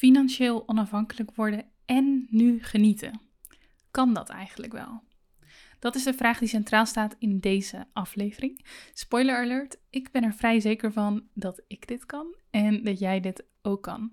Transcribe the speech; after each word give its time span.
financieel 0.00 0.68
onafhankelijk 0.68 1.34
worden 1.34 1.64
en 1.84 2.26
nu 2.30 2.62
genieten. 2.62 3.20
Kan 3.90 4.14
dat 4.14 4.28
eigenlijk 4.28 4.72
wel? 4.72 5.02
Dat 5.78 5.94
is 5.94 6.02
de 6.02 6.14
vraag 6.14 6.38
die 6.38 6.48
centraal 6.48 6.86
staat 6.86 7.16
in 7.18 7.38
deze 7.38 7.86
aflevering. 7.92 8.64
Spoiler 8.92 9.36
alert, 9.36 9.78
ik 9.90 10.10
ben 10.10 10.22
er 10.22 10.34
vrij 10.34 10.60
zeker 10.60 10.92
van 10.92 11.22
dat 11.34 11.62
ik 11.66 11.88
dit 11.88 12.06
kan 12.06 12.34
en 12.50 12.84
dat 12.84 12.98
jij 12.98 13.20
dit 13.20 13.44
ook 13.62 13.82
kan. 13.82 14.12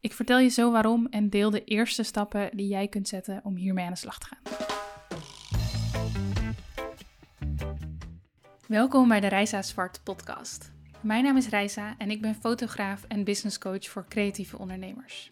Ik 0.00 0.12
vertel 0.12 0.38
je 0.38 0.48
zo 0.48 0.70
waarom 0.70 1.06
en 1.06 1.30
deel 1.30 1.50
de 1.50 1.64
eerste 1.64 2.02
stappen 2.02 2.56
die 2.56 2.68
jij 2.68 2.88
kunt 2.88 3.08
zetten 3.08 3.40
om 3.44 3.56
hiermee 3.56 3.84
aan 3.84 3.92
de 3.92 3.98
slag 3.98 4.18
te 4.18 4.26
gaan. 4.26 4.42
Welkom 8.68 9.08
bij 9.08 9.20
de 9.20 9.28
Reisa 9.28 9.62
Zwart 9.62 10.00
podcast. 10.04 10.75
Mijn 11.06 11.24
naam 11.24 11.36
is 11.36 11.48
Reisa 11.48 11.94
en 11.98 12.10
ik 12.10 12.20
ben 12.20 12.34
fotograaf 12.34 13.04
en 13.08 13.24
business 13.24 13.58
coach 13.58 13.88
voor 13.88 14.04
creatieve 14.08 14.58
ondernemers. 14.58 15.30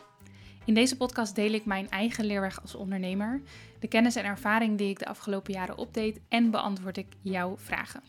In 0.64 0.74
deze 0.74 0.96
podcast 0.96 1.34
deel 1.34 1.52
ik 1.52 1.64
mijn 1.64 1.90
eigen 1.90 2.24
leerweg 2.24 2.62
als 2.62 2.74
ondernemer, 2.74 3.42
de 3.80 3.88
kennis 3.88 4.16
en 4.16 4.24
ervaring 4.24 4.78
die 4.78 4.88
ik 4.88 4.98
de 4.98 5.06
afgelopen 5.06 5.52
jaren 5.52 5.78
opdeed 5.78 6.20
en 6.28 6.50
beantwoord 6.50 6.96
ik 6.96 7.06
jouw 7.20 7.56
vragen. 7.58 8.02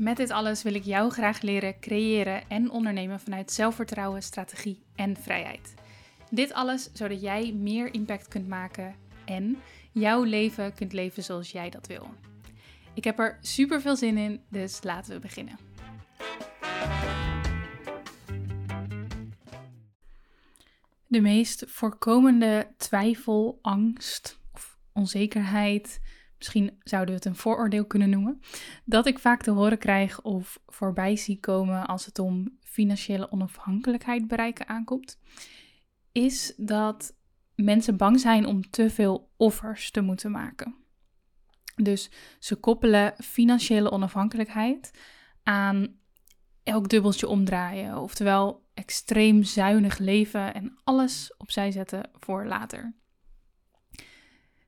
Met 0.00 0.16
dit 0.16 0.30
alles 0.30 0.62
wil 0.62 0.74
ik 0.74 0.84
jou 0.84 1.10
graag 1.10 1.40
leren 1.40 1.80
creëren 1.80 2.48
en 2.48 2.70
ondernemen 2.70 3.20
vanuit 3.20 3.52
zelfvertrouwen, 3.52 4.22
strategie 4.22 4.82
en 4.94 5.16
vrijheid. 5.16 5.74
Dit 6.30 6.52
alles 6.52 6.90
zodat 6.92 7.20
jij 7.20 7.52
meer 7.52 7.94
impact 7.94 8.28
kunt 8.28 8.48
maken 8.48 8.94
en 9.24 9.56
jouw 9.92 10.22
leven 10.22 10.74
kunt 10.74 10.92
leven 10.92 11.22
zoals 11.22 11.50
jij 11.50 11.70
dat 11.70 11.86
wil. 11.86 12.08
Ik 12.94 13.04
heb 13.04 13.18
er 13.18 13.38
super 13.40 13.80
veel 13.80 13.96
zin 13.96 14.18
in, 14.18 14.40
dus 14.48 14.82
laten 14.82 15.12
we 15.12 15.20
beginnen. 15.20 15.66
De 21.16 21.22
meest 21.22 21.64
voorkomende 21.66 22.74
twijfel, 22.76 23.58
angst 23.62 24.40
of 24.52 24.78
onzekerheid, 24.92 26.00
misschien 26.38 26.80
zouden 26.82 27.14
we 27.14 27.20
het 27.20 27.28
een 27.28 27.36
vooroordeel 27.36 27.86
kunnen 27.86 28.10
noemen, 28.10 28.40
dat 28.84 29.06
ik 29.06 29.18
vaak 29.18 29.42
te 29.42 29.50
horen 29.50 29.78
krijg 29.78 30.22
of 30.22 30.60
voorbij 30.66 31.16
zie 31.16 31.40
komen 31.40 31.86
als 31.86 32.06
het 32.06 32.18
om 32.18 32.58
financiële 32.60 33.32
onafhankelijkheid 33.32 34.28
bereiken 34.28 34.68
aankomt, 34.68 35.18
is 36.12 36.54
dat 36.56 37.16
mensen 37.54 37.96
bang 37.96 38.20
zijn 38.20 38.46
om 38.46 38.70
te 38.70 38.90
veel 38.90 39.30
offers 39.36 39.90
te 39.90 40.00
moeten 40.00 40.30
maken. 40.30 40.74
Dus 41.76 42.10
ze 42.38 42.54
koppelen 42.56 43.14
financiële 43.24 43.90
onafhankelijkheid 43.90 44.90
aan 45.42 45.96
elk 46.62 46.88
dubbeltje 46.88 47.28
omdraaien, 47.28 47.98
oftewel 47.98 48.65
extreem 48.76 49.42
zuinig 49.42 49.98
leven 49.98 50.54
en 50.54 50.78
alles 50.84 51.34
opzij 51.36 51.70
zetten 51.70 52.10
voor 52.12 52.46
later. 52.46 52.94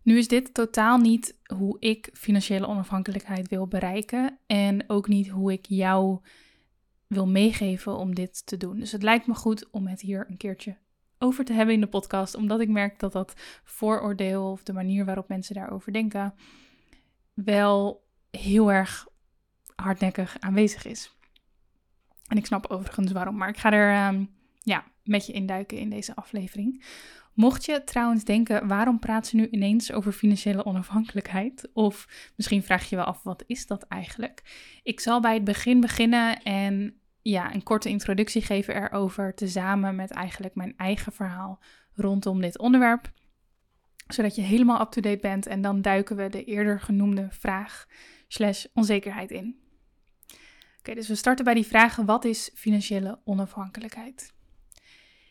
Nu 0.02 0.18
is 0.18 0.28
dit 0.28 0.54
totaal 0.54 0.98
niet 0.98 1.38
hoe 1.54 1.76
ik 1.78 2.10
financiële 2.12 2.66
onafhankelijkheid 2.66 3.48
wil 3.48 3.66
bereiken 3.66 4.38
en 4.46 4.84
ook 4.86 5.08
niet 5.08 5.28
hoe 5.28 5.52
ik 5.52 5.66
jou 5.66 6.20
wil 7.06 7.26
meegeven 7.26 7.96
om 7.96 8.14
dit 8.14 8.46
te 8.46 8.56
doen. 8.56 8.78
Dus 8.78 8.92
het 8.92 9.02
lijkt 9.02 9.26
me 9.26 9.34
goed 9.34 9.70
om 9.70 9.86
het 9.86 10.00
hier 10.00 10.26
een 10.28 10.36
keertje 10.36 10.76
over 11.18 11.44
te 11.44 11.52
hebben 11.52 11.74
in 11.74 11.80
de 11.80 11.86
podcast, 11.86 12.34
omdat 12.34 12.60
ik 12.60 12.68
merk 12.68 12.98
dat 12.98 13.12
dat 13.12 13.34
vooroordeel 13.64 14.50
of 14.50 14.62
de 14.62 14.72
manier 14.72 15.04
waarop 15.04 15.28
mensen 15.28 15.54
daarover 15.54 15.92
denken 15.92 16.34
wel 17.34 18.06
heel 18.30 18.72
erg 18.72 19.08
hardnekkig 19.74 20.36
aanwezig 20.40 20.84
is. 20.84 21.17
En 22.28 22.36
ik 22.36 22.46
snap 22.46 22.66
overigens 22.66 23.12
waarom, 23.12 23.36
maar 23.36 23.48
ik 23.48 23.56
ga 23.56 23.72
er 23.72 23.92
ehm, 23.92 24.24
ja, 24.62 24.84
met 25.04 25.26
je 25.26 25.32
induiken 25.32 25.78
in 25.78 25.90
deze 25.90 26.16
aflevering. 26.16 26.84
Mocht 27.34 27.64
je 27.64 27.84
trouwens 27.84 28.24
denken, 28.24 28.66
waarom 28.66 28.98
praat 28.98 29.26
ze 29.26 29.36
nu 29.36 29.48
ineens 29.50 29.92
over 29.92 30.12
financiële 30.12 30.64
onafhankelijkheid? 30.64 31.68
Of 31.72 32.08
misschien 32.36 32.62
vraag 32.62 32.90
je 32.90 32.96
wel 32.96 33.04
af, 33.04 33.22
wat 33.22 33.44
is 33.46 33.66
dat 33.66 33.82
eigenlijk? 33.82 34.42
Ik 34.82 35.00
zal 35.00 35.20
bij 35.20 35.34
het 35.34 35.44
begin 35.44 35.80
beginnen 35.80 36.42
en 36.42 37.00
ja, 37.22 37.54
een 37.54 37.62
korte 37.62 37.88
introductie 37.88 38.42
geven 38.42 38.76
erover, 38.76 39.34
tezamen 39.34 39.94
met 39.94 40.10
eigenlijk 40.10 40.54
mijn 40.54 40.74
eigen 40.76 41.12
verhaal 41.12 41.60
rondom 41.94 42.40
dit 42.40 42.58
onderwerp. 42.58 43.10
Zodat 44.08 44.34
je 44.34 44.42
helemaal 44.42 44.80
up-to-date 44.80 45.20
bent 45.20 45.46
en 45.46 45.60
dan 45.60 45.82
duiken 45.82 46.16
we 46.16 46.28
de 46.28 46.44
eerder 46.44 46.80
genoemde 46.80 47.26
vraag 47.30 47.86
slash 48.28 48.64
onzekerheid 48.74 49.30
in. 49.30 49.67
Oké, 50.88 50.96
dus 50.96 51.08
we 51.08 51.14
starten 51.14 51.44
bij 51.44 51.54
die 51.54 51.66
vraag: 51.66 51.96
wat 51.96 52.24
is 52.24 52.50
financiële 52.54 53.18
onafhankelijkheid? 53.24 54.32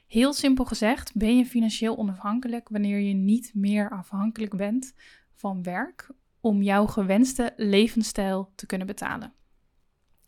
Heel 0.08 0.34
simpel 0.34 0.66
gezegd, 0.66 1.16
ben 1.16 1.38
je 1.38 1.46
financieel 1.46 1.98
onafhankelijk 1.98 2.70
wanneer 2.70 3.00
je 3.00 3.14
niet 3.14 3.52
meer 3.54 3.90
afhankelijk 3.90 4.56
bent 4.56 4.94
van 5.34 5.64
werk 5.64 6.10
om 6.42 6.62
jouw 6.62 6.86
gewenste 6.86 7.54
levensstijl 7.56 8.52
te 8.56 8.66
kunnen 8.66 8.88
betalen. 8.88 9.34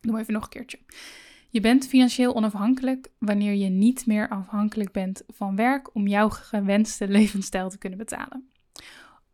Doe 0.01 0.11
maar 0.11 0.21
even 0.21 0.33
nog 0.33 0.43
een 0.43 0.49
keertje. 0.49 0.79
Je 1.49 1.59
bent 1.59 1.87
financieel 1.87 2.35
onafhankelijk 2.35 3.11
wanneer 3.17 3.53
je 3.53 3.69
niet 3.69 4.05
meer 4.05 4.29
afhankelijk 4.29 4.91
bent 4.91 5.23
van 5.27 5.55
werk 5.55 5.95
om 5.95 6.07
jouw 6.07 6.29
gewenste 6.29 7.07
levensstijl 7.07 7.69
te 7.69 7.77
kunnen 7.77 7.99
betalen. 7.99 8.49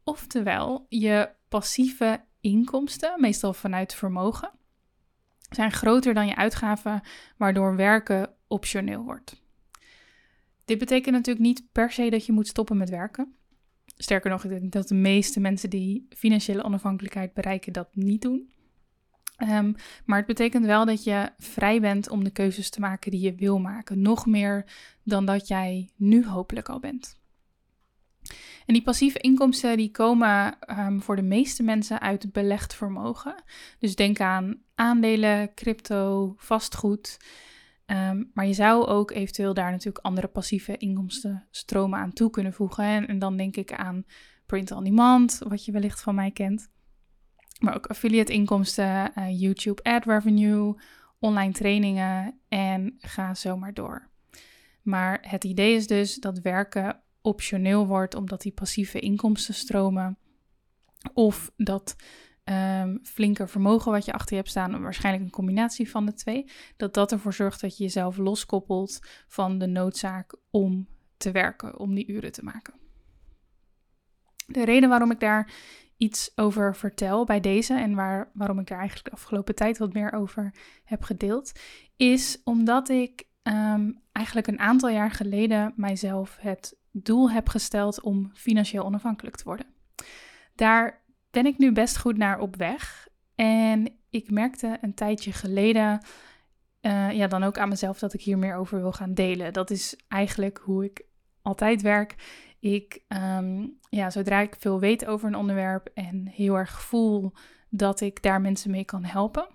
Oftewel, 0.03 0.85
je 0.89 1.29
passieve 1.49 2.23
inkomsten, 2.41 3.21
meestal 3.21 3.53
vanuit 3.53 3.93
vermogen, 3.93 4.51
zijn 5.49 5.71
groter 5.71 6.13
dan 6.13 6.27
je 6.27 6.35
uitgaven, 6.35 7.01
waardoor 7.37 7.75
werken 7.75 8.29
optioneel 8.47 9.03
wordt. 9.03 9.43
Dit 10.65 10.77
betekent 10.77 11.15
natuurlijk 11.15 11.45
niet 11.45 11.63
per 11.71 11.91
se 11.91 12.09
dat 12.09 12.25
je 12.25 12.31
moet 12.31 12.47
stoppen 12.47 12.77
met 12.77 12.89
werken. 12.89 13.35
Sterker 13.97 14.29
nog, 14.29 14.43
ik 14.43 14.49
denk 14.49 14.71
dat 14.71 14.87
de 14.87 14.95
meeste 14.95 15.39
mensen 15.39 15.69
die 15.69 16.07
financiële 16.09 16.63
onafhankelijkheid 16.63 17.33
bereiken 17.33 17.73
dat 17.73 17.95
niet 17.95 18.21
doen. 18.21 18.53
Ehm, 19.35 19.73
maar 20.05 20.17
het 20.17 20.27
betekent 20.27 20.65
wel 20.65 20.85
dat 20.85 21.03
je 21.03 21.31
vrij 21.37 21.81
bent 21.81 22.09
om 22.09 22.23
de 22.23 22.29
keuzes 22.29 22.69
te 22.69 22.79
maken 22.79 23.11
die 23.11 23.19
je 23.19 23.35
wil 23.35 23.59
maken. 23.59 24.01
Nog 24.01 24.25
meer 24.25 24.65
dan 25.03 25.25
dat 25.25 25.47
jij 25.47 25.89
nu 25.95 26.25
hopelijk 26.25 26.69
al 26.69 26.79
bent. 26.79 27.19
En 28.65 28.73
die 28.73 28.83
passieve 28.83 29.19
inkomsten 29.19 29.77
die 29.77 29.91
komen 29.91 30.59
ehm, 30.59 30.99
voor 30.99 31.15
de 31.15 31.21
meeste 31.21 31.63
mensen 31.63 31.99
uit 31.99 32.31
belegd 32.31 32.75
vermogen. 32.75 33.43
Dus 33.79 33.95
denk 33.95 34.19
aan 34.19 34.61
aandelen, 34.75 35.53
crypto, 35.53 36.33
vastgoed. 36.37 37.17
Ehm, 37.85 38.23
maar 38.33 38.47
je 38.47 38.53
zou 38.53 38.85
ook 38.85 39.11
eventueel 39.11 39.53
daar 39.53 39.71
natuurlijk 39.71 40.05
andere 40.05 40.27
passieve 40.27 40.77
inkomstenstromen 40.77 41.99
aan 41.99 42.13
toe 42.13 42.29
kunnen 42.29 42.53
voegen. 42.53 43.07
En, 43.07 43.19
dan 43.19 43.37
denk 43.37 43.55
ik 43.55 43.73
aan 43.73 44.05
print 44.45 44.71
on 44.71 44.83
demand, 44.83 45.41
wat 45.47 45.65
je 45.65 45.71
wellicht 45.71 46.01
van 46.01 46.15
mij 46.15 46.31
kent. 46.31 46.69
Maar 47.59 47.75
ook 47.75 47.87
affiliate 47.87 48.33
inkomsten, 48.33 49.11
uh, 49.17 49.39
YouTube 49.39 49.83
ad 49.83 50.05
revenue, 50.05 50.75
online 51.19 51.51
trainingen 51.51 52.39
en 52.47 52.95
ga 52.97 53.33
zo 53.33 53.57
maar 53.57 53.73
door. 53.73 54.09
Maar 54.81 55.19
het 55.21 55.43
idee 55.43 55.75
is 55.75 55.87
dus 55.87 56.15
dat 56.15 56.39
werken 56.39 57.03
optioneel 57.25 57.87
wordt 57.87 58.15
omdat 58.15 58.41
die 58.41 58.51
passieve 58.51 58.99
inkomsten 58.99 59.53
stromen. 59.53 60.17
Of 61.13 61.51
dat 61.57 61.95
um, 62.43 62.99
flinker 63.03 63.49
vermogen 63.49 63.91
wat 63.91 64.05
je 64.05 64.13
achter 64.13 64.29
je 64.29 64.35
hebt 64.35 64.49
staan, 64.49 64.81
waarschijnlijk 64.81 65.25
een 65.25 65.31
combinatie 65.31 65.89
van 65.89 66.05
de 66.05 66.13
twee, 66.13 66.49
dat 66.77 66.93
dat 66.93 67.11
ervoor 67.11 67.33
zorgt 67.33 67.61
dat 67.61 67.77
je 67.77 67.83
jezelf 67.83 68.17
loskoppelt 68.17 68.99
van 69.27 69.57
de 69.57 69.67
noodzaak 69.67 70.35
om 70.49 70.87
te 71.17 71.31
werken, 71.31 71.79
om 71.79 71.95
die 71.95 72.07
uren 72.07 72.31
te 72.31 72.43
maken. 72.43 72.73
De 74.47 74.65
reden 74.65 74.89
waarom 74.89 75.11
ik 75.11 75.19
daar 75.19 75.53
iets 75.97 76.31
over 76.35 76.75
vertel 76.75 77.25
bij 77.25 77.39
deze 77.39 77.73
en 77.73 77.95
waar, 77.95 78.31
waarom 78.33 78.59
ik 78.59 78.67
daar 78.67 78.79
eigenlijk 78.79 79.09
de 79.09 79.15
afgelopen 79.15 79.55
tijd 79.55 79.77
wat 79.77 79.93
meer 79.93 80.13
over 80.13 80.53
heb 80.83 81.03
gedeeld, 81.03 81.51
is 81.95 82.41
omdat 82.43 82.89
ik 82.89 83.27
ehm, 83.43 83.91
eigenlijk 84.11 84.47
een 84.47 84.59
aantal 84.59 84.89
jaar 84.89 85.11
geleden 85.11 85.73
mijzelf 85.75 86.37
het 86.39 86.77
doel 87.03 87.31
heb 87.31 87.49
gesteld 87.49 88.01
om 88.01 88.31
financieel 88.33 88.85
onafhankelijk 88.85 89.35
te 89.35 89.43
worden. 89.43 89.67
Daar 90.55 91.03
ben 91.31 91.45
ik 91.45 91.57
nu 91.57 91.71
best 91.71 91.97
goed 91.97 92.17
naar 92.17 92.39
op 92.39 92.55
weg. 92.55 93.07
En 93.35 93.99
ik 94.09 94.31
merkte 94.31 94.77
een 94.81 94.93
tijdje 94.93 95.31
geleden, 95.31 96.05
uh, 96.81 97.11
ja, 97.11 97.27
dan 97.27 97.43
ook 97.43 97.57
aan 97.57 97.69
mezelf 97.69 97.99
dat 97.99 98.13
ik 98.13 98.21
hier 98.21 98.37
meer 98.37 98.55
over 98.55 98.79
wil 98.79 98.91
gaan 98.91 99.13
delen. 99.13 99.53
Dat 99.53 99.69
is 99.69 99.99
eigenlijk 100.07 100.57
hoe 100.57 100.85
ik 100.85 101.05
altijd 101.41 101.81
werk. 101.81 102.15
Ik, 102.59 103.03
um, 103.07 103.79
ja, 103.89 104.09
zodra 104.09 104.39
ik 104.39 104.55
veel 104.59 104.79
weet 104.79 105.05
over 105.05 105.27
een 105.27 105.35
onderwerp 105.35 105.89
en 105.93 106.27
heel 106.27 106.55
erg 106.55 106.81
voel 106.81 107.33
dat 107.69 108.01
ik 108.01 108.21
daar 108.21 108.41
mensen 108.41 108.71
mee 108.71 108.85
kan 108.85 109.03
helpen. 109.03 109.47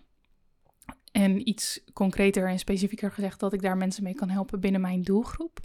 En 1.12 1.48
iets 1.48 1.84
concreter 1.92 2.48
en 2.48 2.58
specifieker 2.58 3.12
gezegd, 3.12 3.40
dat 3.40 3.52
ik 3.52 3.62
daar 3.62 3.76
mensen 3.76 4.02
mee 4.02 4.14
kan 4.14 4.28
helpen 4.28 4.60
binnen 4.60 4.80
mijn 4.80 5.02
doelgroep, 5.02 5.58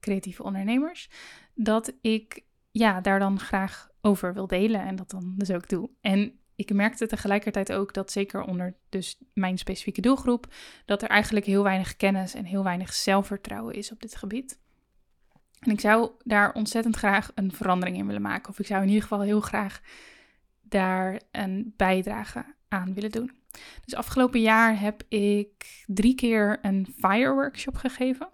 creatieve 0.00 0.42
ondernemers, 0.42 1.08
dat 1.54 1.92
ik 2.00 2.44
ja, 2.70 3.00
daar 3.00 3.18
dan 3.18 3.40
graag 3.40 3.90
over 4.00 4.34
wil 4.34 4.46
delen 4.46 4.80
en 4.80 4.96
dat 4.96 5.10
dan 5.10 5.34
dus 5.36 5.50
ook 5.50 5.68
doe. 5.68 5.90
En 6.00 6.38
ik 6.54 6.72
merkte 6.72 7.06
tegelijkertijd 7.06 7.72
ook 7.72 7.94
dat 7.94 8.12
zeker 8.12 8.42
onder 8.42 8.76
dus 8.88 9.18
mijn 9.34 9.58
specifieke 9.58 10.00
doelgroep, 10.00 10.54
dat 10.84 11.02
er 11.02 11.08
eigenlijk 11.08 11.46
heel 11.46 11.62
weinig 11.62 11.96
kennis 11.96 12.34
en 12.34 12.44
heel 12.44 12.64
weinig 12.64 12.92
zelfvertrouwen 12.92 13.74
is 13.74 13.92
op 13.92 14.00
dit 14.00 14.16
gebied. 14.16 14.58
En 15.58 15.70
ik 15.72 15.80
zou 15.80 16.10
daar 16.24 16.52
ontzettend 16.52 16.96
graag 16.96 17.30
een 17.34 17.52
verandering 17.52 17.96
in 17.96 18.06
willen 18.06 18.22
maken. 18.22 18.50
Of 18.50 18.58
ik 18.58 18.66
zou 18.66 18.82
in 18.82 18.88
ieder 18.88 19.02
geval 19.02 19.20
heel 19.20 19.40
graag 19.40 19.80
daar 20.62 21.20
een 21.30 21.74
bijdrage 21.76 22.44
aan 22.68 22.94
willen 22.94 23.10
doen. 23.10 23.30
Dus 23.84 23.94
afgelopen 23.94 24.40
jaar 24.40 24.80
heb 24.80 25.02
ik 25.08 25.84
drie 25.86 26.14
keer 26.14 26.58
een 26.62 26.94
FIRE 26.98 27.32
workshop 27.32 27.76
gegeven. 27.76 28.28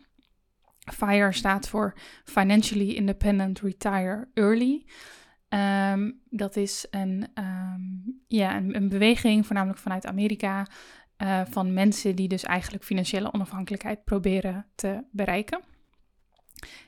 FIRE 0.93 1.33
staat 1.33 1.69
voor 1.69 1.95
Financially 2.25 2.91
Independent 2.91 3.61
Retire 3.61 4.29
Early. 4.35 4.85
Ehm, 5.49 6.11
dat 6.31 6.57
is 6.57 6.87
een, 6.91 7.29
ehm, 7.35 7.81
ja, 8.27 8.57
een, 8.57 8.89
beweging, 8.89 9.47
voornamelijk 9.47 9.81
vanuit 9.81 10.07
Amerika, 10.07 10.67
uh, 11.23 11.41
van 11.51 11.73
mensen 11.73 12.17
die 12.17 12.29
dus 12.29 12.43
eigenlijk 12.43 12.85
financiële 12.85 13.33
onafhankelijkheid 13.33 14.05
proberen 14.05 14.67
te 14.75 15.05
bereiken. 15.11 15.61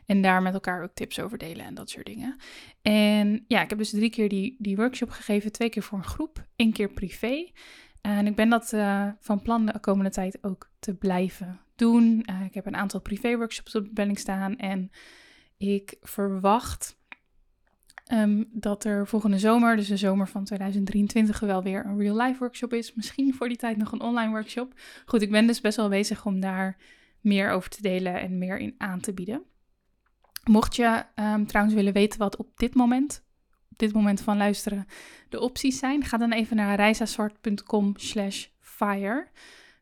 En 0.07 0.23
daar 0.23 0.43
met 0.43 0.55
elkaar 0.55 0.83
ook 0.83 0.95
tips 0.95 1.21
over 1.21 1.39
delen 1.39 1.65
en 1.65 1.75
dat 1.75 1.91
soort 1.91 2.07
dingen. 2.07 2.37
En 2.83 3.45
ja, 3.47 3.63
ik 3.63 3.69
heb 3.69 3.79
dus 3.79 3.91
drie 3.91 4.11
keer 4.11 4.29
die, 4.29 4.57
die 4.59 4.77
workshop 4.77 5.11
gegeven. 5.11 5.53
Twee 5.53 5.69
keer 5.69 5.83
voor 5.83 5.99
een 5.99 6.05
groep, 6.05 6.47
één 6.57 6.73
keer 6.73 6.89
privé. 6.89 7.51
En 8.09 8.27
ik 8.27 8.37
ben 8.37 8.49
dat 8.49 8.73
uh, 8.73 9.09
van 9.21 9.43
plan 9.43 9.67
de 9.67 9.79
komende 9.81 10.11
tijd 10.11 10.39
ook 10.45 10.71
te 10.79 10.95
blijven 10.95 11.61
doen. 11.77 12.27
Uh, 12.31 12.45
ik 12.45 12.55
heb 12.55 12.67
een 12.67 12.77
aantal 12.77 13.01
privé-workshops 13.01 13.75
op 13.75 13.85
de 13.85 13.93
planning 13.93 14.19
staan. 14.19 14.57
En 14.57 14.91
ik 15.57 15.97
verwacht 16.01 16.99
um, 18.13 18.49
dat 18.53 18.85
er 18.85 19.07
volgende 19.07 19.39
zomer, 19.39 19.77
dus 19.77 19.89
de 19.89 19.97
zomer 19.97 20.29
van 20.29 20.45
2023, 20.45 21.41
wel 21.41 21.63
weer 21.63 21.85
een 21.87 21.99
real-life 21.99 22.39
workshop 22.39 22.73
is. 22.73 22.95
Misschien 22.95 23.35
voor 23.35 23.49
die 23.49 23.57
tijd 23.57 23.77
nog 23.77 23.93
een 23.93 24.01
online 24.01 24.31
workshop. 24.31 24.73
Goed, 25.07 25.23
ik 25.23 25.31
ben 25.31 25.47
dus 25.47 25.61
best 25.61 25.77
wel 25.77 25.89
bezig 25.89 26.27
om 26.27 26.41
daar 26.41 26.77
meer 27.21 27.51
over 27.51 27.71
te 27.71 27.83
delen 27.83 28.21
en 28.21 28.39
meer 28.39 28.59
in 28.59 28.75
aan 28.79 29.01
te 29.01 29.15
bieden. 29.15 29.43
Mocht 30.45 30.77
je 30.77 31.05
um, 31.15 31.47
trouwens 31.47 31.77
willen 31.77 31.93
weten 31.93 32.19
wat 32.19 32.37
op 32.37 32.59
dit 32.59 32.75
moment, 32.75 33.27
dit 33.79 33.93
moment 33.93 34.21
van 34.21 34.37
luisteren, 34.37 34.87
de 35.29 35.41
opties 35.41 35.79
zijn, 35.79 36.05
ga 36.05 36.17
dan 36.17 36.33
even 36.33 36.57
naar 36.57 36.77
reisazwart.com 36.77 37.93
slash 37.97 38.47
fire. 38.61 39.29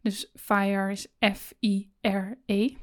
Dus 0.02 0.30
fire 0.34 0.92
is 0.92 1.06
F-I-R-E 1.34 2.76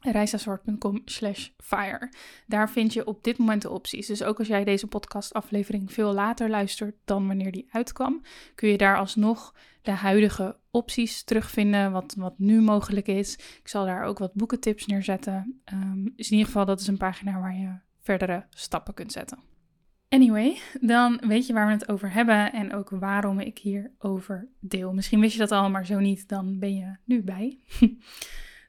reisassoort.com 0.00 1.02
slash 1.04 1.48
fire. 1.56 2.12
Daar 2.46 2.70
vind 2.70 2.92
je 2.92 3.06
op 3.06 3.24
dit 3.24 3.38
moment 3.38 3.62
de 3.62 3.70
opties. 3.70 4.06
Dus 4.06 4.22
ook 4.22 4.38
als 4.38 4.48
jij 4.48 4.64
deze 4.64 4.86
podcastaflevering 4.86 5.92
veel 5.92 6.12
later 6.12 6.50
luistert 6.50 6.96
dan 7.04 7.26
wanneer 7.26 7.52
die 7.52 7.68
uitkwam, 7.70 8.22
kun 8.54 8.68
je 8.68 8.76
daar 8.76 8.98
alsnog 8.98 9.54
de 9.82 9.90
huidige 9.90 10.56
opties 10.70 11.22
terugvinden, 11.22 11.92
wat, 11.92 12.14
wat 12.18 12.38
nu 12.38 12.60
mogelijk 12.60 13.06
is. 13.06 13.34
Ik 13.34 13.68
zal 13.68 13.84
daar 13.84 14.04
ook 14.04 14.18
wat 14.18 14.34
boekentips 14.34 14.86
neerzetten. 14.86 15.60
Um, 15.72 16.12
dus 16.16 16.26
in 16.26 16.32
ieder 16.32 16.46
geval, 16.46 16.64
dat 16.64 16.80
is 16.80 16.86
een 16.86 16.96
pagina 16.96 17.40
waar 17.40 17.56
je 17.56 17.78
verdere 18.00 18.46
stappen 18.50 18.94
kunt 18.94 19.12
zetten. 19.12 19.38
Anyway, 20.08 20.60
dan 20.80 21.20
weet 21.26 21.46
je 21.46 21.52
waar 21.52 21.66
we 21.66 21.72
het 21.72 21.88
over 21.88 22.12
hebben 22.12 22.52
en 22.52 22.74
ook 22.74 22.90
waarom 22.90 23.40
ik 23.40 23.58
hierover 23.58 24.48
deel. 24.60 24.92
Misschien 24.92 25.20
wist 25.20 25.32
je 25.32 25.38
dat 25.38 25.52
al, 25.52 25.70
maar 25.70 25.86
zo 25.86 25.98
niet, 25.98 26.28
dan 26.28 26.58
ben 26.58 26.74
je 26.74 26.96
nu 27.04 27.22
bij. 27.22 27.58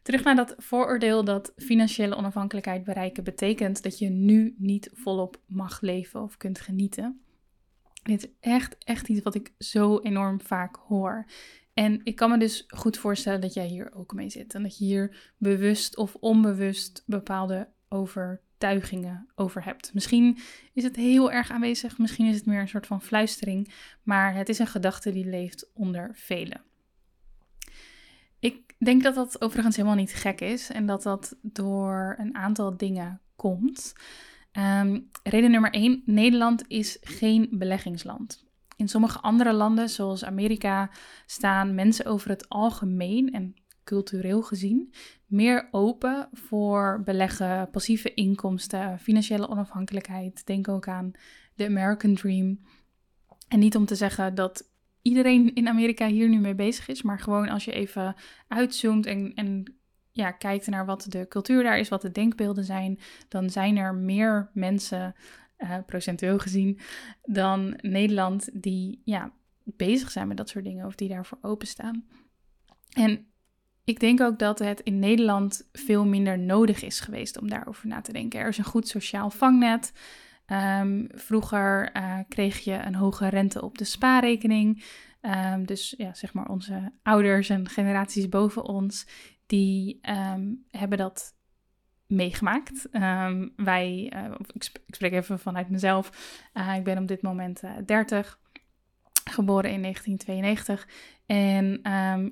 Terug 0.04 0.24
naar 0.24 0.36
dat 0.36 0.54
vooroordeel 0.58 1.24
dat 1.24 1.54
financiële 1.56 2.16
onafhankelijkheid 2.16 2.84
bereiken 2.84 3.24
betekent 3.24 3.84
dat 3.84 4.00
je 4.00 4.10
nu 4.10 4.56
niet 4.58 4.90
volop 4.94 5.42
mag 5.46 5.82
leven 5.82 6.22
of 6.22 6.38
kunt 6.38 6.60
genieten. 6.60 7.22
Dit 8.04 8.24
is 8.24 8.30
echt, 8.40 8.78
echt 8.78 9.08
iets 9.08 9.24
wat 9.24 9.36
ik 9.36 9.54
zo 9.58 10.00
enorm 10.00 10.42
vaak 10.42 10.76
hoor. 10.76 11.26
En 11.74 12.02
ik 12.04 12.16
kan 12.16 12.30
me 12.30 12.38
dus 12.38 12.64
goed 12.68 12.98
voorstellen 12.98 13.42
dat 13.42 13.54
jij 13.54 13.68
hier 13.68 13.94
ook 13.94 14.14
mee 14.14 14.30
zit. 14.30 14.54
En 14.54 14.64
dat 14.64 14.78
je 14.78 14.86
hier 14.86 15.34
bewust 15.38 15.98
of 15.98 16.16
onbewust 16.16 17.04
bepaalde 17.06 17.70
overtuigingen 18.64 19.28
over 19.36 19.64
hebt. 19.64 19.94
Misschien 19.94 20.38
is 20.74 20.84
het 20.84 20.96
heel 20.96 21.32
erg 21.32 21.52
aanwezig, 21.52 21.98
misschien 21.98 22.26
is 22.26 22.36
het 22.36 22.46
meer 22.46 22.60
een 22.60 22.68
soort 22.68 22.88
van 22.88 23.02
fluistering. 23.02 23.74
Maar 24.04 24.36
het 24.36 24.50
is 24.50 24.60
een 24.60 24.68
gedachte 24.68 25.12
die 25.12 25.26
leeft 25.26 25.72
onder 25.74 26.12
velen. 26.14 26.62
Ik 28.40 28.74
denk 28.78 29.04
dat 29.04 29.16
dat 29.16 29.42
overigens 29.42 29.76
helemaal 29.76 29.98
niet 29.98 30.14
gek 30.14 30.42
is 30.42 30.70
en 30.70 30.86
dat 30.86 31.04
dat 31.04 31.36
door 31.42 32.16
een 32.18 32.36
aantal 32.36 32.78
dingen 32.78 33.22
komt. 33.36 33.94
Um, 34.54 35.10
reden 35.24 35.52
nummer 35.52 35.72
1: 35.72 36.02
Nederland 36.06 36.64
is 36.68 36.98
geen 37.02 37.48
beleggingsland. 37.52 38.48
In 38.76 38.88
sommige 38.88 39.20
andere 39.20 39.54
landen, 39.54 39.90
zoals 39.90 40.26
Amerika, 40.26 40.90
staan 41.26 41.76
mensen 41.76 42.06
over 42.06 42.30
het 42.30 42.50
algemeen 42.50 43.32
en 43.32 43.54
cultureel 43.90 44.42
gezien 44.42 44.94
meer 45.26 45.68
open 45.72 46.30
voor 46.34 47.02
beleggen, 47.06 47.70
passieve 47.70 48.14
inkomsten, 48.14 49.00
financiële 49.00 49.50
onafhankelijkheid. 49.50 50.46
Denk 50.46 50.68
ook 50.68 50.88
aan 50.88 51.12
de 51.56 51.66
American 51.66 52.14
Dream. 52.14 52.60
En 53.48 53.60
niet 53.60 53.76
om 53.76 53.86
te 53.86 53.96
zeggen 53.96 54.36
dat 54.36 54.70
iedereen 55.02 55.56
in 55.56 55.68
Amerika 55.68 56.08
hier 56.08 56.30
nu 56.30 56.40
mee 56.40 56.56
bezig 56.56 56.88
is. 56.88 57.02
Maar 57.02 57.20
gewoon 57.20 57.50
als 57.50 57.66
je 57.66 57.72
even 57.72 58.16
uitzoomt 58.48 59.06
en, 59.06 59.34
en 59.34 59.76
ja, 60.12 60.32
kijkt 60.32 60.68
naar 60.68 60.86
wat 60.86 61.06
de 61.10 61.28
cultuur 61.28 61.64
daar 61.64 61.80
is, 61.80 61.90
wat 61.90 62.02
de 62.02 62.12
denkbeelden 62.12 62.64
zijn, 62.64 63.00
dan 63.28 63.50
zijn 63.50 63.78
er 63.78 63.96
meer 63.96 64.50
mensen, 64.54 65.16
uh, 65.58 65.78
procentueel 65.86 66.40
gezien, 66.40 66.80
dan 67.24 67.78
Nederland 67.82 68.50
die 68.54 69.02
ja, 69.04 69.34
bezig 69.64 70.12
zijn 70.12 70.28
met 70.28 70.38
dat 70.38 70.50
soort 70.50 70.64
dingen 70.66 70.86
of 70.86 70.96
die 70.96 71.10
daarvoor 71.10 71.38
openstaan. 71.42 72.06
En 72.90 73.29
ik 73.90 74.00
denk 74.00 74.22
ook 74.22 74.40
dat 74.40 74.60
het 74.60 74.80
in 74.80 75.00
Nederland 75.00 75.70
veel 75.72 76.06
minder 76.06 76.40
nodig 76.40 76.84
is 76.84 77.00
geweest 77.00 77.40
om 77.40 77.50
daarover 77.50 77.88
na 77.88 78.02
te 78.02 78.12
denken. 78.12 78.40
Er 78.40 78.48
is 78.48 78.58
een 78.58 78.64
goed 78.64 78.88
sociaal 78.88 79.30
vangnet. 79.30 79.94
Um, 80.48 81.08
vroeger 81.12 81.96
uh, 81.96 82.20
kreeg 82.28 82.60
je 82.60 82.74
een 82.74 82.96
hoge 82.96 83.28
rente 83.28 83.62
op 83.62 83.78
de 83.78 83.84
spaarrekening. 83.84 84.84
Um, 85.22 85.66
dus 85.66 85.94
ja, 85.98 86.14
zeg 86.14 86.34
maar 86.34 86.50
onze 86.50 86.92
ouders 87.04 87.50
en 87.50 87.70
generaties 87.70 88.30
boven 88.30 88.64
ons, 88.64 89.08
die 89.46 90.00
um, 90.10 90.66
hebben 90.72 90.98
dat 90.98 91.36
meegemaakt. 92.08 92.88
wij, 93.56 94.14
uh, 94.16 94.36
ik, 94.54 94.70
spreek 94.88 95.12
even 95.12 95.40
vanuit 95.40 95.70
mezelf. 95.70 96.12
Uh, 96.54 96.76
ik 96.76 96.84
ben 96.84 96.98
op 96.98 97.08
dit 97.08 97.22
moment 97.22 97.62
30, 97.86 98.40
geboren 99.31 99.72
in 99.72 99.81
1992. 99.81 100.88
En 101.26 101.80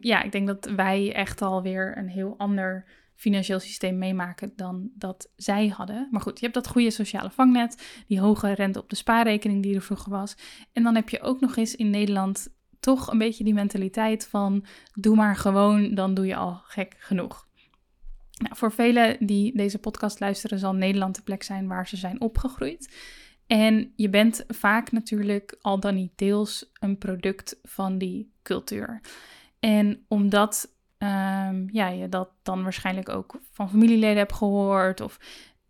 ja, 0.01 0.23
ik 0.23 0.31
denk 0.31 0.47
dat 0.47 0.65
wij 0.75 1.13
echt 1.13 1.41
alweer 1.41 1.97
een 1.97 2.09
heel 2.09 2.35
ander 2.37 2.85
financieel 3.15 3.59
systeem 3.59 3.97
meemaken 3.97 4.53
dan 4.55 4.89
dat 4.95 5.29
zij 5.35 5.67
hadden. 5.67 6.07
Maar 6.11 6.21
goed, 6.21 6.39
je 6.39 6.43
hebt 6.43 6.53
dat 6.53 6.67
goede 6.67 6.91
sociale 6.91 7.29
vangnet, 7.29 8.03
die 8.07 8.19
hoge 8.19 8.53
rente 8.53 8.79
op 8.79 8.89
de 8.89 8.95
spaarrekening 8.95 9.63
die 9.63 9.75
er 9.75 9.81
vroeger 9.81 10.11
was. 10.11 10.35
En 10.73 10.83
dan 10.83 10.95
heb 10.95 11.09
je 11.09 11.21
ook 11.21 11.39
nog 11.39 11.55
eens 11.55 11.75
in 11.75 11.89
Nederland 11.89 12.55
toch 12.79 13.11
een 13.11 13.17
beetje 13.17 13.43
die 13.43 13.53
mentaliteit 13.53 14.27
van 14.27 14.65
doe 14.93 15.15
maar 15.15 15.35
gewoon, 15.35 15.95
dan 15.95 16.13
doe 16.13 16.25
je 16.25 16.35
al 16.35 16.61
gek 16.63 16.95
genoeg. 16.97 17.47
Nou, 18.37 18.55
voor 18.55 18.71
velen 18.71 19.25
die 19.25 19.57
deze 19.57 19.79
podcast 19.79 20.19
luisteren, 20.19 20.59
zal 20.59 20.73
Nederland 20.73 21.15
de 21.15 21.21
plek 21.21 21.43
zijn 21.43 21.67
waar 21.67 21.87
ze 21.87 21.97
zijn 21.97 22.21
opgegroeid. 22.21 22.95
En 23.47 23.91
je 23.95 24.09
bent 24.09 24.43
vaak 24.47 24.91
natuurlijk 24.91 25.57
al 25.61 25.79
dan 25.79 25.95
niet 25.95 26.11
deels 26.15 26.71
een 26.79 26.97
product 26.97 27.59
van 27.63 27.97
die 27.97 28.31
cultuur. 28.43 29.01
En 29.59 30.05
omdat 30.07 30.75
um, 30.97 31.69
ja, 31.71 31.87
je 31.87 32.09
dat 32.09 32.29
dan 32.43 32.63
waarschijnlijk 32.63 33.09
ook 33.09 33.39
van 33.51 33.69
familieleden 33.69 34.17
hebt 34.17 34.33
gehoord 34.33 35.01
of 35.01 35.19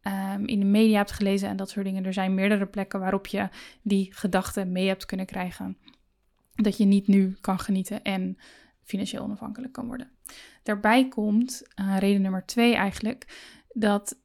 um, 0.04 0.46
in 0.46 0.60
de 0.60 0.66
media 0.66 0.98
hebt 0.98 1.12
gelezen 1.12 1.50
en 1.50 1.58
dat 1.58 1.70
soort 1.70 1.86
dingen. 1.86 2.06
Er 2.06 2.14
zijn 2.14 2.34
meerdere 2.34 2.66
plekken 2.66 3.00
waarop 3.00 3.28
je 3.28 3.50
die 3.82 4.14
gedachten 4.14 4.72
mee 4.72 4.88
hebt 4.88 5.06
kunnen 5.06 5.26
krijgen. 5.26 5.78
Dat 6.56 6.78
je 6.78 6.86
niet 6.86 7.08
nu 7.08 7.38
kan 7.42 7.60
genieten 7.60 8.04
en 8.04 8.38
financieel 8.84 9.24
onafhankelijk 9.24 9.74
kan 9.74 9.88
worden. 9.88 10.12
Daarbij 10.64 11.08
komt 11.08 11.68
uh, 11.76 11.98
reden 12.00 12.22
nummer 12.22 12.46
twee 12.46 12.76
eigenlijk 12.76 13.26
dat 13.74 14.18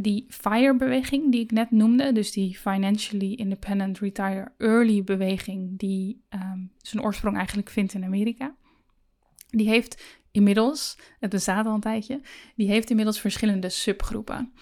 die 0.00 0.26
FIRE-beweging 0.28 1.32
die 1.32 1.40
ik 1.40 1.50
net 1.50 1.70
noemde, 1.70 2.12
dus 2.12 2.32
die 2.32 2.58
Financially 2.58 3.32
Independent 3.32 3.98
Retire 3.98 4.52
Early 4.58 5.04
beweging, 5.04 5.78
die 5.78 6.24
um, 6.30 6.72
zijn 6.76 7.02
oorsprong 7.02 7.36
eigenlijk 7.36 7.70
vindt 7.70 7.94
in 7.94 8.04
Amerika, 8.04 8.56
die 9.48 9.68
heeft 9.68 10.02
inmiddels, 10.30 10.98
het 11.18 11.30
bestaat 11.30 11.66
al 11.66 11.74
een 11.74 11.80
tijdje, 11.80 12.20
die 12.56 12.68
heeft 12.68 12.90
inmiddels 12.90 13.20
verschillende 13.20 13.68
subgroepen. 13.68 14.52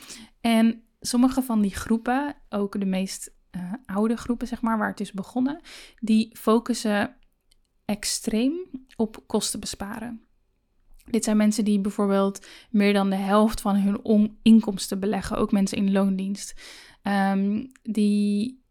En 0.40 0.82
sommige 1.00 1.42
van 1.42 1.60
die 1.60 1.74
groepen, 1.74 2.36
ook 2.48 2.80
de 2.80 2.86
meest 2.86 3.34
uh, 3.56 3.72
oude 3.86 4.16
groepen, 4.16 4.46
zeg 4.46 4.60
maar, 4.60 4.78
waar 4.78 4.90
het 4.90 5.00
is 5.00 5.12
begonnen, 5.12 5.60
die 6.00 6.36
focussen 6.38 7.16
extreem 7.84 8.54
op 8.96 9.24
kosten 9.26 9.60
besparen. 9.60 10.25
Dit 11.10 11.24
zijn 11.24 11.36
mensen 11.36 11.64
die 11.64 11.80
bijvoorbeeld 11.80 12.46
meer 12.70 12.92
dan 12.92 13.10
de 13.10 13.16
helft 13.16 13.60
van 13.60 13.76
hun 13.76 14.38
inkomsten 14.42 15.00
beleggen, 15.00 15.36
ook 15.36 15.52
mensen 15.52 15.78
in 15.78 15.92
loondienst, 15.92 16.60
um, 17.02 17.72
die 17.82 18.62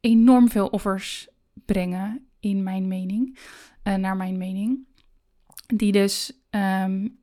enorm 0.00 0.50
veel 0.50 0.66
offers 0.66 1.28
brengen, 1.64 2.28
in 2.40 2.62
mijn 2.62 2.88
mening, 2.88 3.38
uh, 3.84 3.94
naar 3.94 4.16
mijn 4.16 4.38
mening 4.38 4.86
die 5.66 5.92
dus 5.92 6.42
um, 6.50 7.22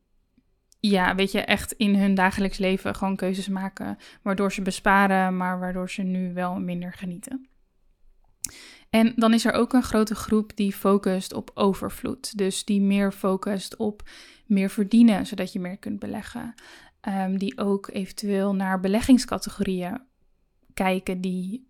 ja, 0.79 1.15
weet 1.15 1.31
je, 1.31 1.41
echt 1.41 1.71
in 1.71 1.95
hun 1.95 2.15
dagelijks 2.15 2.57
leven 2.57 2.95
gewoon 2.95 3.15
keuzes 3.15 3.47
maken. 3.47 3.97
Waardoor 4.21 4.51
ze 4.51 4.61
besparen, 4.61 5.37
maar 5.37 5.59
waardoor 5.59 5.89
ze 5.89 6.01
nu 6.01 6.33
wel 6.33 6.59
minder 6.59 6.93
genieten. 6.93 7.49
En 8.89 9.13
dan 9.15 9.33
is 9.33 9.45
er 9.45 9.53
ook 9.53 9.73
een 9.73 9.83
grote 9.83 10.15
groep 10.15 10.51
die 10.55 10.73
focust 10.73 11.33
op 11.33 11.51
overvloed. 11.53 12.37
Dus 12.37 12.65
die 12.65 12.81
meer 12.81 13.11
focust 13.11 13.75
op 13.75 14.09
meer 14.45 14.69
verdienen, 14.69 15.25
zodat 15.25 15.53
je 15.53 15.59
meer 15.59 15.77
kunt 15.77 15.99
beleggen. 15.99 16.53
Ehm, 17.01 17.37
die 17.37 17.57
ook 17.57 17.89
eventueel 17.93 18.55
naar 18.55 18.79
beleggingscategorieën 18.79 20.01
kijken 20.73 21.21
die 21.21 21.65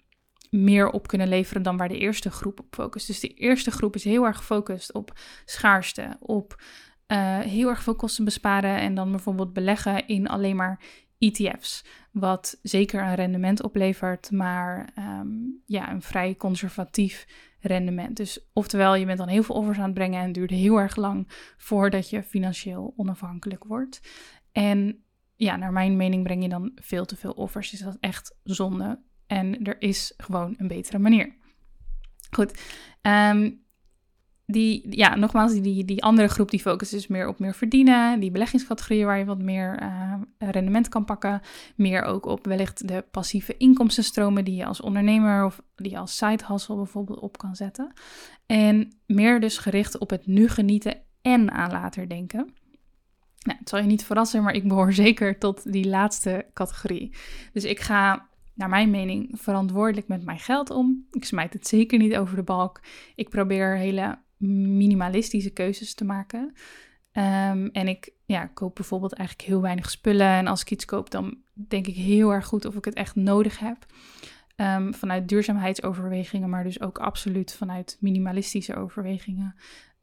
meer 0.49 0.89
op 0.89 1.07
kunnen 1.07 1.27
leveren 1.27 1.63
dan 1.63 1.77
waar 1.77 1.87
de 1.87 1.97
eerste 1.97 2.31
groep 2.31 2.59
op 2.59 2.67
focust. 2.69 3.07
Dus 3.07 3.19
de 3.19 3.33
eerste 3.33 3.71
groep 3.71 3.95
is 3.95 4.03
heel 4.03 4.25
erg 4.25 4.37
gefocust 4.37 4.93
op 4.93 5.19
schaarste, 5.45 6.17
op 6.19 6.63
uh, 7.07 7.39
heel 7.39 7.69
erg 7.69 7.83
veel 7.83 7.95
kosten 7.95 8.25
besparen 8.25 8.77
en 8.77 8.95
dan 8.95 9.11
bijvoorbeeld 9.11 9.53
beleggen 9.53 10.07
in 10.07 10.27
alleen 10.27 10.55
maar 10.55 10.79
ETF's. 11.21 11.83
Wat 12.11 12.59
zeker 12.61 13.01
een 13.03 13.15
rendement 13.15 13.63
oplevert, 13.63 14.31
maar 14.31 14.93
um, 14.97 15.61
ja, 15.65 15.91
een 15.91 16.01
vrij 16.01 16.35
conservatief 16.35 17.27
rendement. 17.59 18.17
Dus 18.17 18.49
oftewel, 18.53 18.95
je 18.95 19.05
bent 19.05 19.17
dan 19.17 19.27
heel 19.27 19.43
veel 19.43 19.55
offers 19.55 19.77
aan 19.77 19.83
het 19.83 19.93
brengen 19.93 20.19
en 20.19 20.25
het 20.25 20.33
duurt 20.33 20.49
heel 20.49 20.77
erg 20.77 20.95
lang 20.95 21.27
voordat 21.57 22.09
je 22.09 22.23
financieel 22.23 22.93
onafhankelijk 22.95 23.63
wordt. 23.63 24.01
En 24.51 25.03
ja, 25.35 25.55
naar 25.55 25.71
mijn 25.71 25.95
mening 25.95 26.23
breng 26.23 26.43
je 26.43 26.49
dan 26.49 26.71
veel 26.75 27.05
te 27.05 27.15
veel 27.15 27.31
offers. 27.31 27.73
Is 27.73 27.79
dat 27.79 27.97
echt 27.99 28.35
zonde? 28.43 28.99
En 29.27 29.63
er 29.63 29.81
is 29.81 30.13
gewoon 30.17 30.55
een 30.57 30.67
betere 30.67 30.99
manier. 30.99 31.35
Goed. 32.31 32.61
Um, 33.01 33.60
die, 34.45 34.97
ja, 34.97 35.15
nogmaals, 35.15 35.61
die, 35.61 35.85
die 35.85 36.03
andere 36.03 36.27
groep 36.27 36.49
die 36.49 36.59
focust 36.59 36.91
dus 36.91 37.07
meer 37.07 37.27
op 37.27 37.39
meer 37.39 37.53
verdienen. 37.53 38.19
Die 38.19 38.31
beleggingscategorieën 38.31 39.05
waar 39.05 39.17
je 39.17 39.25
wat 39.25 39.41
meer 39.41 39.81
uh, 39.81 40.13
rendement 40.37 40.89
kan 40.89 41.05
pakken. 41.05 41.41
Meer 41.75 42.03
ook 42.03 42.25
op 42.25 42.45
wellicht 42.45 42.87
de 42.87 43.05
passieve 43.11 43.57
inkomstenstromen 43.57 44.45
die 44.45 44.55
je 44.55 44.65
als 44.65 44.81
ondernemer 44.81 45.45
of 45.45 45.61
die 45.75 45.91
je 45.91 45.97
als 45.97 46.17
side 46.17 46.43
hustle 46.47 46.75
bijvoorbeeld 46.75 47.19
op 47.19 47.37
kan 47.37 47.55
zetten. 47.55 47.93
En 48.45 48.95
meer 49.05 49.39
dus 49.39 49.57
gericht 49.57 49.97
op 49.97 50.09
het 50.09 50.27
nu 50.27 50.47
genieten 50.47 51.01
en 51.21 51.51
aan 51.51 51.71
later 51.71 52.09
denken. 52.09 52.53
Nou, 53.39 53.57
het 53.59 53.69
zal 53.69 53.79
je 53.79 53.85
niet 53.85 54.05
verrassen, 54.05 54.43
maar 54.43 54.53
ik 54.53 54.67
behoor 54.67 54.93
zeker 55.07 55.39
tot 55.39 55.71
die 55.71 55.87
laatste 55.87 56.45
categorie. 56.53 57.15
Dus 57.53 57.63
ik 57.63 57.79
ga 57.79 58.29
naar 58.53 58.69
mijn 58.69 58.89
mening, 58.89 59.29
verantwoordelijk 59.33 60.07
met 60.07 60.23
mijn 60.23 60.39
geld 60.39 60.69
om. 60.69 61.07
Ik 61.11 61.25
smijt 61.25 61.53
het 61.53 61.67
zeker 61.67 61.97
niet 61.97 62.15
over 62.15 62.35
de 62.35 62.43
balk. 62.43 62.81
Ik 63.15 63.29
probeer 63.29 63.77
hele 63.77 64.17
minimalistische 64.41 65.49
keuzes 65.49 65.93
te 65.93 66.05
maken. 66.05 66.53
Ehm, 67.11 67.65
en 67.71 67.87
ik 67.87 68.13
ja, 68.25 68.45
koop 68.45 68.75
bijvoorbeeld 68.75 69.13
eigenlijk 69.13 69.47
heel 69.47 69.61
weinig 69.61 69.89
spullen. 69.89 70.27
En 70.27 70.47
als 70.47 70.61
ik 70.61 70.71
iets 70.71 70.85
koop, 70.85 71.11
dan 71.11 71.37
denk 71.53 71.87
ik 71.87 71.95
heel 71.95 72.31
erg 72.33 72.45
goed 72.45 72.65
of 72.65 72.75
ik 72.75 72.85
het 72.85 72.93
echt 72.93 73.15
nodig 73.15 73.59
heb. 73.59 73.85
Um, 74.55 74.93
vanuit 74.93 75.27
duurzaamheidsoverwegingen, 75.27 76.49
maar 76.49 76.63
dus 76.63 76.81
ook 76.81 76.99
absoluut 76.99 77.53
vanuit 77.53 77.97
minimalistische 77.99 78.75
overwegingen 78.75 79.55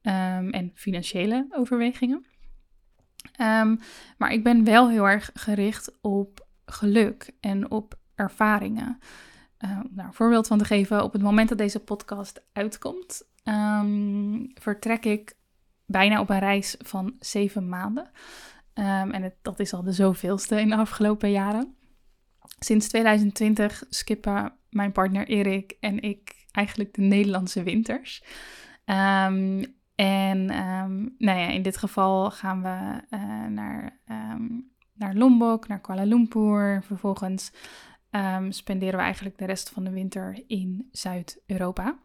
um, 0.02 0.50
en 0.50 0.71
financiële 0.75 1.47
overwegingen. 1.50 2.26
maar 4.16 4.33
ik 4.33 4.42
ben 4.42 4.64
wel 4.64 4.88
heel 4.88 5.09
erg 5.09 5.30
gericht 5.35 5.99
op 6.00 6.47
geluk 6.66 7.30
en 7.40 7.71
op 7.71 7.99
ervaringen. 8.14 8.99
Uh, 9.64 9.71
nou, 9.71 10.09
een 10.09 10.14
voorbeeld 10.14 10.47
van 10.47 10.59
te 10.59 10.64
geven, 10.64 11.02
op 11.02 11.12
het 11.12 11.23
moment 11.23 11.49
dat 11.49 11.59
deze 11.59 11.80
podcast 11.80 12.42
uitkomt, 12.52 13.23
um, 13.48 14.50
vertrek 14.54 15.04
ik 15.04 15.36
bijna 15.86 16.20
op 16.20 16.30
een 16.30 16.38
reis 16.38 16.76
van 16.78 17.16
zeven 17.18 17.68
maanden. 17.68 18.10
Um, 18.74 19.10
en 19.10 19.34
dat 19.42 19.60
is 19.60 19.72
al 19.72 19.82
de 19.82 19.92
zoveelste 19.92 20.60
in 20.60 20.68
de 20.68 20.76
afgelopen 20.76 21.30
jaren. 21.30 21.74
Sinds 22.58 22.88
2020 22.88 23.82
skippen 23.88 24.52
mijn 24.70 24.92
partner 24.92 25.26
Erik 25.26 25.76
en 25.80 26.00
ik 26.00 26.46
eigenlijk 26.52 26.94
de 26.94 27.02
Nederlandse 27.02 27.62
winters. 27.62 28.24
Um, 28.84 29.76
en 29.94 30.44
nou 31.18 31.38
ja, 31.38 31.48
in 31.48 31.62
dit 31.62 31.76
geval 31.76 32.30
gaan 32.30 32.62
we 32.62 33.02
uh, 33.16 33.46
naar, 33.46 33.98
naar 34.94 35.14
Lombok, 35.14 35.68
naar 35.68 35.80
Kuala 35.80 36.04
Lumpur. 36.04 36.82
Vervolgens 36.82 37.52
spenderen 38.48 38.96
we 38.96 39.02
eigenlijk 39.04 39.38
de 39.38 39.44
rest 39.44 39.70
van 39.70 39.84
de 39.84 39.90
winter 39.90 40.44
in 40.46 40.88
Zuid-Europa. 40.92 41.98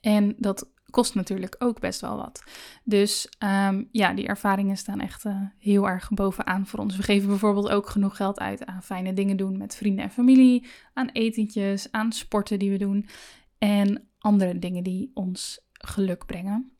En 0.00 0.34
dat 0.38 0.70
kost 0.90 1.14
natuurlijk 1.14 1.56
ook 1.58 1.80
best 1.80 2.00
wel 2.00 2.16
wat. 2.16 2.42
Dus 2.84 3.28
um, 3.38 3.88
ja, 3.92 4.14
die 4.14 4.26
ervaringen 4.26 4.76
staan 4.76 5.00
echt 5.00 5.24
uh, 5.24 5.40
heel 5.58 5.88
erg 5.88 6.10
bovenaan 6.10 6.66
voor 6.66 6.78
ons. 6.78 6.96
We 6.96 7.02
geven 7.02 7.28
bijvoorbeeld 7.28 7.68
ook 7.68 7.88
genoeg 7.88 8.16
geld 8.16 8.38
uit 8.38 8.66
aan 8.66 8.82
fijne 8.82 9.12
dingen 9.12 9.36
doen 9.36 9.58
met 9.58 9.76
vrienden 9.76 10.04
en 10.04 10.10
familie, 10.10 10.66
aan 10.92 11.08
etentjes, 11.08 11.92
aan 11.92 12.12
sporten 12.12 12.58
die 12.58 12.70
we 12.70 12.78
doen 12.78 13.08
en 13.58 14.08
andere 14.18 14.58
dingen 14.58 14.82
die 14.82 15.10
ons 15.14 15.66
geluk 15.72 16.26
brengen. 16.26 16.70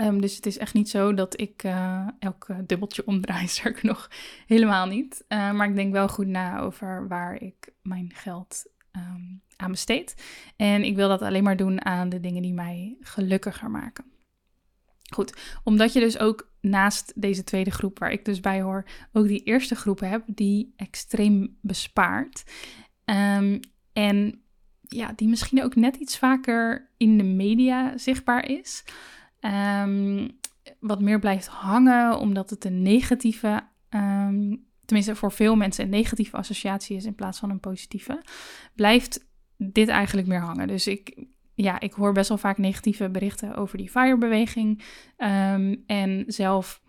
Um, 0.00 0.20
dus 0.20 0.36
het 0.36 0.46
is 0.46 0.58
echt 0.58 0.74
niet 0.74 0.88
zo 0.88 1.14
dat 1.14 1.40
ik 1.40 1.64
uh, 1.64 2.08
elk 2.18 2.46
dubbeltje 2.66 3.06
omdraai, 3.06 3.48
sterker 3.56 3.86
nog 3.86 4.10
helemaal 4.46 4.86
niet. 4.86 5.24
Uh, 5.28 5.52
maar 5.52 5.68
ik 5.68 5.74
denk 5.76 5.92
wel 5.92 6.08
goed 6.08 6.26
na 6.26 6.58
over 6.58 7.08
waar 7.08 7.42
ik 7.42 7.72
mijn 7.82 8.12
geld 8.14 8.64
um, 8.92 9.42
aan 9.56 9.70
besteed. 9.70 10.14
En 10.56 10.84
ik 10.84 10.96
wil 10.96 11.08
dat 11.08 11.22
alleen 11.22 11.44
maar 11.44 11.56
doen 11.56 11.84
aan 11.84 12.08
de 12.08 12.20
dingen 12.20 12.42
die 12.42 12.52
mij 12.52 12.96
gelukkiger 13.00 13.70
maken. 13.70 14.04
Goed, 15.14 15.60
omdat 15.64 15.92
je 15.92 16.00
dus 16.00 16.18
ook 16.18 16.50
naast 16.60 17.12
deze 17.16 17.44
tweede 17.44 17.70
groep 17.70 17.98
waar 17.98 18.10
ik 18.10 18.24
dus 18.24 18.40
bij 18.40 18.62
hoor, 18.62 18.84
ook 19.12 19.26
die 19.26 19.42
eerste 19.42 19.74
groep 19.74 20.00
hebt 20.00 20.36
die 20.36 20.72
extreem 20.76 21.56
bespaart. 21.60 22.42
Um, 23.04 23.60
en 23.92 24.42
ja, 24.80 25.12
die 25.16 25.28
misschien 25.28 25.62
ook 25.64 25.74
net 25.74 25.96
iets 25.96 26.18
vaker 26.18 26.90
in 26.96 27.18
de 27.18 27.24
media 27.24 27.98
zichtbaar 27.98 28.48
is. 28.48 28.84
Um, 29.40 30.38
wat 30.80 31.00
meer 31.00 31.18
blijft 31.18 31.46
hangen, 31.46 32.18
omdat 32.18 32.50
het 32.50 32.64
een 32.64 32.82
negatieve 32.82 33.62
um, 33.90 34.66
tenminste 34.86 35.14
voor 35.14 35.32
veel 35.32 35.56
mensen 35.56 35.84
een 35.84 35.90
negatieve 35.90 36.36
associatie 36.36 36.96
is 36.96 37.04
in 37.04 37.14
plaats 37.14 37.38
van 37.38 37.50
een 37.50 37.60
positieve, 37.60 38.22
blijft 38.74 39.25
dit 39.56 39.88
eigenlijk 39.88 40.28
meer 40.28 40.40
hangen. 40.40 40.68
Dus 40.68 40.86
ik, 40.86 41.24
ja, 41.54 41.80
ik 41.80 41.92
hoor 41.92 42.12
best 42.12 42.28
wel 42.28 42.38
vaak 42.38 42.58
negatieve 42.58 43.10
berichten 43.10 43.54
over 43.54 43.78
die 43.78 43.90
FIRE-beweging. 43.90 44.82
Um, 45.18 45.82
en 45.86 46.24
zelf 46.26 46.80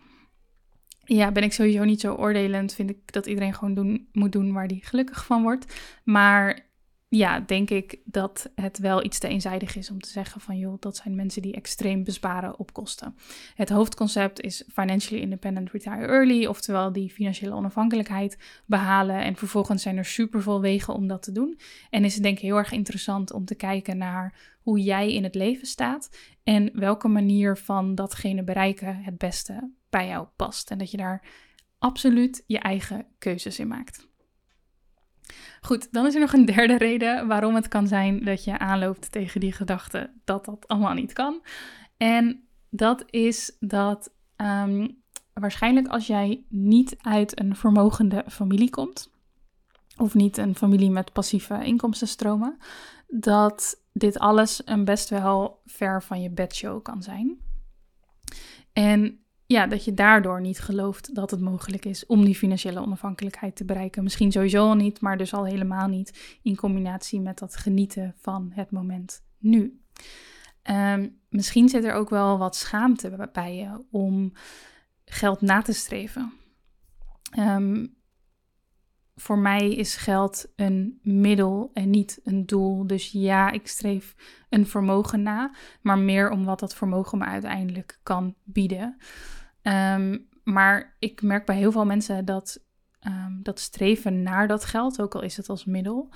ja, 1.04 1.32
ben 1.32 1.42
ik 1.42 1.52
sowieso 1.52 1.84
niet 1.84 2.00
zo 2.00 2.14
oordelend. 2.14 2.74
Vind 2.74 2.90
ik 2.90 3.12
dat 3.12 3.26
iedereen 3.26 3.54
gewoon 3.54 3.74
doen, 3.74 4.08
moet 4.12 4.32
doen 4.32 4.52
waar 4.52 4.68
die 4.68 4.84
gelukkig 4.84 5.24
van 5.24 5.42
wordt. 5.42 5.80
Maar 6.04 6.67
ja, 7.10 7.40
denk 7.40 7.70
ik 7.70 7.98
dat 8.04 8.50
het 8.54 8.78
wel 8.78 9.04
iets 9.04 9.18
te 9.18 9.28
eenzijdig 9.28 9.76
is 9.76 9.90
om 9.90 10.00
te 10.00 10.08
zeggen 10.08 10.40
van 10.40 10.58
joh, 10.58 10.76
dat 10.80 10.96
zijn 10.96 11.14
mensen 11.14 11.42
die 11.42 11.54
extreem 11.54 12.04
besparen 12.04 12.58
op 12.58 12.72
kosten. 12.72 13.16
Het 13.54 13.68
hoofdconcept 13.68 14.40
is 14.40 14.64
financially 14.72 15.22
independent 15.22 15.70
retire 15.70 16.06
early, 16.06 16.46
oftewel 16.46 16.92
die 16.92 17.10
financiële 17.10 17.54
onafhankelijkheid 17.54 18.62
behalen. 18.66 19.22
En 19.22 19.36
vervolgens 19.36 19.82
zijn 19.82 19.96
er 19.96 20.04
superveel 20.04 20.60
wegen 20.60 20.94
om 20.94 21.06
dat 21.06 21.22
te 21.22 21.32
doen. 21.32 21.58
En 21.90 22.04
is 22.04 22.14
het 22.14 22.22
denk 22.22 22.36
ik 22.36 22.42
heel 22.42 22.56
erg 22.56 22.72
interessant 22.72 23.32
om 23.32 23.44
te 23.44 23.54
kijken 23.54 23.98
naar 23.98 24.56
hoe 24.60 24.80
jij 24.82 25.12
in 25.14 25.24
het 25.24 25.34
leven 25.34 25.66
staat 25.66 26.16
en 26.44 26.70
welke 26.72 27.08
manier 27.08 27.56
van 27.56 27.94
datgene 27.94 28.44
bereiken 28.44 29.02
het 29.02 29.18
beste 29.18 29.70
bij 29.90 30.06
jou 30.06 30.26
past. 30.36 30.70
En 30.70 30.78
dat 30.78 30.90
je 30.90 30.96
daar 30.96 31.26
absoluut 31.78 32.44
je 32.46 32.58
eigen 32.58 33.06
keuzes 33.18 33.58
in 33.58 33.68
maakt. 33.68 34.08
Goed, 35.60 35.92
dan 35.92 36.06
is 36.06 36.14
er 36.14 36.20
nog 36.20 36.32
een 36.32 36.44
derde 36.44 36.76
reden 36.76 37.26
waarom 37.26 37.54
het 37.54 37.68
kan 37.68 37.86
zijn 37.86 38.24
dat 38.24 38.44
je 38.44 38.58
aanloopt 38.58 39.12
tegen 39.12 39.40
die 39.40 39.52
gedachte 39.52 40.10
dat 40.24 40.44
dat 40.44 40.68
allemaal 40.68 40.94
niet 40.94 41.12
kan. 41.12 41.42
En 41.96 42.48
dat 42.70 43.04
is 43.06 43.56
dat 43.60 44.10
um, 44.36 45.02
waarschijnlijk 45.32 45.88
als 45.88 46.06
jij 46.06 46.44
niet 46.48 46.96
uit 47.00 47.40
een 47.40 47.56
vermogende 47.56 48.24
familie 48.28 48.70
komt, 48.70 49.10
of 49.96 50.14
niet 50.14 50.36
een 50.36 50.54
familie 50.54 50.90
met 50.90 51.12
passieve 51.12 51.64
inkomstenstromen, 51.64 52.58
dat 53.08 53.82
dit 53.92 54.18
alles 54.18 54.62
een 54.64 54.84
best 54.84 55.08
wel 55.08 55.60
ver 55.66 56.02
van 56.02 56.22
je 56.22 56.30
bedshow 56.30 56.82
kan 56.82 57.02
zijn. 57.02 57.38
En 58.72 59.20
ja, 59.48 59.66
dat 59.66 59.84
je 59.84 59.94
daardoor 59.94 60.40
niet 60.40 60.60
gelooft 60.60 61.14
dat 61.14 61.30
het 61.30 61.40
mogelijk 61.40 61.84
is 61.84 62.06
om 62.06 62.24
die 62.24 62.34
financiële 62.34 62.80
onafhankelijkheid 62.80 63.56
te 63.56 63.64
bereiken. 63.64 64.02
Misschien 64.02 64.32
sowieso 64.32 64.68
al 64.68 64.74
niet, 64.74 65.00
maar 65.00 65.16
dus 65.16 65.34
al 65.34 65.46
helemaal 65.46 65.88
niet 65.88 66.38
in 66.42 66.56
combinatie 66.56 67.20
met 67.20 67.38
dat 67.38 67.56
genieten 67.56 68.14
van 68.16 68.50
het 68.54 68.70
moment 68.70 69.22
nu. 69.38 69.82
Um, 70.70 71.20
misschien 71.28 71.68
zit 71.68 71.84
er 71.84 71.92
ook 71.92 72.10
wel 72.10 72.38
wat 72.38 72.56
schaamte 72.56 73.28
bij 73.32 73.56
je 73.56 73.84
om 73.90 74.32
geld 75.04 75.40
na 75.40 75.62
te 75.62 75.72
streven. 75.72 76.32
Um, 77.38 77.96
voor 79.14 79.38
mij 79.38 79.74
is 79.74 79.96
geld 79.96 80.52
een 80.56 80.98
middel 81.02 81.70
en 81.72 81.90
niet 81.90 82.20
een 82.24 82.46
doel. 82.46 82.86
Dus 82.86 83.12
ja, 83.12 83.50
ik 83.50 83.68
streef 83.68 84.14
een 84.48 84.66
vermogen 84.66 85.22
na, 85.22 85.54
maar 85.82 85.98
meer 85.98 86.30
om 86.30 86.44
wat 86.44 86.60
dat 86.60 86.74
vermogen 86.74 87.18
me 87.18 87.24
uiteindelijk 87.24 88.00
kan 88.02 88.34
bieden. 88.44 88.96
Um, 89.68 90.28
maar 90.44 90.96
ik 90.98 91.22
merk 91.22 91.46
bij 91.46 91.56
heel 91.56 91.72
veel 91.72 91.84
mensen 91.84 92.24
dat 92.24 92.60
ehm, 93.00 93.42
dat 93.42 93.60
streven 93.60 94.22
naar 94.22 94.48
dat 94.48 94.64
geld, 94.64 95.00
ook 95.00 95.14
al 95.14 95.22
is 95.22 95.36
het 95.36 95.48
als 95.48 95.64
middel, 95.64 96.08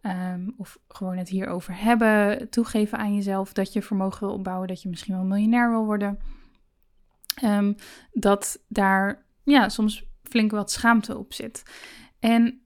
ehm, 0.00 0.50
of 0.56 0.78
gewoon 0.88 1.16
het 1.16 1.28
hierover 1.28 1.82
hebben, 1.82 2.48
toegeven 2.50 2.98
aan 2.98 3.14
jezelf 3.14 3.52
dat 3.52 3.72
je 3.72 3.82
vermogen 3.82 4.26
wil 4.26 4.36
opbouwen, 4.36 4.68
dat 4.68 4.82
je 4.82 4.88
misschien 4.88 5.14
wel 5.14 5.24
miljonair 5.24 5.70
wil 5.70 5.84
worden, 5.84 6.18
ehm, 7.34 7.72
dat 8.12 8.64
daar 8.68 9.26
ja, 9.42 9.68
soms 9.68 10.04
flink 10.22 10.50
wat 10.50 10.70
schaamte 10.70 11.18
op 11.18 11.32
zit. 11.32 11.62
En 12.18 12.62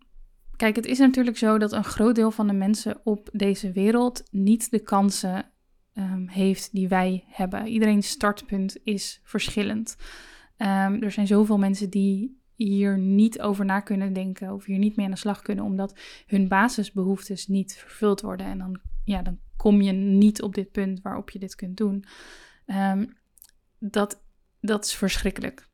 kijk, 0.56 0.76
het 0.76 0.86
is 0.86 0.98
natuurlijk 0.98 1.36
zo 1.38 1.58
dat 1.58 1.72
een 1.72 1.84
groot 1.84 2.14
deel 2.14 2.30
van 2.30 2.46
de 2.46 2.52
mensen 2.52 3.00
op 3.04 3.28
deze 3.32 3.72
wereld 3.72 4.22
niet 4.30 4.70
de 4.70 4.80
kansen 4.80 5.46
heeft 6.26 6.74
die 6.74 6.88
wij 6.88 7.24
hebben. 7.28 7.66
Iedereen's 7.66 8.08
startpunt 8.08 8.76
is 8.84 9.20
verschillend. 9.22 9.96
Um, 10.62 11.02
er 11.02 11.10
zijn 11.10 11.26
zoveel 11.26 11.58
mensen 11.58 11.90
die 11.90 12.40
hier 12.54 12.98
niet 12.98 13.40
over 13.40 13.64
na 13.64 13.80
kunnen 13.80 14.12
denken 14.12 14.52
of 14.52 14.64
hier 14.64 14.78
niet 14.78 14.96
mee 14.96 15.06
aan 15.06 15.12
de 15.12 15.18
slag 15.18 15.42
kunnen, 15.42 15.64
omdat 15.64 15.98
hun 16.26 16.48
basisbehoeftes 16.48 17.46
niet 17.46 17.74
vervuld 17.76 18.20
worden. 18.20 18.46
En 18.46 18.58
dan, 18.58 18.80
ja, 19.04 19.22
dan 19.22 19.38
kom 19.56 19.80
je 19.80 19.92
niet 19.92 20.42
op 20.42 20.54
dit 20.54 20.70
punt 20.70 21.02
waarop 21.02 21.30
je 21.30 21.38
dit 21.38 21.54
kunt 21.54 21.76
doen. 21.76 22.04
Um, 22.66 23.16
dat, 23.78 24.22
dat 24.60 24.84
is 24.84 24.94
verschrikkelijk. 24.94 25.68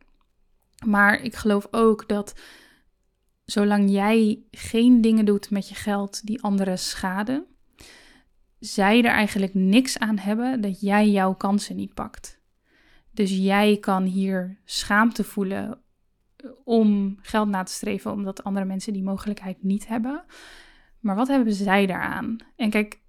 Maar 0.86 1.22
ik 1.22 1.34
geloof 1.34 1.68
ook 1.70 2.08
dat 2.08 2.34
zolang 3.44 3.90
jij 3.90 4.42
geen 4.50 5.00
dingen 5.00 5.24
doet 5.24 5.50
met 5.50 5.68
je 5.68 5.74
geld 5.74 6.26
die 6.26 6.42
anderen 6.42 6.78
schaden, 6.78 7.46
zij 8.58 8.98
er 8.98 9.10
eigenlijk 9.10 9.54
niks 9.54 9.98
aan 9.98 10.18
hebben 10.18 10.60
dat 10.60 10.80
jij 10.80 11.10
jouw 11.10 11.34
kansen 11.34 11.76
niet 11.76 11.94
pakt. 11.94 12.37
Dus 13.18 13.36
jij 13.36 13.76
kan 13.80 14.04
hier 14.04 14.58
schaamte 14.64 15.24
voelen 15.24 15.80
om 16.64 17.18
geld 17.22 17.48
na 17.48 17.62
te 17.62 17.72
streven, 17.72 18.12
omdat 18.12 18.44
andere 18.44 18.66
mensen 18.66 18.92
die 18.92 19.02
mogelijkheid 19.02 19.62
niet 19.62 19.88
hebben. 19.88 20.24
Maar 21.00 21.16
wat 21.16 21.28
hebben 21.28 21.52
zij 21.52 21.86
daaraan? 21.86 22.36
En 22.56 22.70
kijk, 22.70 23.00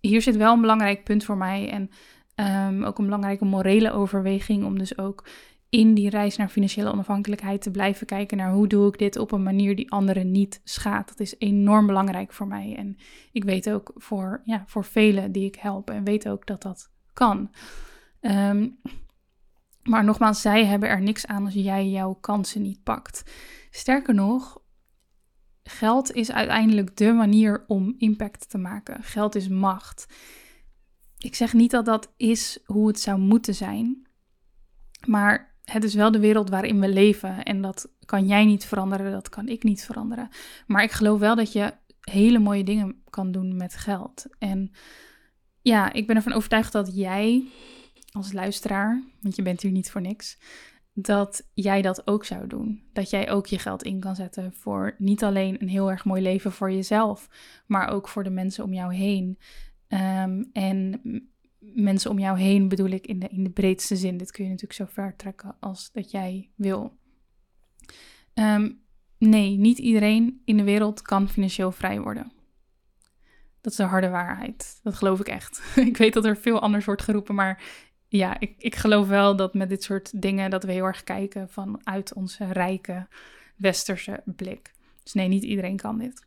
hier 0.00 0.22
zit 0.22 0.36
wel 0.36 0.52
een 0.52 0.60
belangrijk 0.60 1.04
punt 1.04 1.24
voor 1.24 1.36
mij 1.36 1.70
en 1.70 1.90
ehm, 2.34 2.82
ook 2.82 2.98
een 2.98 3.04
belangrijke 3.04 3.44
morele 3.44 3.92
overweging 3.92 4.64
om 4.64 4.78
dus 4.78 4.98
ook 4.98 5.28
in 5.68 5.94
die 5.94 6.10
reis 6.10 6.36
naar 6.36 6.48
financiële 6.48 6.92
onafhankelijkheid 6.92 7.62
te 7.62 7.70
blijven 7.70 8.06
kijken 8.06 8.36
naar 8.36 8.52
hoe 8.52 8.66
doe 8.66 8.88
ik 8.88 8.98
dit 8.98 9.16
op 9.16 9.32
een 9.32 9.42
manier 9.42 9.76
die 9.76 9.90
anderen 9.90 10.30
niet 10.30 10.60
schaadt. 10.64 11.08
Dat 11.08 11.20
is 11.20 11.34
enorm 11.38 11.86
belangrijk 11.86 12.32
voor 12.32 12.46
mij 12.46 12.74
en 12.76 12.96
ik 13.32 13.44
weet 13.44 13.70
ook 13.70 13.92
voor, 13.94 14.40
ja, 14.44 14.64
voor 14.66 14.84
velen 14.84 15.32
die 15.32 15.46
ik 15.46 15.56
help 15.56 15.90
en 15.90 16.04
weet 16.04 16.28
ook 16.28 16.46
dat 16.46 16.62
dat 16.62 16.90
kan. 17.12 17.50
Um, 18.20 18.78
maar 19.82 20.04
nogmaals, 20.04 20.40
zij 20.40 20.66
hebben 20.66 20.88
er 20.88 21.02
niks 21.02 21.26
aan 21.26 21.44
als 21.44 21.54
jij 21.54 21.88
jouw 21.88 22.14
kansen 22.14 22.62
niet 22.62 22.82
pakt. 22.82 23.22
Sterker 23.70 24.14
nog, 24.14 24.62
geld 25.62 26.12
is 26.12 26.32
uiteindelijk 26.32 26.96
de 26.96 27.12
manier 27.12 27.64
om 27.66 27.94
impact 27.98 28.50
te 28.50 28.58
maken. 28.58 29.02
Geld 29.02 29.34
is 29.34 29.48
macht. 29.48 30.06
Ik 31.18 31.34
zeg 31.34 31.52
niet 31.52 31.70
dat 31.70 31.84
dat 31.84 32.12
is 32.16 32.58
hoe 32.64 32.86
het 32.86 33.00
zou 33.00 33.18
moeten 33.18 33.54
zijn, 33.54 34.06
maar 35.06 35.54
het 35.64 35.84
is 35.84 35.94
wel 35.94 36.10
de 36.10 36.20
wereld 36.20 36.50
waarin 36.50 36.80
we 36.80 36.88
leven 36.88 37.42
en 37.42 37.60
dat 37.62 37.92
kan 38.04 38.26
jij 38.26 38.44
niet 38.44 38.64
veranderen, 38.64 39.12
dat 39.12 39.28
kan 39.28 39.48
ik 39.48 39.62
niet 39.62 39.84
veranderen. 39.84 40.28
Maar 40.66 40.82
ik 40.82 40.90
geloof 40.90 41.18
wel 41.18 41.36
dat 41.36 41.52
je 41.52 41.74
hele 42.00 42.38
mooie 42.38 42.64
dingen 42.64 43.02
kan 43.10 43.32
doen 43.32 43.56
met 43.56 43.76
geld. 43.76 44.26
En 44.38 44.70
ja, 45.62 45.92
ik 45.92 46.06
ben 46.06 46.16
ervan 46.16 46.32
overtuigd 46.32 46.72
dat 46.72 46.96
jij 46.96 47.44
als 48.10 48.32
luisteraar, 48.32 49.02
want 49.20 49.36
je 49.36 49.42
bent 49.42 49.62
hier 49.62 49.70
niet 49.70 49.90
voor 49.90 50.00
niks, 50.00 50.38
dat 50.92 51.48
jij 51.54 51.82
dat 51.82 52.06
ook 52.06 52.24
zou 52.24 52.46
doen. 52.46 52.82
Dat 52.92 53.10
jij 53.10 53.30
ook 53.30 53.46
je 53.46 53.58
geld 53.58 53.82
in 53.82 54.00
kan 54.00 54.16
zetten 54.16 54.52
voor 54.54 54.94
niet 54.98 55.24
alleen 55.24 55.62
een 55.62 55.68
heel 55.68 55.90
erg 55.90 56.04
mooi 56.04 56.22
leven 56.22 56.52
voor 56.52 56.72
jezelf, 56.72 57.28
maar 57.66 57.88
ook 57.88 58.08
voor 58.08 58.24
de 58.24 58.30
mensen 58.30 58.64
om 58.64 58.72
jou 58.72 58.94
heen. 58.94 59.38
Ehm, 59.88 60.44
en 60.52 61.00
mensen 61.58 62.10
om 62.10 62.18
jou 62.18 62.38
heen 62.38 62.68
bedoel 62.68 62.88
ik 62.88 63.06
in 63.06 63.18
de, 63.18 63.28
in 63.28 63.44
de 63.44 63.50
breedste 63.50 63.96
zin. 63.96 64.16
Dit 64.16 64.30
kun 64.30 64.44
je 64.44 64.50
natuurlijk 64.50 64.78
zo 64.78 64.86
ver 64.88 65.16
trekken 65.16 65.56
als 65.60 65.92
dat 65.92 66.10
jij 66.10 66.50
wil. 66.54 66.98
Ehm, 68.34 68.70
nee, 69.18 69.56
niet 69.56 69.78
iedereen 69.78 70.42
in 70.44 70.56
de 70.56 70.64
wereld 70.64 71.02
kan 71.02 71.28
financieel 71.28 71.72
vrij 71.72 72.00
worden. 72.00 72.32
Dat 73.60 73.72
is 73.72 73.78
de 73.78 73.84
harde 73.84 74.08
waarheid. 74.08 74.80
Dat 74.82 74.94
geloof 74.94 75.20
ik 75.20 75.28
echt. 75.28 75.62
ik 75.90 75.96
weet 75.96 76.12
dat 76.12 76.24
er 76.24 76.36
veel 76.36 76.60
anders 76.60 76.84
wordt 76.84 77.02
geroepen, 77.02 77.34
maar 77.34 77.62
ja, 78.10 78.40
ik, 78.40 78.54
ik 78.58 78.74
geloof 78.74 79.08
wel 79.08 79.36
dat 79.36 79.54
met 79.54 79.68
dit 79.68 79.82
soort 79.82 80.22
dingen 80.22 80.50
dat 80.50 80.64
we 80.64 80.72
heel 80.72 80.84
erg 80.84 81.04
kijken 81.04 81.48
vanuit 81.48 82.14
onze 82.14 82.52
rijke 82.52 83.06
westerse 83.56 84.22
blik. 84.24 84.72
Dus 85.02 85.12
nee, 85.12 85.28
niet 85.28 85.42
iedereen 85.42 85.76
kan 85.76 85.98
dit. 85.98 86.26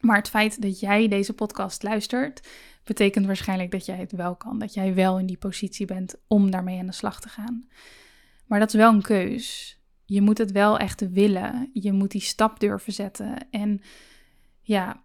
Maar 0.00 0.16
het 0.16 0.28
feit 0.28 0.62
dat 0.62 0.80
jij 0.80 1.08
deze 1.08 1.32
podcast 1.32 1.82
luistert, 1.82 2.48
betekent 2.84 3.26
waarschijnlijk 3.26 3.70
dat 3.70 3.86
jij 3.86 3.96
het 3.96 4.12
wel 4.12 4.36
kan. 4.36 4.58
Dat 4.58 4.74
jij 4.74 4.94
wel 4.94 5.18
in 5.18 5.26
die 5.26 5.36
positie 5.36 5.86
bent 5.86 6.14
om 6.26 6.50
daarmee 6.50 6.78
aan 6.78 6.86
de 6.86 6.92
slag 6.92 7.20
te 7.20 7.28
gaan. 7.28 7.68
Maar 8.46 8.58
dat 8.58 8.68
is 8.68 8.74
wel 8.74 8.92
een 8.92 9.02
keus. 9.02 9.78
Je 10.04 10.20
moet 10.20 10.38
het 10.38 10.52
wel 10.52 10.78
echt 10.78 11.10
willen. 11.10 11.70
Je 11.72 11.92
moet 11.92 12.10
die 12.10 12.20
stap 12.20 12.60
durven 12.60 12.92
zetten. 12.92 13.50
En 13.50 13.80
ja, 14.60 15.02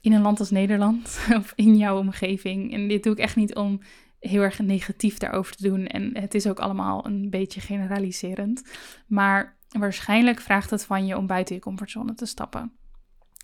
in 0.00 0.12
een 0.12 0.22
land 0.22 0.38
als 0.38 0.50
Nederland 0.50 1.20
of 1.38 1.52
in 1.56 1.76
jouw 1.76 1.98
omgeving. 1.98 2.72
En 2.72 2.88
dit 2.88 3.02
doe 3.02 3.12
ik 3.12 3.18
echt 3.18 3.36
niet 3.36 3.54
om 3.54 3.80
heel 4.20 4.42
erg 4.42 4.58
negatief 4.58 5.18
daarover 5.18 5.56
te 5.56 5.68
doen. 5.68 5.86
En 5.86 6.18
het 6.18 6.34
is 6.34 6.46
ook 6.46 6.58
allemaal 6.58 7.06
een 7.06 7.30
beetje 7.30 7.60
generaliserend. 7.60 8.62
Maar 9.06 9.56
waarschijnlijk 9.68 10.40
vraagt 10.40 10.70
het 10.70 10.84
van 10.84 11.06
je 11.06 11.16
om 11.16 11.26
buiten 11.26 11.54
je 11.54 11.60
comfortzone 11.60 12.14
te 12.14 12.26
stappen. 12.26 12.72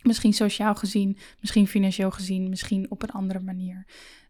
Misschien 0.03 0.33
sociaal 0.33 0.75
gezien, 0.75 1.19
misschien 1.41 1.67
financieel 1.67 2.11
gezien, 2.11 2.49
misschien 2.49 2.91
op 2.91 3.03
een 3.03 3.11
andere 3.11 3.41
manier. 3.41 3.87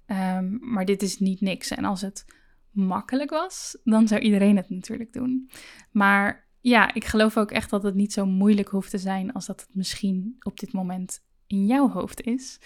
Ehm, 0.06 0.56
maar 0.60 0.84
dit 0.84 1.02
is 1.02 1.18
niet 1.18 1.40
niks. 1.40 1.70
En 1.70 1.84
als 1.84 2.00
het 2.00 2.24
makkelijk 2.70 3.30
was, 3.30 3.78
dan 3.84 4.08
zou 4.08 4.20
iedereen 4.20 4.56
het 4.56 4.70
natuurlijk 4.70 5.12
doen. 5.12 5.50
Maar 5.90 6.48
ja, 6.60 6.94
ik 6.94 7.04
geloof 7.04 7.36
ook 7.36 7.50
echt 7.50 7.70
dat 7.70 7.82
het 7.82 7.94
niet 7.94 8.12
zo 8.12 8.26
moeilijk 8.26 8.68
hoeft 8.68 8.90
te 8.90 8.98
zijn 8.98 9.32
als 9.32 9.46
dat 9.46 9.60
het 9.60 9.74
misschien 9.74 10.36
op 10.40 10.58
dit 10.58 10.72
moment 10.72 11.20
in 11.46 11.66
jouw 11.66 11.90
hoofd 11.90 12.20
is. 12.20 12.60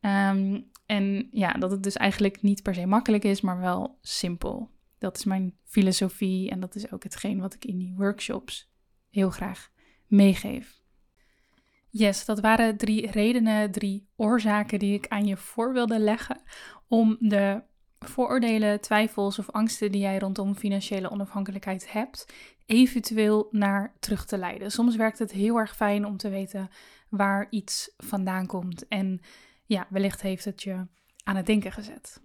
Um, 0.00 0.70
en 0.88 1.28
ja, 1.30 1.52
dat 1.52 1.70
het 1.70 1.82
dus 1.82 1.96
eigenlijk 1.96 2.42
niet 2.42 2.62
per 2.62 2.74
se 2.74 2.86
makkelijk 2.86 3.24
is, 3.24 3.40
maar 3.40 3.60
wel 3.60 3.98
simpel. 4.00 4.70
Dat 4.98 5.16
is 5.16 5.24
mijn 5.24 5.56
filosofie 5.64 6.50
en 6.50 6.60
dat 6.60 6.74
is 6.74 6.92
ook 6.92 7.02
hetgeen 7.02 7.40
wat 7.40 7.54
ik 7.54 7.64
in 7.64 7.78
die 7.78 7.94
workshops 7.96 8.70
heel 9.10 9.30
graag 9.30 9.70
meegeef. 10.06 10.80
Yes, 11.90 12.24
dat 12.24 12.40
waren 12.40 12.76
drie 12.76 13.10
redenen, 13.10 13.70
drie 13.70 14.08
oorzaken 14.16 14.78
die 14.78 14.94
ik 14.94 15.08
aan 15.08 15.26
je 15.26 15.36
voor 15.36 15.72
wilde 15.72 15.98
leggen 15.98 16.40
om 16.86 17.16
de 17.20 17.62
vooroordelen, 17.98 18.80
twijfels 18.80 19.38
of 19.38 19.50
angsten 19.50 19.92
die 19.92 20.00
jij 20.00 20.18
rondom 20.18 20.54
financiële 20.54 21.10
onafhankelijkheid 21.10 21.92
hebt, 21.92 22.26
eventueel 22.66 23.48
naar 23.50 23.94
terug 24.00 24.26
te 24.26 24.38
leiden. 24.38 24.70
Soms 24.70 24.96
werkt 24.96 25.18
het 25.18 25.32
heel 25.32 25.56
erg 25.56 25.76
fijn 25.76 26.06
om 26.06 26.16
te 26.16 26.28
weten 26.28 26.70
waar 27.08 27.46
iets 27.50 27.94
vandaan 27.96 28.46
komt 28.46 28.88
en 28.88 29.20
ja, 29.68 29.86
wellicht 29.90 30.22
heeft 30.22 30.44
het 30.44 30.62
je 30.62 30.86
aan 31.24 31.36
het 31.36 31.46
denken 31.46 31.72
gezet. 31.72 32.20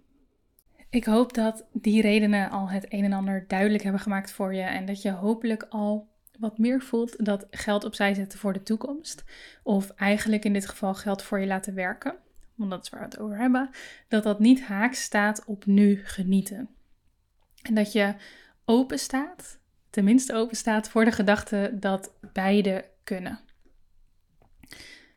Ik 0.90 1.04
hoop 1.04 1.34
dat 1.34 1.66
die 1.72 2.02
redenen 2.02 2.50
al 2.50 2.70
het 2.70 2.92
een 2.92 3.04
en 3.04 3.12
ander 3.12 3.44
duidelijk 3.48 3.82
hebben 3.82 4.00
gemaakt 4.00 4.32
voor 4.32 4.54
je 4.54 4.62
en 4.62 4.86
dat 4.86 5.02
je 5.02 5.10
hopelijk 5.10 5.66
al 5.68 6.08
wat 6.38 6.58
meer 6.58 6.82
voelt 6.82 7.24
dat 7.24 7.46
geld 7.50 7.84
opzij 7.84 8.14
zetten 8.14 8.38
voor 8.38 8.52
de 8.52 8.62
toekomst, 8.62 9.24
of 9.62 9.90
eigenlijk 9.90 10.44
in 10.44 10.52
dit 10.52 10.68
geval 10.68 10.94
geld 10.94 11.22
voor 11.22 11.40
je 11.40 11.46
laten 11.46 11.74
werken, 11.74 12.16
want 12.54 12.70
dat 12.70 12.84
is 12.84 12.90
waar 12.90 13.00
we 13.00 13.06
het 13.06 13.18
over 13.18 13.38
hebben, 13.38 13.70
dat 14.08 14.22
dat 14.22 14.38
niet 14.38 14.62
haaks 14.62 15.02
staat 15.02 15.44
op 15.44 15.66
nu 15.66 16.00
genieten. 16.04 16.68
En 17.62 17.74
dat 17.74 17.92
je 17.92 18.14
open 18.64 18.98
staat, 18.98 19.58
tenminste 19.90 20.34
open 20.34 20.56
staat 20.56 20.88
voor 20.88 21.04
de 21.04 21.12
gedachte 21.12 21.76
dat 21.80 22.14
beide 22.32 22.90
kunnen. 23.04 23.40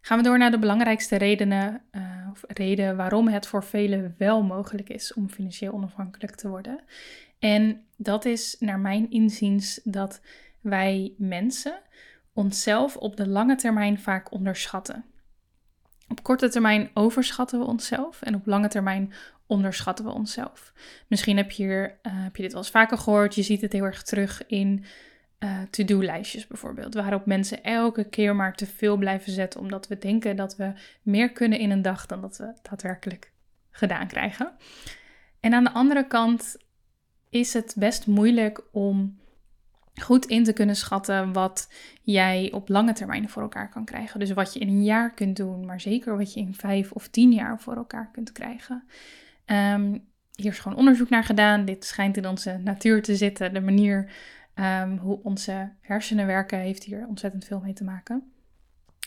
Gaan 0.08 0.17
we 0.17 0.24
door 0.24 0.38
naar 0.38 0.52
de 0.52 0.60
belangrijkste 0.60 1.15
redenen, 1.15 1.82
uh, 1.91 2.02
of 2.32 2.43
reden 2.48 2.96
waarom 2.96 3.28
het 3.28 3.48
voor 3.48 3.63
velen 3.63 4.15
wel 4.17 4.43
mogelijk 4.43 4.89
is 4.89 5.13
om 5.13 5.30
financieel 5.30 5.74
onafhankelijk 5.74 6.36
te 6.36 6.48
worden. 6.50 6.80
En 7.39 7.86
dat 7.98 8.26
is 8.26 8.56
naar 8.60 8.80
mijn 8.80 9.12
inziens 9.12 9.80
dat 9.84 10.22
wij 10.62 11.13
mensen 11.17 11.80
onszelf 12.34 12.96
op 12.96 13.17
de 13.17 13.28
lange 13.28 13.56
termijn 13.56 14.00
vaak 14.00 14.32
onderschatten. 14.32 15.06
Op 16.08 16.24
korte 16.24 16.50
termijn 16.50 16.89
overschatten 16.93 17.60
we 17.60 17.65
onszelf 17.65 18.22
en 18.22 18.36
op 18.36 18.46
lange 18.46 18.67
termijn 18.67 19.13
onderschatten 19.48 20.06
we 20.06 20.12
onszelf. 20.12 20.74
Misschien 21.08 21.38
heb 21.38 21.52
je, 21.52 21.63
hier, 21.63 22.00
uh, 22.04 22.24
heb 22.24 22.36
je 22.36 22.41
dit 22.41 22.52
wel 22.52 22.62
eens 22.62 22.72
vaker 22.72 22.98
gehoord. 22.98 23.36
Je 23.36 23.43
ziet 23.43 23.62
het 23.62 23.74
heel 23.74 23.84
erg 23.84 24.04
terug 24.04 24.46
in 24.46 24.86
uh, 25.39 25.62
to-do-lijstjes 25.69 26.47
bijvoorbeeld, 26.47 26.93
waarop 26.93 27.26
mensen 27.26 27.63
elke 27.63 28.04
keer 28.04 28.36
maar 28.36 28.56
te 28.56 28.65
veel 28.65 28.97
blijven 28.97 29.32
zetten, 29.32 29.60
omdat 29.60 29.88
we 29.88 29.97
denken 29.97 30.36
dat 30.36 30.56
we 30.56 30.73
meer 31.02 31.32
kunnen 31.32 31.60
in 31.60 31.71
een 31.71 31.82
dag 31.82 32.06
dan 32.06 32.21
dat 32.21 32.38
we 32.38 32.54
daadwerkelijk 32.62 33.32
gedaan 33.69 34.08
krijgen. 34.08 34.52
En 35.39 35.54
aan 35.54 35.63
de 35.63 35.73
andere 35.73 36.08
kant 36.08 36.58
is 37.30 37.54
het 37.54 37.76
best 37.78 38.08
moeilijk 38.08 38.62
om 38.71 39.19
goed 40.02 40.26
in 40.26 40.43
te 40.43 40.54
kunnen 40.54 40.76
schatten 40.76 41.34
wat 41.34 41.69
jij 42.02 42.52
op 42.54 42.69
lange 42.69 42.93
termijn 42.93 43.30
voor 43.30 43.41
elkaar 43.41 43.69
kan 43.69 43.86
krijgen. 43.86 44.19
Dus 44.19 44.32
wat 44.32 44.54
je 44.54 44.60
in 44.60 44.67
een 44.67 44.84
jaar 44.84 45.13
kunt 45.13 45.36
doen, 45.36 45.65
maar 45.65 45.82
zeker 45.82 46.17
wat 46.17 46.34
je 46.34 46.39
in 46.39 46.54
vijf 46.54 46.91
of 46.91 47.08
tien 47.08 47.32
jaar 47.32 47.60
voor 47.60 47.76
elkaar 47.76 48.10
kunt 48.12 48.32
krijgen. 48.32 48.84
Um, 49.45 50.06
hier 50.36 50.52
is 50.52 50.60
gewoon 50.60 50.78
onderzoek 50.78 51.10
naar 51.10 51.23
gedaan. 51.23 51.65
Dit 51.65 51.86
schijnt 51.86 52.17
in 52.17 52.28
onze 52.28 52.60
natuur 52.63 53.02
te 53.02 53.15
zitten. 53.15 53.54
De 53.54 53.62
manier 53.62 54.12
um, 54.60 54.98
hoe 54.98 55.20
onze 55.24 55.72
hersenen 55.82 56.26
werken 56.26 56.60
heeft 56.60 56.84
hier 56.84 57.08
ontzettend 57.08 57.46
veel 57.46 57.60
mee 57.60 57.74
te 57.74 57.84
maken. 57.84 58.32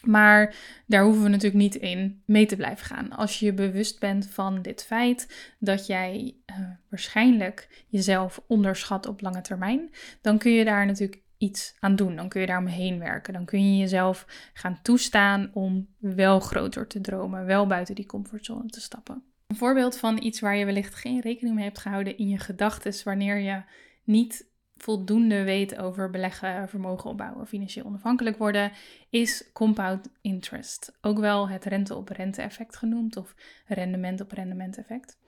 Maar 0.05 0.55
daar 0.87 1.05
hoeven 1.05 1.23
we 1.23 1.29
natuurlijk 1.29 1.63
niet 1.63 1.75
in 1.75 2.23
mee 2.25 2.47
te 2.47 2.57
blijven 2.57 2.87
gaan. 2.87 3.11
Als 3.11 3.39
je 3.39 3.53
bewust 3.53 4.01
bent 4.01 4.27
van 4.27 4.63
dit 4.63 4.85
feit 4.85 5.53
dat 5.59 5.87
jij 5.87 6.35
uh, 6.47 6.57
waarschijnlijk 6.89 7.85
jezelf 7.89 8.43
onderschat 8.47 9.07
op 9.07 9.21
lange 9.21 9.41
termijn, 9.41 9.91
dan 10.21 10.39
kun 10.39 10.53
je 10.53 10.65
daar 10.65 10.87
natuurlijk 10.87 11.23
iets 11.39 11.77
aan 11.79 11.97
doen. 11.97 12.17
Dan 12.17 12.29
kun 12.29 12.41
je 12.41 12.47
daar 12.47 12.59
omheen 12.59 12.99
werken. 12.99 13.33
Dan 13.33 13.45
kun 13.45 13.73
je 13.73 13.79
jezelf 13.79 14.51
gaan 14.53 14.79
toestaan 14.83 15.51
om 15.53 15.89
wel 15.99 16.41
groter 16.41 16.87
te 16.87 17.01
dromen, 17.01 17.45
wel 17.45 17.67
buiten 17.67 17.95
die 17.95 18.07
comfortzone 18.07 18.69
te 18.69 18.81
stappen. 18.81 19.23
Een 19.47 19.57
voorbeeld 19.57 19.99
van 19.99 20.23
iets 20.23 20.41
waar 20.41 20.57
je 20.57 20.65
wellicht 20.65 20.95
geen 20.95 21.21
rekening 21.21 21.55
mee 21.55 21.65
hebt 21.65 21.79
gehouden 21.79 22.19
in 22.19 22.29
je 22.29 22.39
gedachten, 22.39 22.95
wanneer 23.05 23.39
je 23.39 23.63
niet 24.05 24.50
voldoende 24.83 25.45
weet 25.45 25.79
over 25.79 26.11
beleggen, 26.11 26.69
vermogen 26.69 27.11
opbouwen, 27.11 27.47
financieel 27.47 27.85
onafhankelijk 27.85 28.39
worden, 28.39 28.73
is 29.11 29.51
compound 29.53 30.09
interest. 30.21 30.93
Ook 31.01 31.19
wel 31.19 31.49
het 31.49 31.65
rente 31.65 31.95
op 31.95 32.09
rente 32.09 32.43
effect 32.43 32.77
genoemd 32.77 33.17
of 33.17 33.35
rendement 33.67 34.21
op 34.21 34.33
rendement 34.33 34.79
effect. 34.79 35.19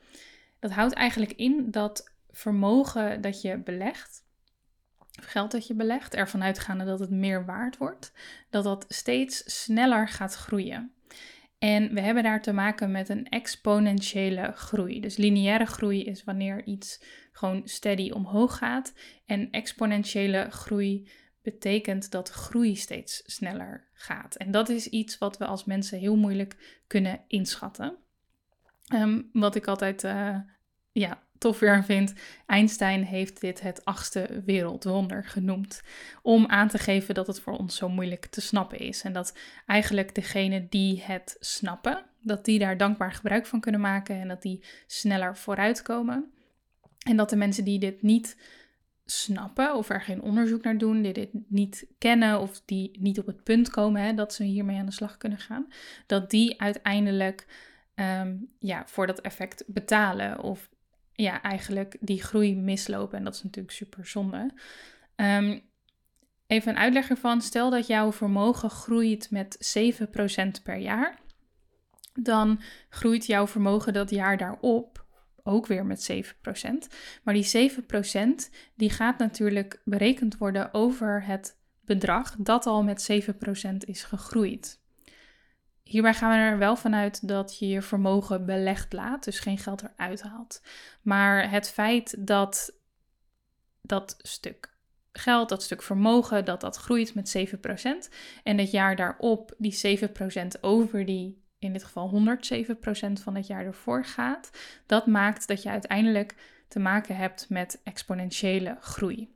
Dat 0.59 0.71
houdt 0.71 0.95
eigenlijk 0.95 1.33
in 1.33 1.71
dat 1.71 2.13
vermogen 2.31 3.21
dat 3.21 3.41
je 3.43 3.59
belegt, 3.59 4.25
geld 5.21 5.51
dat 5.51 5.67
je 5.67 5.75
belegt, 5.75 6.15
ervan 6.15 6.43
uitgaande 6.43 6.85
dat 6.85 7.01
het 7.01 7.11
meer 7.11 7.45
waard 7.45 7.77
wordt, 7.77 8.13
dat 8.51 8.65
dat 8.65 8.85
steeds 8.89 9.63
sneller 9.63 10.09
gaat 10.09 10.35
groeien. 10.35 10.93
En 11.63 11.95
we 11.95 12.01
hebben 12.01 12.23
daar 12.23 12.43
te 12.43 12.53
maken 12.53 12.91
met 12.91 13.09
een 13.09 13.29
exponentiële 13.29 14.53
groei. 14.53 15.01
Dus 15.01 15.17
lineaire 15.17 15.67
groei 15.67 16.05
is 16.05 16.25
wanneer 16.25 16.65
iets 16.65 17.05
gewoon 17.33 17.63
steady 17.65 18.11
omhoog 18.11 18.57
gaat. 18.57 18.95
En 19.27 19.51
exponentiële 19.51 20.51
groei 20.51 21.11
betekent 21.43 22.11
dat 22.11 22.29
groei 22.29 22.77
steeds 22.77 23.23
sneller 23.27 23.89
gaat. 23.93 24.35
En 24.35 24.51
dat 24.51 24.69
is 24.69 24.87
iets 24.87 25.19
wat 25.19 25.39
we 25.39 25.47
als 25.47 25.65
mensen 25.65 25.99
heel 25.99 26.17
moeilijk 26.17 26.83
kunnen 26.87 27.21
inschatten. 27.27 27.97
Um, 28.95 29.29
wat 29.33 29.55
ik 29.55 29.67
altijd 29.67 30.05
uh, 30.05 30.39
ja, 30.93 31.23
tof 31.43 31.59
weer 31.59 31.85
vind. 31.85 32.13
Einstein 32.47 33.03
heeft 33.03 33.41
dit 33.41 33.61
het 33.61 33.85
achtste 33.85 34.43
wereldwonder 34.45 35.25
genoemd. 35.25 35.83
Om 36.23 36.47
aan 36.47 36.69
te 36.69 36.79
geven 36.79 37.15
dat 37.15 37.27
het 37.27 37.41
voor 37.41 37.57
ons 37.57 37.77
zo 37.77 37.89
moeilijk 37.89 38.27
te 38.27 38.41
snappen 38.41 38.79
is. 38.79 39.03
En 39.03 39.13
dat 39.13 39.39
eigenlijk 39.67 40.15
degenen 40.15 40.67
die 40.69 41.03
het 41.03 41.37
snappen, 41.41 42.05
dat 42.21 42.45
die 42.45 42.59
daar 42.59 42.77
dankbaar 42.77 43.13
gebruik 43.13 43.47
van 43.47 43.61
kunnen 43.61 43.81
maken 43.81 44.21
en 44.21 44.29
dat 44.29 44.43
die 44.43 44.65
sneller 44.87 45.37
vooruitkomen. 45.37 46.33
En 47.07 47.17
dat 47.17 47.31
de 47.31 47.37
mensen 47.37 47.65
die 47.65 47.79
dit 47.79 48.03
niet 48.03 48.37
snappen 49.05 49.75
of 49.75 49.89
er 49.89 50.03
geen 50.03 50.23
onderzoek 50.23 50.63
naar 50.63 50.79
doen, 50.79 51.03
die 51.03 51.13
dit 51.13 51.31
niet 51.49 51.87
kennen 51.99 52.41
of 52.41 52.63
die 52.65 52.99
niet 53.01 53.19
op 53.19 53.27
het 53.27 53.43
punt 53.43 53.71
komen 53.71 54.03
hè, 54.03 54.15
dat 54.15 54.35
ze 54.35 54.45
hiermee 54.45 54.79
aan 54.79 54.87
de 54.87 54.93
slag 54.93 55.17
kunnen 55.17 55.39
gaan, 55.39 55.67
dat 56.07 56.31
die 56.31 56.61
uiteindelijk 56.61 57.47
ehm, 57.95 58.37
ja, 58.59 58.87
voor 58.87 59.07
dat 59.07 59.21
effect 59.21 59.65
betalen 59.67 60.43
of 60.43 60.71
ja, 61.15 61.43
eigenlijk 61.43 61.97
die 62.01 62.23
groei 62.23 62.57
mislopen. 62.57 63.19
En 63.19 63.25
dat 63.25 63.35
is 63.35 63.43
natuurlijk 63.43 63.75
super 63.75 64.07
zonde. 64.07 64.51
Um, 65.17 65.63
even 66.47 66.71
een 66.71 66.79
uitleg 66.79 67.11
ervan. 67.11 67.41
Stel 67.41 67.71
dat 67.71 67.87
jouw 67.87 68.13
vermogen 68.13 68.71
groeit 68.71 69.31
met 69.31 69.77
7% 70.59 70.63
per 70.63 70.77
jaar. 70.77 71.19
Dan 72.15 72.61
groeit 72.89 73.27
jouw 73.27 73.47
vermogen 73.47 73.93
dat 73.93 74.11
jaar 74.11 74.37
daarop 74.37 75.05
ook 75.43 75.67
weer 75.67 75.87
met 75.87 76.13
7%. 76.13 76.93
Maar 77.23 77.35
die 77.35 77.71
7% 77.71 78.51
die 78.75 78.91
gaat 78.91 79.19
natuurlijk 79.19 79.81
berekend 79.85 80.39
worden 80.39 80.75
over 80.75 81.25
het 81.25 81.61
bedrag 81.85 82.37
dat 82.39 82.67
al 82.67 82.83
met 82.83 83.09
7% 83.73 83.77
is 83.79 84.05
gegroeid. 84.05 84.82
Hierbij 85.83 86.15
gaan 86.15 86.31
we 86.31 86.37
er 86.37 86.59
wel 86.59 86.77
vanuit 86.77 87.29
dat 87.29 87.59
je 87.59 87.69
je 87.69 87.83
vermogen 87.83 88.47
belegd 88.47 88.93
laat, 88.93 89.25
dus 89.25 89.41
geen 89.41 89.59
geld 89.59 89.83
eruit 89.83 90.23
haalt. 90.23 90.63
Maar 91.03 91.51
het 91.51 91.71
feit 91.71 92.27
dat 92.27 92.75
dat 93.83 94.17
stuk 94.19 94.73
geld, 95.13 95.49
dat 95.49 95.63
stuk 95.63 95.83
vermogen, 95.83 96.45
dat 96.45 96.61
dat 96.61 96.77
groeit 96.77 97.15
met 97.15 97.37
7% 98.09 98.15
en 98.43 98.59
het 98.59 98.71
jaar 98.71 98.97
daarop 98.97 99.55
die 99.59 99.99
7% 99.99 100.61
over 100.61 101.07
die 101.07 101.43
in 101.59 101.73
dit 101.73 101.85
geval 101.85 102.37
107% 102.39 103.13
van 103.13 103.35
het 103.35 103.47
jaar 103.47 103.65
ervoor 103.65 104.05
gaat, 104.05 104.51
dat 104.87 105.07
maakt 105.07 105.49
dat 105.49 105.63
je 105.63 105.69
uiteindelijk 105.69 106.35
te 106.69 106.79
maken 106.79 107.17
hebt 107.17 107.49
met 107.49 107.81
exponentiële 107.85 108.77
groei. 108.81 109.31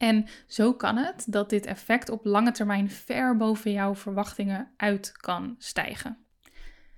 En 0.00 0.26
zo 0.46 0.74
kan 0.74 0.96
het 0.96 1.24
dat 1.28 1.50
dit 1.50 1.66
effect 1.66 2.08
op 2.08 2.24
lange 2.24 2.50
termijn 2.52 2.90
ver 2.90 3.36
boven 3.36 3.72
jouw 3.72 3.94
verwachtingen 3.94 4.70
uit 4.76 5.12
kan 5.12 5.54
stijgen. 5.58 6.18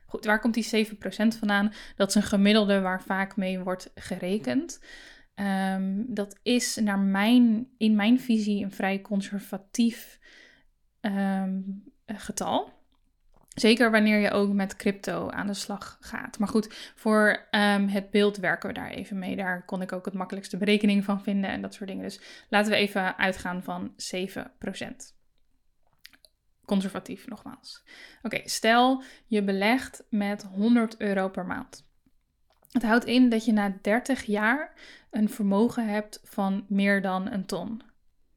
Goed, 0.07 0.25
waar 0.25 0.41
komt 0.41 0.55
die 0.55 0.87
7% 0.87 0.91
vandaan? 1.39 1.73
Dat 1.97 2.09
is 2.09 2.15
een 2.15 2.23
gemiddelde 2.23 2.81
waar 2.81 3.03
vaak 3.03 3.37
mee 3.37 3.59
wordt 3.59 3.91
gerekend. 3.95 4.81
Um, 5.35 6.05
dat 6.09 6.39
is 6.43 6.77
naar 6.77 6.99
mijn, 6.99 7.69
in 7.79 7.97
mijn 7.97 8.21
visie 8.21 8.65
een 8.65 8.73
vrij 8.73 9.01
conservatief 9.01 10.19
um, 11.01 11.85
getal. 12.07 12.73
Zeker 13.55 13.91
wanneer 13.91 14.19
je 14.19 14.31
ook 14.31 14.53
met 14.53 14.77
crypto 14.77 15.31
aan 15.31 15.47
de 15.47 15.55
slag 15.55 15.97
gaat. 16.01 16.39
Maar 16.39 16.49
goed, 16.49 16.93
voor 16.95 17.47
um, 17.51 17.89
het 17.89 18.11
beeld 18.11 18.37
werken 18.37 18.69
we 18.69 18.75
daar 18.75 18.91
even 18.91 19.19
mee. 19.19 19.37
Daar 19.37 19.65
kon 19.65 19.83
ik 19.83 19.93
ook 19.93 20.05
het 20.05 20.15
makkelijkste 20.15 20.57
berekening 20.57 21.05
van 21.05 21.23
vinden 21.23 21.51
en 21.51 21.63
dat 21.63 21.75
soort 21.75 21.89
dingen. 21.89 22.05
Dus 22.05 22.21
laten 22.49 22.71
we 22.71 22.77
even 22.77 23.19
uitgaan 23.19 23.63
van 23.63 23.95
7%. 24.15 25.21
Conservatief 26.65 27.27
nogmaals. 27.27 27.85
Oké, 28.23 28.41
stel 28.45 29.03
je 29.27 29.43
belegt 29.43 30.05
met 30.11 30.43
100 30.43 30.97
euro 31.01 31.29
per 31.29 31.47
maand. 31.47 31.87
Het 32.71 32.83
houdt 32.83 33.05
in 33.05 33.29
dat 33.29 33.45
je 33.45 33.53
na 33.53 33.79
30 33.83 34.23
jaar 34.23 34.73
een 35.11 35.29
vermogen 35.29 35.89
hebt 35.89 36.21
van 36.25 36.65
meer 36.69 37.03
dan 37.03 37.31
een 37.33 37.47
ton. 37.47 37.83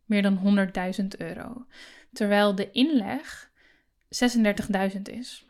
Meer 0.06 0.22
dan 0.22 0.70
100.000 1.02 1.08
euro. 1.18 1.66
Terwijl 2.14 2.56
de 2.56 2.72
inleg 2.72 3.54
36.000 4.96 5.02
is. 5.02 5.46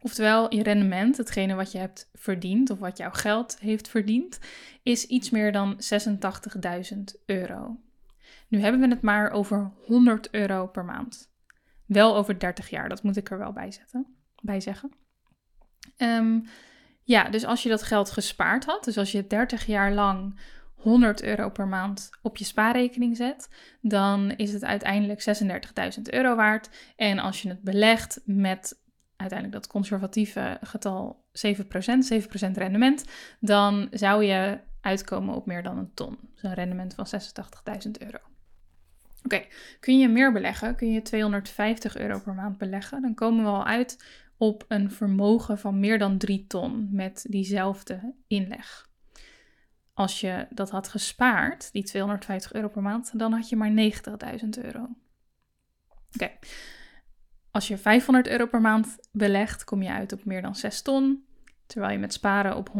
Oftewel, 0.00 0.54
je 0.54 0.62
rendement, 0.62 1.16
hetgene 1.16 1.54
wat 1.54 1.72
je 1.72 1.78
hebt 1.78 2.10
verdiend 2.14 2.70
of 2.70 2.78
wat 2.78 2.98
jouw 2.98 3.10
geld 3.10 3.58
heeft 3.58 3.88
verdiend, 3.88 4.38
is 4.82 5.06
iets 5.06 5.30
meer 5.30 5.52
dan 5.52 5.80
86.000 6.94 6.98
euro. 7.26 7.80
Nu 8.48 8.60
hebben 8.60 8.80
we 8.80 8.88
het 8.88 9.02
maar 9.02 9.30
over 9.30 9.72
100 9.86 10.30
euro 10.30 10.66
per 10.66 10.84
maand. 10.84 11.30
Wel 11.86 12.16
over 12.16 12.38
30 12.38 12.70
jaar, 12.70 12.88
dat 12.88 13.02
moet 13.02 13.16
ik 13.16 13.30
er 13.30 13.38
wel 13.38 13.52
bij, 13.52 13.70
zetten, 13.70 14.06
bij 14.42 14.60
zeggen. 14.60 14.92
Um, 15.96 16.44
ja, 17.02 17.28
dus 17.28 17.44
als 17.44 17.62
je 17.62 17.68
dat 17.68 17.82
geld 17.82 18.10
gespaard 18.10 18.64
had, 18.64 18.84
dus 18.84 18.98
als 18.98 19.12
je 19.12 19.26
30 19.26 19.66
jaar 19.66 19.92
lang 19.92 20.40
100 20.76 21.22
euro 21.22 21.50
per 21.50 21.68
maand 21.68 22.10
op 22.22 22.36
je 22.36 22.44
spaarrekening 22.44 23.16
zet, 23.16 23.48
dan 23.80 24.30
is 24.36 24.52
het 24.52 24.64
uiteindelijk 24.64 25.24
36.000 25.96 26.02
euro 26.02 26.36
waard. 26.36 26.68
En 26.96 27.18
als 27.18 27.42
je 27.42 27.48
het 27.48 27.62
belegt 27.62 28.20
met 28.24 28.84
uiteindelijk 29.16 29.62
dat 29.62 29.72
conservatieve 29.72 30.58
getal 30.62 31.24
7%, 31.46 31.58
7% 32.48 32.50
rendement, 32.52 33.04
dan 33.40 33.88
zou 33.90 34.24
je 34.24 34.60
uitkomen 34.80 35.34
op 35.34 35.46
meer 35.46 35.62
dan 35.62 35.78
een 35.78 35.94
ton. 35.94 36.18
Een 36.36 36.54
rendement 36.54 36.94
van 36.94 37.06
86.000 37.86 37.90
euro. 37.98 38.18
Oké, 39.24 39.44
kun 39.80 39.98
je 39.98 40.08
meer 40.08 40.32
beleggen? 40.32 40.76
Kun 40.76 40.92
je 40.92 41.02
250 41.02 41.96
euro 41.96 42.20
per 42.20 42.34
maand 42.34 42.58
beleggen? 42.58 43.02
Dan 43.02 43.14
komen 43.14 43.44
we 43.44 43.50
al 43.50 43.64
uit 43.64 44.04
op 44.36 44.64
een 44.68 44.90
vermogen 44.90 45.58
van 45.58 45.80
meer 45.80 45.98
dan 45.98 46.18
3 46.18 46.46
ton 46.46 46.88
met 46.90 47.26
diezelfde 47.28 48.14
inleg 48.26 48.86
als 49.96 50.20
je 50.20 50.46
dat 50.50 50.70
had 50.70 50.88
gespaard, 50.88 51.72
die 51.72 51.82
250 51.84 52.52
euro 52.52 52.68
per 52.68 52.82
maand, 52.82 53.18
dan 53.18 53.32
had 53.32 53.48
je 53.48 53.56
maar 53.56 53.70
90.000 53.70 54.48
euro. 54.62 54.88
Oké, 56.14 56.30
als 57.50 57.68
je 57.68 57.78
500 57.78 58.28
euro 58.28 58.46
per 58.46 58.60
maand 58.60 58.96
belegt, 59.12 59.64
kom 59.64 59.82
je 59.82 59.90
uit 59.90 60.12
op 60.12 60.24
meer 60.24 60.42
dan 60.42 60.56
6 60.56 60.82
ton, 60.82 61.24
terwijl 61.66 61.92
je 61.92 61.98
met 61.98 62.12
sparen 62.12 62.56
op 62.56 62.70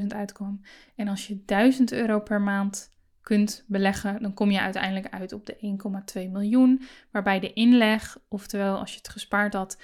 180.000 0.00 0.06
uitkwam. 0.06 0.60
En 0.96 1.08
als 1.08 1.26
je 1.26 1.44
1000 1.44 1.92
euro 1.92 2.20
per 2.20 2.40
maand 2.40 2.90
kunt 3.22 3.64
beleggen, 3.66 4.22
dan 4.22 4.34
kom 4.34 4.50
je 4.50 4.60
uiteindelijk 4.60 5.14
uit 5.14 5.32
op 5.32 5.46
de 5.46 5.78
1,2 6.22 6.30
miljoen, 6.30 6.82
waarbij 7.10 7.40
de 7.40 7.52
inleg, 7.52 8.18
oftewel 8.28 8.78
als 8.78 8.90
je 8.90 8.98
het 8.98 9.08
gespaard 9.08 9.54
had, 9.54 9.78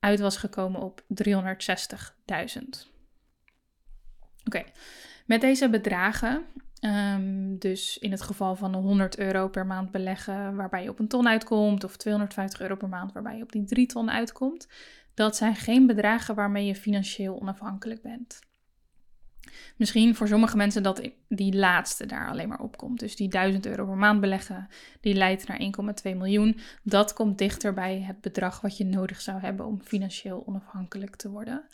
uit 0.00 0.20
was 0.20 0.36
gekomen 0.36 0.80
op 0.80 1.00
360.000. 1.00 1.06
Oké, 4.44 4.64
met 5.26 5.40
deze 5.40 5.70
bedragen 5.70 6.44
Ehm, 6.80 7.56
dus 7.58 7.98
in 7.98 8.10
het 8.10 8.22
geval 8.22 8.56
van 8.56 8.74
100 8.74 9.18
euro 9.18 9.48
per 9.48 9.66
maand 9.66 9.90
beleggen 9.90 10.56
waarbij 10.56 10.82
je 10.82 10.90
op 10.90 10.98
een 10.98 11.08
ton 11.08 11.28
uitkomt, 11.28 11.84
of 11.84 11.96
250 11.96 12.60
euro 12.60 12.76
per 12.76 12.88
maand 12.88 13.12
waarbij 13.12 13.36
je 13.36 13.42
op 13.42 13.52
die 13.52 13.64
3 13.64 13.86
ton 13.86 14.10
uitkomt, 14.10 14.68
dat 15.14 15.36
zijn 15.36 15.54
geen 15.54 15.86
bedragen 15.86 16.34
waarmee 16.34 16.66
je 16.66 16.74
financieel 16.74 17.40
onafhankelijk 17.40 18.02
bent. 18.02 18.40
Misschien 19.76 20.14
voor 20.14 20.28
sommige 20.28 20.56
mensen 20.56 20.82
dat 20.82 21.10
die 21.28 21.56
laatste 21.56 22.06
daar 22.06 22.28
alleen 22.28 22.48
maar 22.48 22.60
op 22.60 22.76
komt. 22.76 23.00
Dus 23.00 23.16
die 23.16 23.28
1000 23.28 23.66
euro 23.66 23.86
per 23.86 23.96
maand 23.96 24.20
beleggen, 24.20 24.68
die 25.00 25.14
leidt 25.14 25.46
naar 25.46 25.60
1,2 25.60 26.16
miljoen. 26.16 26.58
Dat 26.82 27.12
komt 27.12 27.38
dichter 27.38 27.74
bij 27.74 28.00
het 28.00 28.20
bedrag 28.20 28.60
wat 28.60 28.76
je 28.76 28.84
nodig 28.84 29.20
zou 29.20 29.40
hebben 29.40 29.66
om 29.66 29.82
financieel 29.82 30.46
onafhankelijk 30.46 31.16
te 31.16 31.30
worden. 31.30 31.66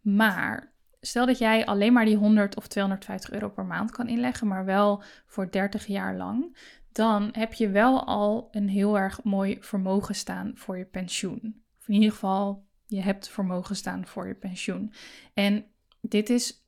Maar 0.00 0.72
stel 1.00 1.26
dat 1.26 1.38
jij 1.38 1.66
alleen 1.66 1.92
maar 1.92 2.04
die 2.04 2.16
100 2.16 2.56
of 2.56 2.66
250 2.66 3.30
euro 3.30 3.48
per 3.48 3.64
maand 3.64 3.90
kan 3.90 4.08
inleggen, 4.08 4.46
maar 4.46 4.64
wel 4.64 5.02
voor 5.26 5.50
30 5.50 5.86
jaar 5.86 6.16
lang, 6.16 6.56
dan 6.92 7.28
heb 7.32 7.52
je 7.52 7.68
wel 7.68 8.04
al 8.04 8.48
een 8.50 8.68
heel 8.68 8.98
erg 8.98 9.22
mooi 9.22 9.56
vermogen 9.60 10.14
staan 10.14 10.52
voor 10.54 10.78
je 10.78 10.84
pensioen. 10.84 11.62
Of 11.78 11.88
in 11.88 11.94
ieder 11.94 12.10
geval, 12.10 12.66
je 12.86 13.00
hebt 13.00 13.28
vermogen 13.28 13.76
staan 13.76 14.06
voor 14.06 14.26
je 14.26 14.34
pensioen. 14.34 14.92
En 15.34 15.64
dit 16.00 16.30
is 16.30 16.64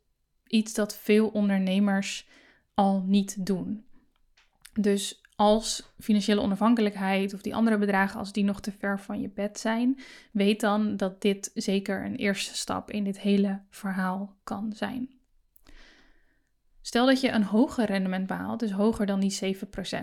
iets 0.47 0.75
dat 0.75 0.97
veel 0.97 1.29
ondernemers 1.29 2.29
al 2.75 3.03
niet 3.07 3.47
doen. 3.47 3.85
Dus 4.73 5.22
als 5.37 5.93
financiële 5.99 6.41
onafhankelijkheid 6.41 7.35
of 7.35 7.43
die 7.43 7.55
andere 7.55 7.79
bedragen, 7.79 8.19
als 8.19 8.33
die 8.33 8.45
nog 8.45 8.61
te 8.61 8.73
ver 8.73 9.01
van 9.01 9.21
je 9.21 9.29
bed 9.29 9.59
zijn, 9.59 9.99
weet 10.33 10.61
dan 10.61 10.97
dat 10.97 11.23
dit 11.23 11.51
zeker 11.55 12.05
een 12.05 12.17
eerste 12.17 12.55
stap 12.55 12.91
in 12.91 13.05
dit 13.05 13.21
hele 13.21 13.61
verhaal 13.71 14.37
kan 14.45 14.73
zijn. 14.77 15.11
Stel 16.81 17.07
dat 17.07 17.21
je 17.21 17.31
een 17.31 17.45
hoger 17.45 17.85
rendement 17.85 18.27
behaalt, 18.27 18.61
dus 18.61 18.71
hoger 18.71 19.07
dan 19.07 19.21
die 19.21 19.57
7%. 19.57 19.59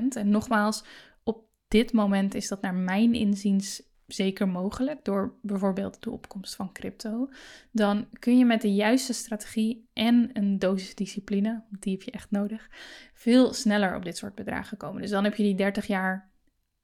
En 0.09 0.29
nogmaals, 0.29 0.83
op 1.23 1.43
dit 1.67 1.93
moment 1.93 2.33
is 2.33 2.47
dat 2.47 2.61
naar 2.61 2.75
mijn 2.75 3.13
inziens 3.13 3.81
zeker 4.13 4.47
mogelijk 4.47 5.05
door 5.05 5.33
bijvoorbeeld 5.41 6.03
de 6.03 6.11
opkomst 6.11 6.55
van 6.55 6.71
crypto, 6.71 7.29
dan 7.71 8.07
kun 8.19 8.37
je 8.37 8.45
met 8.45 8.61
de 8.61 8.73
juiste 8.73 9.13
strategie 9.13 9.89
en 9.93 10.29
een 10.33 10.59
dosis 10.59 10.95
discipline, 10.95 11.63
die 11.79 11.93
heb 11.93 12.01
je 12.01 12.11
echt 12.11 12.31
nodig, 12.31 12.69
veel 13.13 13.53
sneller 13.53 13.95
op 13.95 14.03
dit 14.03 14.17
soort 14.17 14.35
bedragen 14.35 14.77
komen. 14.77 15.01
Dus 15.01 15.11
dan 15.11 15.23
heb 15.23 15.35
je 15.35 15.43
die 15.43 15.55
30 15.55 15.87
jaar 15.87 16.31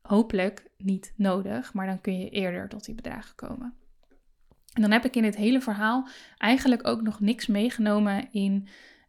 hopelijk 0.02 0.70
niet 0.78 1.14
nodig, 1.16 1.74
maar 1.74 1.88
dan 1.88 2.02
kun 2.02 2.20
je 2.20 2.30
eerder 2.30 2.70
tot 2.70 2.86
die 2.86 2.96
bedragen 2.96 3.36
komen. 3.36 3.74
En 4.74 4.82
dan 4.82 4.92
heb 4.92 5.06
ik 5.06 5.16
in 5.16 5.22
dit 5.22 5.36
hele 5.36 5.62
verhaal 5.62 6.08
eigenlijk 6.38 6.88
ook 6.88 7.02
nog 7.02 7.20
niks 7.20 7.48
meegenomen 7.48 8.32
in 8.32 8.68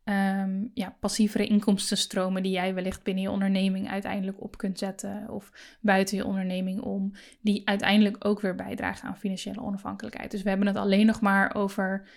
um, 0.08 0.70
ja, 0.74 0.96
passievere 1.00 1.46
inkomstenstromen 1.46 2.42
die 2.42 2.52
jij 2.52 2.74
wellicht 2.74 3.02
binnen 3.02 3.22
je 3.22 3.30
onderneming 3.30 3.88
uiteindelijk 3.88 4.42
op 4.42 4.58
kunt 4.58 4.78
zetten 4.78 5.28
of 5.28 5.52
buiten 5.80 6.16
je 6.16 6.24
onderneming 6.24 6.80
om, 6.80 7.12
die 7.40 7.68
uiteindelijk 7.68 8.24
ook 8.24 8.40
weer 8.40 8.54
bijdragen 8.54 9.08
aan 9.08 9.18
financiële 9.18 9.62
onafhankelijkheid. 9.62 10.30
Dus 10.30 10.42
we 10.42 10.48
hebben 10.48 10.66
het 10.66 10.76
alleen 10.76 11.06
nog 11.06 11.20
maar 11.20 11.54
over 11.54 12.08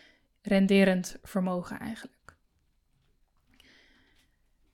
renderend 0.41 1.17
vermogen 1.23 1.79
eigenlijk. 1.79 2.35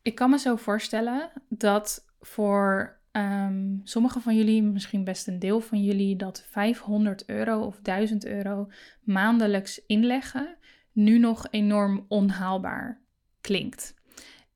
Ik 0.02 0.16
kan 0.16 0.30
me 0.30 0.38
zo 0.38 0.56
voorstellen 0.56 1.32
dat 1.50 2.06
voor 2.20 3.00
um, 3.12 3.82
sommige 3.84 4.20
van 4.20 4.36
jullie, 4.36 4.64
misschien 4.64 5.04
best 5.04 5.28
een 5.28 5.40
deel 5.40 5.60
van 5.60 5.84
jullie, 5.84 6.16
dat 6.16 6.46
500 6.50 7.26
euro 7.26 7.60
of 7.60 7.80
1000 7.82 8.26
euro 8.26 8.70
maandelijks 9.02 9.86
inleggen 9.86 10.58
nu 10.92 11.20
nog 11.20 11.48
enorm 11.52 12.06
onhaalbaar 12.08 13.04
klinkt. 13.46 13.94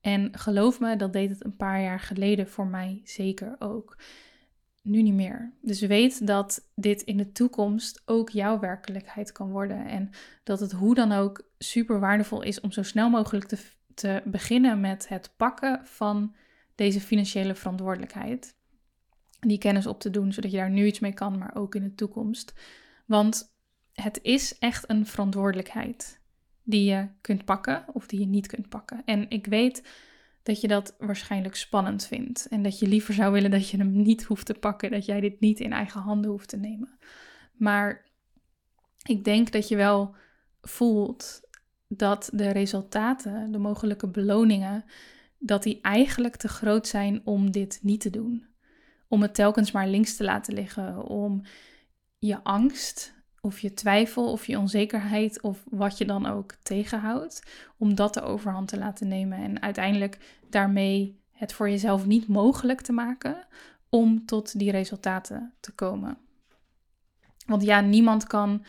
En 0.01 0.37
geloof 0.37 0.79
me, 0.79 0.95
dat 0.95 1.13
deed 1.13 1.29
het 1.29 1.45
een 1.45 1.55
paar 1.55 1.81
jaar 1.81 1.99
geleden 1.99 2.47
voor 2.47 2.67
mij 2.67 3.01
zeker 3.03 3.55
ook. 3.59 3.97
Nu 4.81 5.01
niet 5.01 5.13
meer. 5.13 5.53
Dus 5.61 5.81
weet 5.81 6.27
dat 6.27 6.69
dit 6.75 7.01
in 7.01 7.17
de 7.17 7.31
toekomst 7.31 8.01
ook 8.05 8.29
jouw 8.29 8.59
werkelijkheid 8.59 9.31
kan 9.31 9.51
worden. 9.51 9.85
En 9.85 10.09
dat 10.43 10.59
het 10.59 10.71
hoe 10.71 10.95
dan 10.95 11.11
ook 11.11 11.43
super 11.57 11.99
waardevol 11.99 12.41
is 12.41 12.61
om 12.61 12.71
zo 12.71 12.83
snel 12.83 13.09
mogelijk 13.09 13.45
te, 13.45 13.57
te 13.93 14.21
beginnen 14.25 14.79
met 14.79 15.07
het 15.07 15.33
pakken 15.37 15.81
van 15.83 16.35
deze 16.75 17.01
financiële 17.01 17.55
verantwoordelijkheid. 17.55 18.55
Die 19.39 19.57
kennis 19.57 19.87
op 19.87 19.99
te 19.99 20.09
doen, 20.09 20.33
zodat 20.33 20.51
je 20.51 20.57
daar 20.57 20.69
nu 20.69 20.85
iets 20.85 20.99
mee 20.99 21.13
kan, 21.13 21.37
maar 21.37 21.55
ook 21.55 21.75
in 21.75 21.83
de 21.83 21.95
toekomst. 21.95 22.53
Want 23.05 23.53
het 23.93 24.19
is 24.21 24.57
echt 24.57 24.89
een 24.89 25.05
verantwoordelijkheid 25.05 26.18
die 26.69 26.83
je 26.83 27.07
kunt 27.21 27.45
pakken 27.45 27.85
of 27.93 28.07
die 28.07 28.19
je 28.19 28.25
niet 28.25 28.47
kunt 28.47 28.69
pakken. 28.69 29.01
En 29.05 29.29
ik 29.29 29.45
weet 29.45 29.87
dat 30.43 30.61
je 30.61 30.67
dat 30.67 30.95
waarschijnlijk 30.99 31.55
spannend 31.55 32.05
vindt 32.05 32.47
en 32.49 32.63
dat 32.63 32.79
je 32.79 32.87
liever 32.87 33.13
zou 33.13 33.31
willen 33.31 33.51
dat 33.51 33.69
je 33.69 33.77
hem 33.77 34.01
niet 34.01 34.23
hoeft 34.23 34.45
te 34.45 34.53
pakken, 34.53 34.91
dat 34.91 35.05
jij 35.05 35.19
dit 35.19 35.39
niet 35.39 35.59
in 35.59 35.73
eigen 35.73 36.01
handen 36.01 36.31
hoeft 36.31 36.49
te 36.49 36.57
nemen. 36.57 36.97
Maar 37.53 38.05
ik 39.03 39.23
denk 39.23 39.51
dat 39.51 39.67
je 39.67 39.75
wel 39.75 40.15
voelt 40.61 41.41
dat 41.87 42.29
de 42.33 42.49
resultaten, 42.49 43.51
de 43.51 43.57
mogelijke 43.57 44.07
beloningen, 44.07 44.85
dat 45.37 45.63
die 45.63 45.81
eigenlijk 45.81 46.35
te 46.35 46.47
groot 46.47 46.87
zijn 46.87 47.21
om 47.23 47.51
dit 47.51 47.79
niet 47.81 48.01
te 48.01 48.09
doen. 48.09 48.45
Om 49.07 49.21
het 49.21 49.33
telkens 49.33 49.71
maar 49.71 49.87
links 49.87 50.15
te 50.15 50.23
laten 50.23 50.53
liggen, 50.53 51.03
om 51.03 51.41
je 52.19 52.43
angst 52.43 53.18
of 53.41 53.59
je 53.59 53.73
twijfel 53.73 54.31
of 54.31 54.47
je 54.47 54.59
onzekerheid 54.59 55.41
of 55.41 55.63
wat 55.69 55.97
je 55.97 56.05
dan 56.05 56.25
ook 56.25 56.55
tegenhoudt, 56.63 57.43
om 57.77 57.95
dat 57.95 58.13
de 58.13 58.21
overhand 58.21 58.67
te 58.67 58.77
laten 58.77 59.07
nemen 59.07 59.37
en 59.37 59.61
uiteindelijk 59.61 60.39
daarmee 60.49 61.19
het 61.31 61.53
voor 61.53 61.69
jezelf 61.69 62.05
niet 62.05 62.27
mogelijk 62.27 62.81
te 62.81 62.91
maken 62.91 63.47
om 63.89 64.25
tot 64.25 64.59
die 64.59 64.71
resultaten 64.71 65.53
te 65.59 65.71
komen. 65.71 66.17
Want 67.45 67.63
ja, 67.63 67.81
niemand 67.81 68.27
kan 68.27 68.65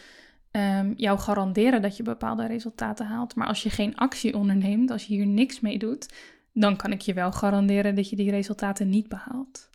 um, 0.50 0.94
jou 0.96 1.18
garanderen 1.18 1.82
dat 1.82 1.96
je 1.96 2.02
bepaalde 2.02 2.46
resultaten 2.46 3.06
haalt, 3.06 3.34
maar 3.34 3.46
als 3.46 3.62
je 3.62 3.70
geen 3.70 3.96
actie 3.96 4.36
onderneemt, 4.36 4.90
als 4.90 5.06
je 5.06 5.14
hier 5.14 5.26
niks 5.26 5.60
mee 5.60 5.78
doet, 5.78 6.14
dan 6.52 6.76
kan 6.76 6.92
ik 6.92 7.00
je 7.00 7.14
wel 7.14 7.32
garanderen 7.32 7.94
dat 7.94 8.10
je 8.10 8.16
die 8.16 8.30
resultaten 8.30 8.88
niet 8.88 9.08
behaalt. 9.08 9.70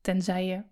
Tenzij 0.00 0.46
je 0.46 0.62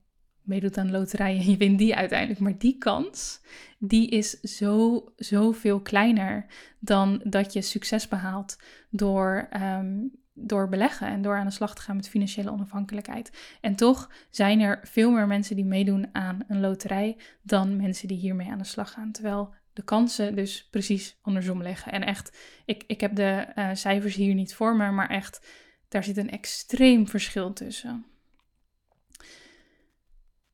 meedoet 0.48 0.78
aan 0.78 0.90
loterijen 0.90 1.40
en 1.40 1.50
je 1.50 1.56
wint 1.56 1.78
die 1.78 1.96
uiteindelijk. 1.96 2.40
Maar 2.40 2.58
die 2.58 2.78
kans, 2.78 3.40
die 3.78 4.08
is 4.08 4.40
zo, 4.40 5.04
zo 5.16 5.52
veel 5.52 5.80
kleiner 5.80 6.46
dan 6.78 7.20
dat 7.24 7.52
je 7.52 7.62
succes 7.62 8.08
behaalt 8.08 8.58
door, 8.90 9.46
ehm, 9.50 9.96
door 10.34 10.68
beleggen 10.68 11.08
en 11.08 11.22
door 11.22 11.36
aan 11.36 11.46
de 11.46 11.52
slag 11.52 11.74
te 11.74 11.82
gaan 11.82 11.96
met 11.96 12.08
financiële 12.08 12.50
onafhankelijkheid. 12.50 13.56
En 13.60 13.74
toch 13.74 14.10
zijn 14.30 14.60
er 14.60 14.80
veel 14.82 15.10
meer 15.10 15.26
mensen 15.26 15.56
die 15.56 15.64
meedoen 15.64 16.08
aan 16.12 16.44
een 16.48 16.60
loterij 16.60 17.16
dan 17.42 17.76
mensen 17.76 18.08
die 18.08 18.18
hiermee 18.18 18.50
aan 18.50 18.58
de 18.58 18.64
slag 18.64 18.92
gaan. 18.92 19.12
Terwijl 19.12 19.54
de 19.72 19.84
kansen 19.84 20.34
dus 20.34 20.68
precies 20.70 21.18
andersom 21.20 21.62
liggen. 21.62 21.92
En 21.92 22.04
echt, 22.04 22.36
ik, 22.64 22.84
ik 22.86 23.00
heb 23.00 23.14
de 23.14 23.46
uh, 23.54 23.70
cijfers 23.72 24.14
hier 24.14 24.34
niet 24.34 24.54
voor 24.54 24.76
me, 24.76 24.90
maar 24.90 25.10
echt, 25.10 25.46
daar 25.88 26.04
zit 26.04 26.16
een 26.16 26.30
extreem 26.30 27.08
verschil 27.08 27.52
tussen. 27.52 28.06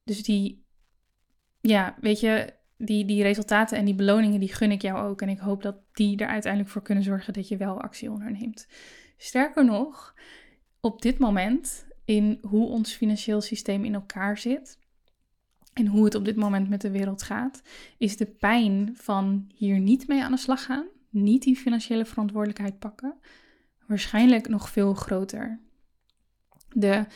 Dus 0.05 0.23
die, 0.23 0.67
ja, 1.61 1.97
weet 2.01 2.21
je, 2.21 2.55
die, 2.77 3.05
die 3.05 3.23
resultaten 3.23 3.79
en 3.79 3.85
die 3.85 3.95
beloningen, 3.95 4.41
die 4.41 4.55
gun 4.55 4.71
ik 4.71 4.83
jou 4.83 5.09
ook. 5.09 5.23
En 5.23 5.29
ik 5.29 5.39
hoop 5.39 5.63
dat 5.63 5.77
die 5.93 6.17
er 6.17 6.29
uiteindelijk 6.29 6.73
voor 6.73 6.83
kunnen 6.83 7.05
zorgen 7.05 7.33
dat 7.33 7.49
je 7.49 7.57
wel 7.57 7.81
actie 7.81 8.11
onderneemt. 8.11 8.67
Sterker 9.17 9.65
nog, 9.65 10.15
op 10.81 11.03
dit 11.03 11.19
moment, 11.19 11.87
in 12.05 12.39
hoe 12.43 12.69
ons 12.69 12.93
financieel 12.93 13.41
systeem 13.41 13.85
in 13.85 13.95
elkaar 13.95 14.39
zit 14.39 14.79
en 15.73 15.87
hoe 15.87 16.05
het 16.05 16.15
op 16.15 16.25
dit 16.25 16.37
moment 16.37 16.69
met 16.69 16.81
de 16.81 16.91
wereld 16.91 17.23
gaat, 17.23 17.63
is 17.99 18.17
de 18.17 18.27
pijn 18.27 18.93
van 18.97 19.51
hier 19.55 19.79
niet 19.79 20.07
mee 20.09 20.23
aan 20.23 20.33
de 20.33 20.39
slag 20.39 20.65
gaan, 20.65 20.87
niet 21.11 21.43
die 21.43 21.57
financiële 21.57 22.05
verantwoordelijkheid 22.05 22.79
pakken, 22.79 23.19
waarschijnlijk 23.87 24.49
nog 24.49 24.69
veel 24.69 24.95
groter. 24.95 25.61
De 26.69 27.07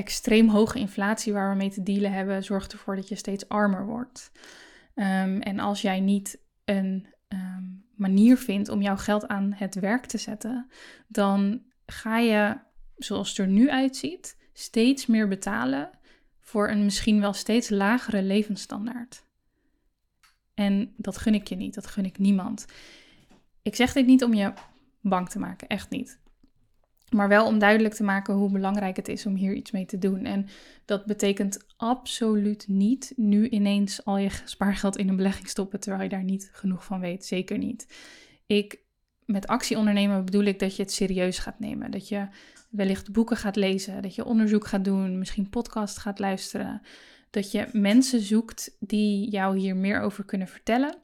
extreem 0.00 0.48
hoge 0.48 0.78
inflatie 0.78 1.32
waar 1.32 1.50
we 1.50 1.56
mee 1.56 1.70
te 1.70 1.82
dealen 1.82 2.12
hebben, 2.12 2.44
zorgt 2.44 2.72
ervoor 2.72 2.96
dat 2.96 3.08
je 3.08 3.14
steeds 3.14 3.48
armer 3.48 3.86
wordt. 3.86 4.30
Ehm, 4.94 5.40
en 5.40 5.58
als 5.58 5.82
jij 5.82 6.00
niet 6.00 6.38
een 6.64 7.06
ehm, 7.28 7.64
manier 7.94 8.36
vindt 8.36 8.68
om 8.68 8.82
jouw 8.82 8.96
geld 8.96 9.28
aan 9.28 9.52
het 9.52 9.74
werk 9.74 10.06
te 10.06 10.18
zetten, 10.18 10.70
dan 11.08 11.62
ga 11.86 12.18
je, 12.18 12.58
zoals 12.96 13.28
het 13.28 13.38
er 13.38 13.46
nu 13.46 13.70
uitziet, 13.70 14.36
steeds 14.52 15.06
meer 15.06 15.28
betalen 15.28 15.90
voor 16.40 16.70
een 16.70 16.84
misschien 16.84 17.20
wel 17.20 17.32
steeds 17.32 17.68
lagere 17.68 18.22
levensstandaard. 18.22 19.24
En 20.54 20.94
dat 20.96 21.16
gun 21.16 21.34
ik 21.34 21.48
je 21.48 21.56
niet, 21.56 21.74
dat 21.74 21.86
gun 21.86 22.04
ik 22.04 22.18
niemand. 22.18 22.66
Ik 23.62 23.76
zeg 23.76 23.92
dit 23.92 24.06
niet 24.06 24.24
om 24.24 24.34
je 24.34 24.52
bang 25.00 25.28
te 25.28 25.38
maken, 25.38 25.68
echt 25.68 25.90
niet. 25.90 26.20
Maar 27.10 27.28
wel 27.28 27.46
om 27.46 27.58
duidelijk 27.58 27.94
te 27.94 28.02
maken 28.02 28.34
hoe 28.34 28.50
belangrijk 28.50 28.96
het 28.96 29.08
is 29.08 29.26
om 29.26 29.34
hier 29.34 29.54
iets 29.54 29.70
mee 29.70 29.86
te 29.86 29.98
doen. 29.98 30.24
En 30.24 30.46
dat 30.84 31.04
betekent 31.04 31.64
absoluut 31.76 32.68
niet 32.68 33.12
nu 33.16 33.48
ineens 33.48 34.04
al 34.04 34.18
je 34.18 34.30
spaargeld 34.44 34.96
in 34.96 35.08
een 35.08 35.16
belegging 35.16 35.48
stoppen 35.48 35.80
terwijl 35.80 36.02
je 36.02 36.08
daar 36.08 36.24
niet 36.24 36.50
genoeg 36.52 36.84
van 36.84 37.00
weet. 37.00 37.26
Zeker 37.26 37.58
niet. 37.58 37.94
Ik 38.46 38.78
met 39.24 39.46
actie 39.46 39.78
ondernemen 39.78 40.24
bedoel 40.24 40.44
ik 40.44 40.58
dat 40.58 40.76
je 40.76 40.82
het 40.82 40.92
serieus 40.92 41.38
gaat 41.38 41.58
nemen. 41.58 41.90
Dat 41.90 42.08
je 42.08 42.28
wellicht 42.70 43.12
boeken 43.12 43.36
gaat 43.36 43.56
lezen, 43.56 44.02
dat 44.02 44.14
je 44.14 44.24
onderzoek 44.24 44.66
gaat 44.66 44.84
doen, 44.84 45.18
misschien 45.18 45.50
podcast 45.50 45.98
gaat 45.98 46.18
luisteren. 46.18 46.82
Dat 47.30 47.52
je 47.52 47.68
mensen 47.72 48.20
zoekt 48.20 48.76
die 48.80 49.30
jou 49.30 49.58
hier 49.58 49.76
meer 49.76 50.00
over 50.00 50.24
kunnen 50.24 50.48
vertellen 50.48 50.94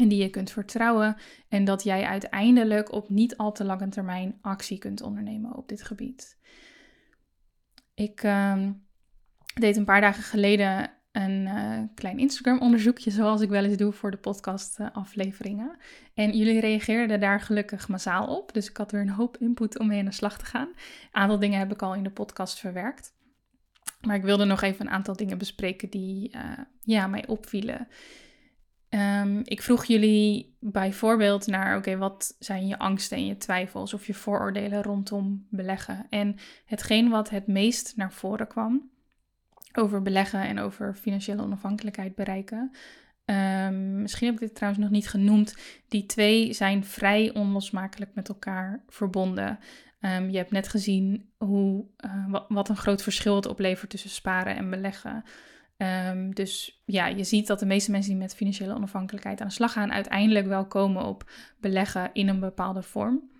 en 0.00 0.08
die 0.08 0.22
je 0.22 0.30
kunt 0.30 0.50
vertrouwen. 0.50 1.16
En 1.48 1.64
dat 1.64 1.82
jij 1.82 2.04
uiteindelijk 2.04 2.92
op 2.92 3.08
niet 3.08 3.36
al 3.36 3.52
te 3.52 3.64
lange 3.64 3.88
termijn 3.88 4.38
actie 4.40 4.78
kunt 4.78 5.02
ondernemen 5.02 5.56
op 5.56 5.68
dit 5.68 5.82
gebied. 5.82 6.38
Ik 7.94 8.22
ehm, 8.22 8.72
deed 9.54 9.76
een 9.76 9.84
paar 9.84 10.00
dagen 10.00 10.22
geleden 10.22 10.90
een 11.12 11.46
uh, 11.46 11.80
klein 11.94 12.18
Instagram-onderzoekje, 12.18 13.10
zoals 13.10 13.40
ik 13.40 13.48
wel 13.48 13.64
eens 13.64 13.76
doe 13.76 13.92
voor 13.92 14.10
de 14.10 14.16
podcast-afleveringen. 14.16 15.76
En 16.14 16.36
jullie 16.36 16.60
reageerden 16.60 17.20
daar 17.20 17.40
gelukkig 17.40 17.88
massaal 17.88 18.36
op. 18.36 18.52
Dus 18.52 18.70
ik 18.70 18.76
had 18.76 18.90
weer 18.90 19.00
een 19.00 19.08
hoop 19.08 19.36
input 19.36 19.78
om 19.78 19.86
mee 19.86 19.98
aan 19.98 20.04
de 20.04 20.12
slag 20.12 20.38
te 20.38 20.44
gaan. 20.44 20.68
Een 20.68 21.20
aantal 21.20 21.38
dingen 21.38 21.58
heb 21.58 21.72
ik 21.72 21.82
al 21.82 21.94
in 21.94 22.02
de 22.02 22.10
podcast 22.10 22.58
verwerkt. 22.58 23.12
Maar 24.00 24.16
ik 24.16 24.22
wilde 24.22 24.44
nog 24.44 24.62
even 24.62 24.86
een 24.86 24.92
aantal 24.92 25.16
dingen 25.16 25.38
bespreken 25.38 25.90
die 25.90 26.36
uh, 26.36 26.42
ja, 26.80 27.06
mij 27.06 27.26
opvielen. 27.26 27.88
Um, 28.90 29.40
ik 29.44 29.62
vroeg 29.62 29.84
jullie 29.84 30.56
bijvoorbeeld 30.60 31.46
naar, 31.46 31.76
oké, 31.76 31.96
wat 31.96 32.36
zijn 32.38 32.66
je 32.66 32.78
angsten 32.78 33.16
en 33.16 33.26
je 33.26 33.36
twijfels 33.36 33.94
of 33.94 34.06
je 34.06 34.14
vooroordelen 34.14 34.82
rondom 34.82 35.46
beleggen? 35.50 36.06
En 36.08 36.36
hetgeen 36.64 37.08
wat 37.08 37.30
het 37.30 37.46
meest 37.46 37.96
naar 37.96 38.12
voren 38.12 38.46
kwam 38.46 38.90
over 39.72 40.02
beleggen 40.02 40.40
en 40.42 40.58
over 40.58 40.94
financiële 40.94 41.42
onafhankelijkheid 41.42 42.14
bereiken. 42.14 42.70
Um, 43.24 44.02
misschien 44.02 44.26
heb 44.26 44.34
ik 44.34 44.40
dit 44.40 44.54
trouwens 44.54 44.82
nog 44.82 44.92
niet 44.92 45.08
genoemd. 45.08 45.56
Die 45.88 46.06
twee 46.06 46.52
zijn 46.52 46.84
vrij 46.84 47.34
onlosmakelijk 47.34 48.14
met 48.14 48.28
elkaar 48.28 48.84
verbonden. 48.88 49.58
Um, 50.00 50.30
je 50.30 50.36
hebt 50.36 50.50
net 50.50 50.68
gezien 50.68 51.30
hoe, 51.36 51.84
uh, 52.04 52.40
wat 52.48 52.68
een 52.68 52.76
groot 52.76 53.02
verschil 53.02 53.36
het 53.36 53.46
oplevert 53.46 53.90
tussen 53.90 54.10
sparen 54.10 54.56
en 54.56 54.70
beleggen. 54.70 55.24
Um, 55.82 56.34
dus 56.34 56.82
ja, 56.84 57.06
je 57.06 57.24
ziet 57.24 57.46
dat 57.46 57.58
de 57.58 57.66
meeste 57.66 57.90
mensen 57.90 58.10
die 58.10 58.20
met 58.20 58.34
financiële 58.34 58.74
onafhankelijkheid 58.74 59.40
aan 59.40 59.46
de 59.46 59.52
slag 59.52 59.72
gaan, 59.72 59.92
uiteindelijk 59.92 60.46
wel 60.46 60.66
komen 60.66 61.04
op 61.04 61.30
beleggen 61.60 62.10
in 62.12 62.28
een 62.28 62.40
bepaalde 62.40 62.82
vorm. 62.82 63.30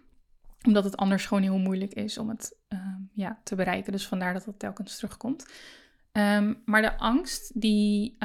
Omdat 0.67 0.85
het 0.85 0.97
anders 0.97 1.27
gewoon 1.27 1.43
heel 1.43 1.59
moeilijk 1.59 1.93
is 1.93 2.19
om 2.19 2.29
het 2.29 2.59
um, 2.69 3.11
ja, 3.15 3.41
te 3.45 3.55
bereiken. 3.55 3.93
Dus 3.93 4.07
vandaar 4.07 4.33
dat 4.33 4.45
dat 4.45 4.59
telkens 4.59 4.97
terugkomt. 4.97 5.53
Um, 6.13 6.63
maar 6.65 6.83
de 6.83 6.99
angst 6.99 7.61
die 7.61 8.17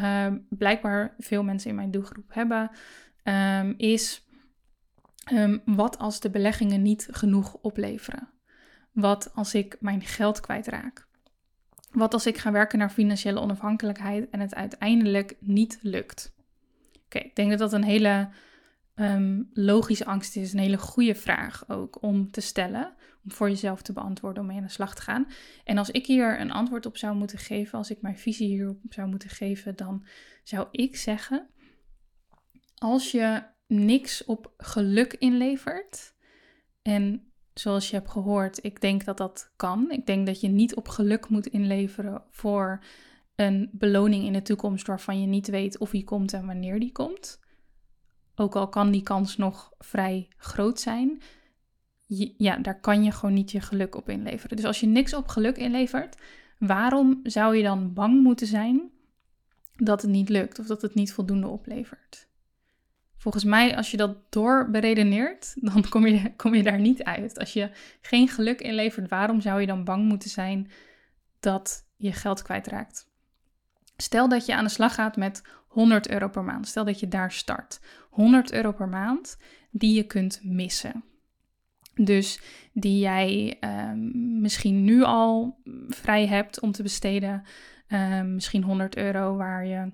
blijkbaar 0.49 1.15
veel 1.17 1.43
mensen 1.43 1.69
in 1.69 1.75
mijn 1.75 1.91
doelgroep 1.91 2.33
hebben, 2.33 2.71
is 3.77 4.27
wat 5.65 5.97
als 5.97 6.19
de 6.19 6.29
beleggingen 6.29 6.81
niet 6.81 7.07
genoeg 7.11 7.53
opleveren? 7.53 8.29
Wat 8.91 9.31
als 9.33 9.53
ik 9.53 9.77
mijn 9.79 10.01
geld 10.01 10.39
kwijtraak? 10.39 11.04
Wat 11.95 12.13
als 12.13 12.25
ik 12.25 12.37
ga 12.37 12.51
werken 12.51 12.79
naar 12.79 12.89
financiële 12.89 13.39
onafhankelijkheid 13.39 14.29
en 14.29 14.39
het 14.39 14.55
uiteindelijk 14.55 15.35
niet 15.39 15.79
lukt? 15.81 16.35
Oké, 17.05 17.17
ik 17.19 17.35
denk 17.35 17.49
dat 17.49 17.59
dat 17.59 17.73
een 17.73 17.83
hele 17.83 18.29
um, 18.95 19.49
logische 19.53 20.05
angst 20.05 20.35
is. 20.35 20.53
Een 20.53 20.59
hele 20.59 20.77
goede 20.77 21.15
vraag 21.15 21.69
ook 21.69 22.01
om 22.01 22.31
te 22.31 22.41
stellen. 22.41 22.93
Om 23.23 23.31
voor 23.31 23.49
jezelf 23.49 23.81
te 23.81 23.93
beantwoorden, 23.93 24.41
om 24.41 24.47
mee 24.47 24.57
aan 24.57 24.63
de 24.63 24.69
slag 24.69 24.95
te 24.95 25.01
gaan. 25.01 25.27
En 25.63 25.77
als 25.77 25.91
ik 25.91 26.05
hier 26.05 26.39
een 26.39 26.51
antwoord 26.51 26.85
op 26.85 26.97
zou 26.97 27.15
moeten 27.15 27.37
geven, 27.37 27.77
als 27.77 27.89
ik 27.89 28.01
mijn 28.01 28.17
visie 28.17 28.47
hierop 28.47 28.77
zou 28.89 29.07
moeten 29.07 29.29
geven, 29.29 29.75
dan 29.75 30.05
zou 30.43 30.67
ik 30.71 30.95
zeggen: 30.95 31.49
als 32.75 33.11
je 33.11 33.43
niks 33.67 34.25
op 34.25 34.53
geluk 34.57 35.13
inlevert 35.13 36.13
en 36.81 37.31
zoals 37.59 37.89
je 37.89 37.95
hebt 37.95 38.09
gehoord, 38.09 38.63
ik 38.63 38.81
denk 38.81 39.05
dat 39.05 39.17
dat 39.17 39.51
kan. 39.55 39.91
Ik 39.91 40.05
denk 40.05 40.25
dat 40.25 40.41
je 40.41 40.47
niet 40.47 40.75
op 40.75 40.87
geluk 40.87 41.29
moet 41.29 41.47
inleveren 41.47 42.23
voor 42.29 42.83
een 43.35 43.69
beloning 43.71 44.25
in 44.25 44.33
de 44.33 44.41
toekomst 44.41 44.87
waarvan 44.87 45.21
je 45.21 45.27
niet 45.27 45.47
weet 45.47 45.77
of 45.77 45.89
die 45.89 46.03
komt 46.03 46.33
en 46.33 46.45
wanneer 46.45 46.79
die 46.79 46.91
komt. 46.91 47.39
Ook 48.35 48.55
al 48.55 48.69
kan 48.69 48.91
die 48.91 49.03
kans 49.03 49.37
nog 49.37 49.73
vrij 49.77 50.27
groot 50.37 50.79
zijn, 50.79 51.21
ja, 52.37 52.57
daar 52.57 52.79
kan 52.79 53.03
je 53.03 53.11
gewoon 53.11 53.35
niet 53.35 53.51
je 53.51 53.61
geluk 53.61 53.95
op 53.95 54.09
inleveren. 54.09 54.55
Dus 54.55 54.65
als 54.65 54.79
je 54.79 54.87
niks 54.87 55.13
op 55.13 55.27
geluk 55.27 55.57
inlevert, 55.57 56.17
waarom 56.59 57.19
zou 57.23 57.55
je 57.55 57.63
dan 57.63 57.93
bang 57.93 58.23
moeten 58.23 58.47
zijn 58.47 58.91
dat 59.75 60.01
het 60.01 60.11
niet 60.11 60.29
lukt 60.29 60.59
of 60.59 60.65
dat 60.65 60.81
het 60.81 60.95
niet 60.95 61.13
voldoende 61.13 61.47
oplevert? 61.47 62.27
Volgens 63.17 63.43
mij, 63.43 63.75
als 63.75 63.91
je 63.91 63.97
dat 63.97 64.31
doorberedeneert, 64.31 65.53
dan 65.71 65.89
kom 65.89 66.07
je, 66.07 66.35
kom 66.35 66.55
je 66.55 66.63
daar 66.63 66.79
niet 66.79 67.03
uit. 67.03 67.39
Als 67.39 67.53
je 67.53 67.69
geen 68.01 68.27
geluk 68.27 68.61
inlevert, 68.61 69.09
waarom 69.09 69.41
zou 69.41 69.61
je 69.61 69.67
dan 69.67 69.83
bang 69.83 70.05
moeten 70.05 70.29
zijn 70.29 70.71
dat 71.39 71.87
je 71.95 72.11
geld 72.11 72.41
kwijtraakt? 72.41 73.09
Stel 73.97 74.29
dat 74.29 74.45
je 74.45 74.55
aan 74.55 74.63
de 74.63 74.69
slag 74.69 74.93
gaat 74.93 75.17
met 75.17 75.41
100 75.67 76.09
euro 76.09 76.27
per 76.27 76.43
maand. 76.43 76.67
Stel 76.67 76.85
dat 76.85 76.99
je 76.99 77.07
daar 77.07 77.31
start. 77.31 77.79
100 78.09 78.53
euro 78.53 78.71
per 78.71 78.87
maand 78.87 79.37
die 79.71 79.95
je 79.95 80.03
kunt 80.03 80.39
missen. 80.43 81.03
Dus 81.93 82.41
die 82.73 82.99
jij 82.99 83.57
um, 83.61 84.41
misschien 84.41 84.83
nu 84.83 85.03
al 85.03 85.61
vrij 85.87 86.27
hebt 86.27 86.59
om 86.59 86.71
te 86.71 86.83
besteden. 86.83 87.43
Um, 87.87 88.33
misschien 88.33 88.63
100 88.63 88.97
euro 88.97 89.35
waar 89.35 89.65
je 89.65 89.91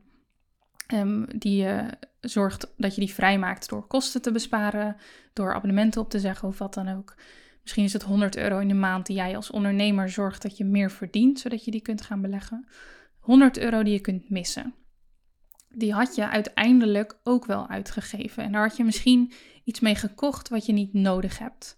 um, 0.93 1.25
die 1.35 1.63
je 1.63 1.85
zorgt 2.21 2.73
dat 2.77 2.95
je 2.95 3.01
die 3.01 3.13
vrijmaakt 3.13 3.69
door 3.69 3.87
kosten 3.87 4.21
te 4.21 4.31
besparen, 4.31 4.95
door 5.33 5.53
abonnementen 5.53 6.01
op 6.01 6.09
te 6.09 6.19
zeggen 6.19 6.47
of 6.47 6.57
wat 6.57 6.73
dan 6.73 6.89
ook. 6.89 7.15
Misschien 7.61 7.83
is 7.83 7.93
het 7.93 8.03
100 8.03 8.37
euro 8.37 8.59
in 8.59 8.67
de 8.67 8.73
maand 8.73 9.05
die 9.05 9.15
jij 9.15 9.35
als 9.35 9.51
ondernemer 9.51 10.09
zorgt 10.09 10.41
dat 10.41 10.57
je 10.57 10.65
meer 10.65 10.91
verdient, 10.91 11.39
zodat 11.39 11.65
je 11.65 11.71
die 11.71 11.81
kunt 11.81 12.01
gaan 12.01 12.21
beleggen. 12.21 12.67
100 13.19 13.57
euro 13.57 13.83
die 13.83 13.93
je 13.93 13.99
kunt 13.99 14.29
missen. 14.29 14.73
Die 15.69 15.93
had 15.93 16.15
je 16.15 16.29
uiteindelijk 16.29 17.19
ook 17.23 17.45
wel 17.45 17.67
uitgegeven. 17.67 18.43
En 18.43 18.51
daar 18.51 18.67
had 18.67 18.77
je 18.77 18.83
misschien 18.83 19.31
iets 19.63 19.79
mee 19.79 19.95
gekocht 19.95 20.49
wat 20.49 20.65
je 20.65 20.73
niet 20.73 20.93
nodig 20.93 21.37
hebt. 21.37 21.77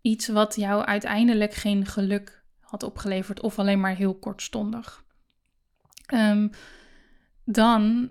Iets 0.00 0.28
wat 0.28 0.54
jou 0.56 0.84
uiteindelijk 0.84 1.54
geen 1.54 1.86
geluk 1.86 2.44
had 2.60 2.82
opgeleverd 2.82 3.40
of 3.40 3.58
alleen 3.58 3.80
maar 3.80 3.96
heel 3.96 4.18
kortstondig. 4.18 5.04
Um, 6.14 6.50
dan 7.44 8.10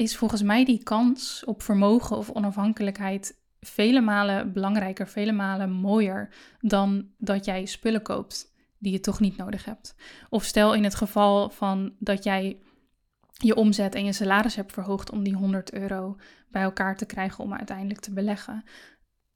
is 0.00 0.16
volgens 0.16 0.42
mij 0.42 0.64
die 0.64 0.82
kans 0.82 1.44
op 1.44 1.62
vermogen 1.62 2.16
of 2.16 2.30
onafhankelijkheid 2.30 3.38
vele 3.60 4.00
malen 4.00 4.52
belangrijker, 4.52 5.08
vele 5.08 5.32
malen 5.32 5.70
mooier 5.70 6.28
dan 6.60 7.08
dat 7.18 7.44
jij 7.44 7.64
spullen 7.66 8.02
koopt 8.02 8.54
die 8.78 8.92
je 8.92 9.00
toch 9.00 9.20
niet 9.20 9.36
nodig 9.36 9.64
hebt. 9.64 9.94
Of 10.28 10.44
stel 10.44 10.74
in 10.74 10.84
het 10.84 10.94
geval 10.94 11.50
van 11.50 11.94
dat 11.98 12.24
jij 12.24 12.60
je 13.32 13.54
omzet 13.54 13.94
en 13.94 14.04
je 14.04 14.12
salaris 14.12 14.56
hebt 14.56 14.72
verhoogd 14.72 15.10
om 15.10 15.22
die 15.22 15.34
100 15.34 15.72
euro 15.72 16.16
bij 16.48 16.62
elkaar 16.62 16.96
te 16.96 17.06
krijgen 17.06 17.44
om 17.44 17.54
uiteindelijk 17.54 18.00
te 18.00 18.12
beleggen. 18.12 18.64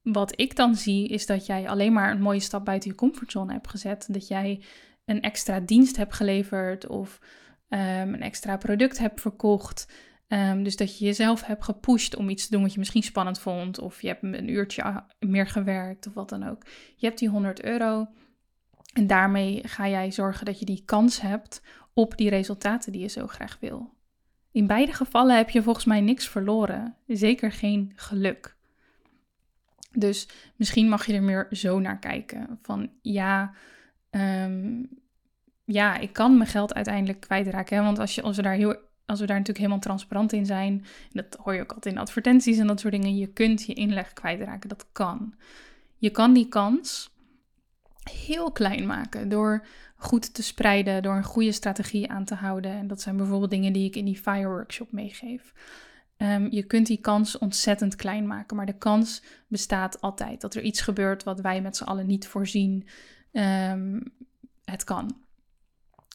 Wat 0.03 0.40
ik 0.40 0.57
dan 0.57 0.74
zie 0.74 1.09
is 1.09 1.27
dat 1.27 1.46
jij 1.46 1.68
alleen 1.68 1.92
maar 1.92 2.11
een 2.11 2.20
mooie 2.20 2.40
stap 2.40 2.64
buiten 2.64 2.90
je 2.90 2.96
comfortzone 2.96 3.53
hebt 3.53 3.68
gezet. 3.68 4.07
Dat 4.11 4.29
jij 4.29 4.62
een 5.05 5.22
extra 5.22 5.61
dienst 5.61 5.96
hebt 5.96 6.14
geleverd 6.14 6.87
of 6.87 7.18
um, 7.68 7.79
een 8.14 8.22
extra 8.22 8.57
product 8.57 8.98
hebt 8.98 9.20
verkocht. 9.20 9.87
Um, 10.29 10.63
dus 10.63 10.77
dat 10.77 10.99
je 10.99 11.05
jezelf 11.05 11.45
hebt 11.45 11.65
gepusht 11.65 12.17
om 12.17 12.29
iets 12.29 12.45
te 12.45 12.51
doen 12.51 12.63
wat 12.63 12.73
je 12.73 12.79
misschien 12.79 13.03
spannend 13.03 13.39
vond. 13.39 13.79
Of 13.79 14.03
je 14.03 14.09
hebt 14.09 14.23
een 14.23 14.51
uurtje 14.51 15.05
meer 15.19 15.47
gewerkt 15.47 16.07
of 16.07 16.15
wat 16.15 16.29
dan 16.29 16.49
ook. 16.49 16.67
Je 16.97 17.07
hebt 17.07 17.19
die 17.19 17.29
100 17.29 17.63
euro. 17.63 18.07
En 18.93 19.07
daarmee 19.07 19.61
ga 19.69 19.89
jij 19.89 20.11
zorgen 20.11 20.45
dat 20.45 20.59
je 20.59 20.65
die 20.65 20.83
kans 20.85 21.21
hebt 21.21 21.63
op 21.95 22.17
die 22.17 22.31
resultaten 22.31 22.93
die 22.93 23.01
je 23.01 23.09
zo 23.09 23.27
graag 23.27 23.57
wil. 23.61 23.93
In 24.53 24.67
beide 24.67 24.93
gevallen 24.93 25.37
heb 25.37 25.51
je 25.51 25.63
volgens 25.63 25.85
mij 25.85 26.01
niks 26.01 26.29
verloren. 26.29 26.97
Zeker 27.07 27.53
geen 27.53 27.93
geluk. 27.95 28.57
Dus 29.93 30.29
misschien 30.57 30.89
mag 30.89 31.07
je 31.07 31.13
er 31.13 31.23
meer 31.23 31.47
zo 31.51 31.79
naar 31.79 31.99
kijken. 31.99 32.59
Van 32.62 32.91
ja, 33.03 33.55
um, 34.11 34.89
ja, 35.64 35.97
ik 35.97 36.12
kan 36.12 36.37
mijn 36.37 36.51
geld 36.51 36.75
uiteindelijk 36.75 37.20
kwijtraken. 37.20 37.85
Want 37.85 37.99
als, 37.99 38.14
je, 38.14 38.22
als 38.22 38.37
we 38.37 38.43
daar 38.43 38.55
heel 38.55 38.77
als 39.07 39.20
we 39.20 39.26
daar 39.26 39.36
natuurlijk 39.36 39.64
helemaal 39.64 39.84
transparant 39.84 40.32
in 40.32 40.46
zijn, 40.46 40.84
dat 41.12 41.36
hoor 41.42 41.55
je 41.55 41.61
ook 41.61 41.72
altijd 41.72 41.94
in 41.94 42.00
advertenties 42.00 42.59
en 42.59 42.66
dat 42.66 42.80
soort 42.80 42.92
dingen, 42.92 43.16
je 43.16 43.26
kunt 43.26 43.66
je 43.66 43.74
inleg 43.74 44.12
kwijtraken. 44.12 44.68
Dat 44.68 44.86
kan. 44.92 45.34
Je 45.96 46.11
kan 46.11 46.32
die 46.32 46.48
kans 46.48 47.11
heel 48.11 48.52
klein 48.52 48.86
maken 48.86 49.28
door 49.28 49.66
goed 49.96 50.34
te 50.34 50.42
spreiden, 50.42 51.02
door 51.02 51.16
een 51.16 51.24
goede 51.24 51.52
strategie 51.52 52.11
aan 52.11 52.24
te 52.24 52.34
houden. 52.34 52.70
En 52.70 52.86
dat 52.86 53.00
zijn 53.00 53.16
bijvoorbeeld 53.16 53.50
dingen 53.50 53.72
die 53.72 53.86
ik 53.86 53.96
in 53.96 54.05
die 54.05 54.18
Fire 54.18 54.48
Workshop 54.48 54.92
meegeef. 54.92 55.52
Um, 56.16 56.46
je 56.50 56.62
kunt 56.62 56.86
die 56.86 57.00
kans 57.00 57.38
ontzettend 57.38 57.96
klein 57.96 58.26
maken, 58.26 58.57
maar 58.57 58.66
de 58.66 58.78
kans 58.78 59.22
bestaat 59.48 60.00
altijd 60.00 60.40
dat 60.40 60.55
er 60.55 60.62
iets 60.62 60.80
gebeurt 60.80 61.22
wat 61.22 61.40
wij 61.40 61.62
met 61.62 61.76
z'n 61.76 61.84
allen 61.84 62.07
niet 62.07 62.26
voorzien. 62.26 62.86
Um, 63.32 64.02
het 64.64 64.84
kan. 64.84 65.24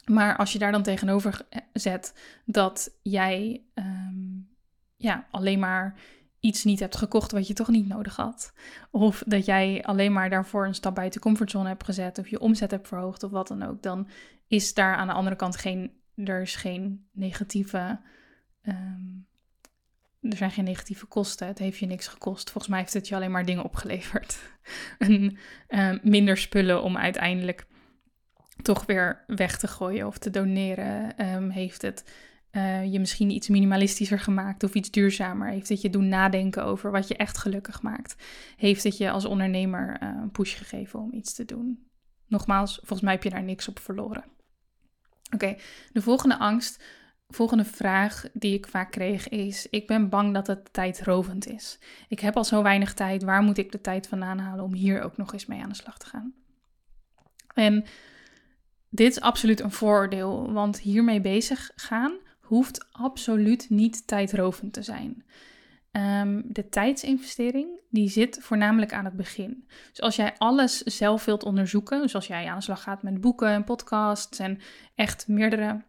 Maar 0.09 0.37
als 0.37 0.53
je 0.53 0.59
daar 0.59 0.71
dan 0.71 0.83
tegenover 0.83 1.41
zet 1.73 2.13
dat 2.45 2.91
jij 3.01 3.63
um, 3.73 4.49
ja, 4.95 5.27
alleen 5.31 5.59
maar 5.59 5.95
iets 6.39 6.63
niet 6.63 6.79
hebt 6.79 6.95
gekocht 6.95 7.31
wat 7.31 7.47
je 7.47 7.53
toch 7.53 7.67
niet 7.67 7.87
nodig 7.87 8.15
had. 8.15 8.53
Of 8.91 9.23
dat 9.25 9.45
jij 9.45 9.83
alleen 9.83 10.13
maar 10.13 10.29
daarvoor 10.29 10.65
een 10.65 10.75
stap 10.75 10.95
buiten 10.95 11.21
comfortzone 11.21 11.67
hebt 11.67 11.83
gezet. 11.83 12.17
Of 12.17 12.27
je 12.27 12.39
omzet 12.39 12.71
hebt 12.71 12.87
verhoogd 12.87 13.23
of 13.23 13.31
wat 13.31 13.47
dan 13.47 13.63
ook. 13.63 13.81
Dan 13.81 14.09
is 14.47 14.73
daar 14.73 14.95
aan 14.95 15.07
de 15.07 15.13
andere 15.13 15.35
kant 15.35 15.57
geen, 15.57 15.91
er 16.15 16.41
is 16.41 16.55
geen 16.55 17.07
negatieve, 17.11 17.99
ehm, 18.61 19.07
er 20.19 20.37
zijn 20.37 20.51
geen 20.51 20.63
negatieve 20.65 21.05
kosten. 21.05 21.47
Het 21.47 21.59
heeft 21.59 21.77
je 21.77 21.85
niks 21.85 22.07
gekost. 22.07 22.49
Volgens 22.49 22.67
mij 22.67 22.79
heeft 22.79 22.93
het 22.93 23.07
je 23.07 23.15
alleen 23.15 23.31
maar 23.31 23.45
dingen 23.45 23.63
opgeleverd. 23.63 24.39
ehm, 25.67 25.97
minder 26.03 26.37
spullen 26.37 26.83
om 26.83 26.97
uiteindelijk 26.97 27.67
toch 28.61 28.85
weer 28.85 29.23
weg 29.27 29.57
te 29.57 29.67
gooien 29.67 30.07
of 30.07 30.17
te 30.17 30.29
doneren. 30.29 31.17
Ehm, 31.17 31.49
heeft 31.49 31.81
het 31.81 32.03
uh, 32.51 32.91
je 32.91 32.99
misschien 32.99 33.29
iets 33.29 33.47
minimalistischer 33.47 34.19
gemaakt 34.19 34.63
of 34.63 34.73
iets 34.73 34.91
duurzamer? 34.91 35.47
Heeft 35.49 35.69
het 35.69 35.81
je 35.81 35.89
doen 35.89 36.07
nadenken 36.07 36.63
over 36.63 36.91
wat 36.91 37.07
je 37.07 37.15
echt 37.15 37.37
gelukkig 37.37 37.81
maakt? 37.81 38.15
Heeft 38.57 38.83
het 38.83 38.97
je 38.97 39.11
als 39.11 39.25
ondernemer 39.25 39.97
uh, 40.03 40.09
een 40.21 40.31
push 40.31 40.57
gegeven 40.57 40.99
om 40.99 41.13
iets 41.13 41.33
te 41.33 41.45
doen? 41.45 41.87
Nogmaals, 42.27 42.75
volgens 42.75 43.01
mij 43.01 43.13
heb 43.13 43.23
je 43.23 43.29
daar 43.29 43.43
niks 43.43 43.67
op 43.67 43.79
verloren. 43.79 44.23
Oké, 45.33 45.55
de 45.91 46.01
volgende 46.01 46.37
angst, 46.37 46.83
volgende 47.27 47.65
vraag 47.65 48.25
die 48.33 48.53
ik 48.53 48.67
vaak 48.67 48.91
kreeg 48.91 49.29
is: 49.29 49.67
Ik 49.69 49.87
ben 49.87 50.09
bang 50.09 50.33
dat 50.33 50.47
het 50.47 50.73
tijdrovend 50.73 51.47
is. 51.47 51.79
Ik 52.07 52.19
heb 52.19 52.35
al 52.35 52.43
zo 52.43 52.63
weinig 52.63 52.93
tijd, 52.93 53.23
waar 53.23 53.41
moet 53.41 53.57
ik 53.57 53.71
de 53.71 53.81
tijd 53.81 54.07
vandaan 54.07 54.39
halen 54.39 54.63
om 54.63 54.73
hier 54.73 55.01
ook 55.01 55.17
nog 55.17 55.33
eens 55.33 55.45
mee 55.45 55.61
aan 55.61 55.69
de 55.69 55.75
slag 55.75 55.97
te 55.97 56.05
gaan? 56.05 56.33
En 57.53 57.85
dit 58.89 59.11
is 59.11 59.21
absoluut 59.21 59.59
een 59.59 59.71
vooroordeel, 59.71 60.51
want 60.51 60.79
hiermee 60.79 61.21
bezig 61.21 61.71
gaan 61.75 62.11
hoeft 62.39 62.87
absoluut 62.91 63.69
niet 63.69 64.07
tijdrovend 64.07 64.73
te 64.73 64.81
zijn. 64.81 65.23
Um, 65.91 66.43
de 66.47 66.69
tijdsinvestering 66.69 67.79
die 67.89 68.09
zit 68.09 68.37
voornamelijk 68.41 68.93
aan 68.93 69.05
het 69.05 69.15
begin. 69.15 69.67
Dus 69.89 70.01
als 70.01 70.15
jij 70.15 70.35
alles 70.37 70.77
zelf 70.77 71.25
wilt 71.25 71.43
onderzoeken, 71.43 72.01
dus 72.01 72.15
als 72.15 72.27
jij 72.27 72.47
aan 72.47 72.57
de 72.57 72.63
slag 72.63 72.83
gaat 72.83 73.03
met 73.03 73.21
boeken 73.21 73.49
en 73.49 73.63
podcasts 73.63 74.39
en 74.39 74.59
echt 74.95 75.27
meerdere 75.27 75.81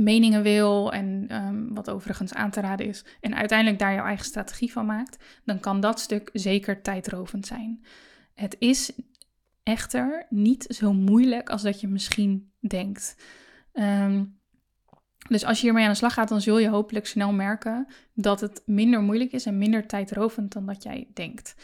meningen 0.00 0.42
wil 0.42 0.92
en 0.92 1.36
um, 1.36 1.74
wat 1.74 1.90
overigens 1.90 2.34
aan 2.34 2.50
te 2.50 2.60
raden 2.60 2.86
is, 2.86 3.04
en 3.20 3.34
uiteindelijk 3.34 3.78
daar 3.78 3.94
jouw 3.94 4.04
eigen 4.04 4.26
strategie 4.26 4.72
van 4.72 4.86
maakt, 4.86 5.24
dan 5.44 5.60
kan 5.60 5.80
dat 5.80 6.00
stuk 6.00 6.30
zeker 6.32 6.82
tijdrovend 6.82 7.46
zijn. 7.46 7.84
Het 8.34 8.56
is 8.58 8.92
echter 9.66 10.26
niet 10.28 10.64
zo 10.68 10.92
moeilijk 10.92 11.50
als 11.50 11.62
dat 11.62 11.80
je 11.80 11.88
misschien 11.88 12.52
denkt. 12.58 13.16
Um, 13.72 14.38
dus 15.28 15.44
als 15.44 15.58
je 15.58 15.64
hiermee 15.64 15.84
aan 15.84 15.90
de 15.90 15.96
slag 15.96 16.14
gaat, 16.14 16.28
dan 16.28 16.40
zul 16.40 16.58
je 16.58 16.68
hopelijk 16.68 17.06
snel 17.06 17.32
merken 17.32 17.86
dat 18.14 18.40
het 18.40 18.62
minder 18.66 19.00
moeilijk 19.00 19.32
is 19.32 19.46
en 19.46 19.58
minder 19.58 19.86
tijdrovend 19.86 20.52
dan 20.52 20.66
dat 20.66 20.82
jij 20.82 21.08
denkt. 21.14 21.54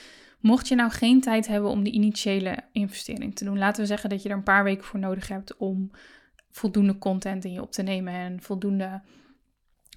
Mocht 0.41 0.69
je 0.69 0.75
nou 0.75 0.91
geen 0.91 1.21
tijd 1.21 1.47
hebben 1.47 1.71
om 1.71 1.83
die 1.83 1.93
initiële 1.93 2.59
investering 2.73 3.35
te 3.35 3.45
doen, 3.45 3.59
laten 3.59 3.81
we 3.81 3.87
zeggen 3.87 4.11
dat 4.11 4.23
je 4.23 4.29
er 4.29 4.37
een 4.37 4.43
paar 4.43 4.65
weken 4.65 4.85
voor 4.85 5.01
nodig 5.01 5.29
hebt 5.29 5.57
om 5.57 5.91
voldoende 6.51 6.99
content 6.99 7.45
in 7.45 7.53
je 7.53 7.63
op 7.63 7.73
te 7.73 7.83
nemen 7.83 8.15
en 8.15 8.43
voldoende 8.43 9.03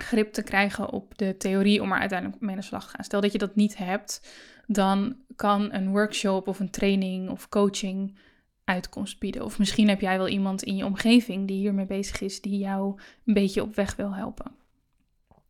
grip 0.02 0.34
te 0.34 0.44
krijgen 0.44 0.92
op 0.92 1.18
de 1.18 1.38
theorie 1.38 1.82
om 1.82 1.92
er 1.92 2.00
uiteindelijk 2.00 2.42
mee 2.42 2.52
aan 2.52 2.60
de 2.60 2.66
slag 2.66 2.84
te 2.84 2.90
gaan. 2.90 3.04
Stel 3.04 3.22
dat 3.22 3.32
je 3.32 3.38
dat 3.38 3.56
niet 3.56 3.78
hebt, 3.78 4.22
dan 4.68 5.16
kan 5.36 5.74
een 5.74 5.90
workshop 5.90 6.48
of 6.48 6.60
een 6.60 6.70
training 6.70 7.30
of 7.30 7.50
coaching 7.50 8.18
uitkomst 8.64 9.20
bieden. 9.20 9.44
Of 9.44 9.60
misschien 9.60 9.88
heb 9.88 10.02
jij 10.02 10.18
wel 10.18 10.28
iemand 10.28 10.64
in 10.64 10.76
je 10.76 10.86
omgeving 10.86 11.48
die 11.48 11.58
hiermee 11.58 11.86
bezig 11.86 12.22
is, 12.22 12.42
die 12.42 12.58
jou 12.58 13.00
een 13.26 13.34
beetje 13.34 13.62
op 13.62 13.76
weg 13.76 13.96
wil 13.96 14.16
helpen. 14.16 14.52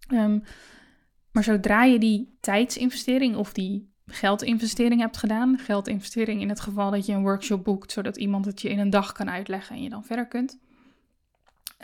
Ehm, 0.07 0.39
maar 1.31 1.43
zodra 1.43 1.83
je 1.83 1.99
die 1.99 2.37
tijdsinvestering 2.39 3.35
of 3.35 3.53
die 3.53 3.93
geldinvestering 4.05 5.01
hebt 5.01 5.17
gedaan, 5.17 5.57
geldinvestering 5.57 6.41
in 6.41 6.49
het 6.49 6.59
geval 6.59 6.91
dat 6.91 7.05
je 7.05 7.13
een 7.13 7.21
workshop 7.21 7.63
boekt, 7.63 7.91
zodat 7.91 8.17
iemand 8.17 8.45
het 8.45 8.61
je 8.61 8.69
in 8.69 8.79
een 8.79 8.89
dag 8.89 9.11
kan 9.11 9.29
uitleggen 9.29 9.75
en 9.75 9.83
je 9.83 9.89
dan 9.89 10.05
verder 10.05 10.27
kunt. 10.27 10.59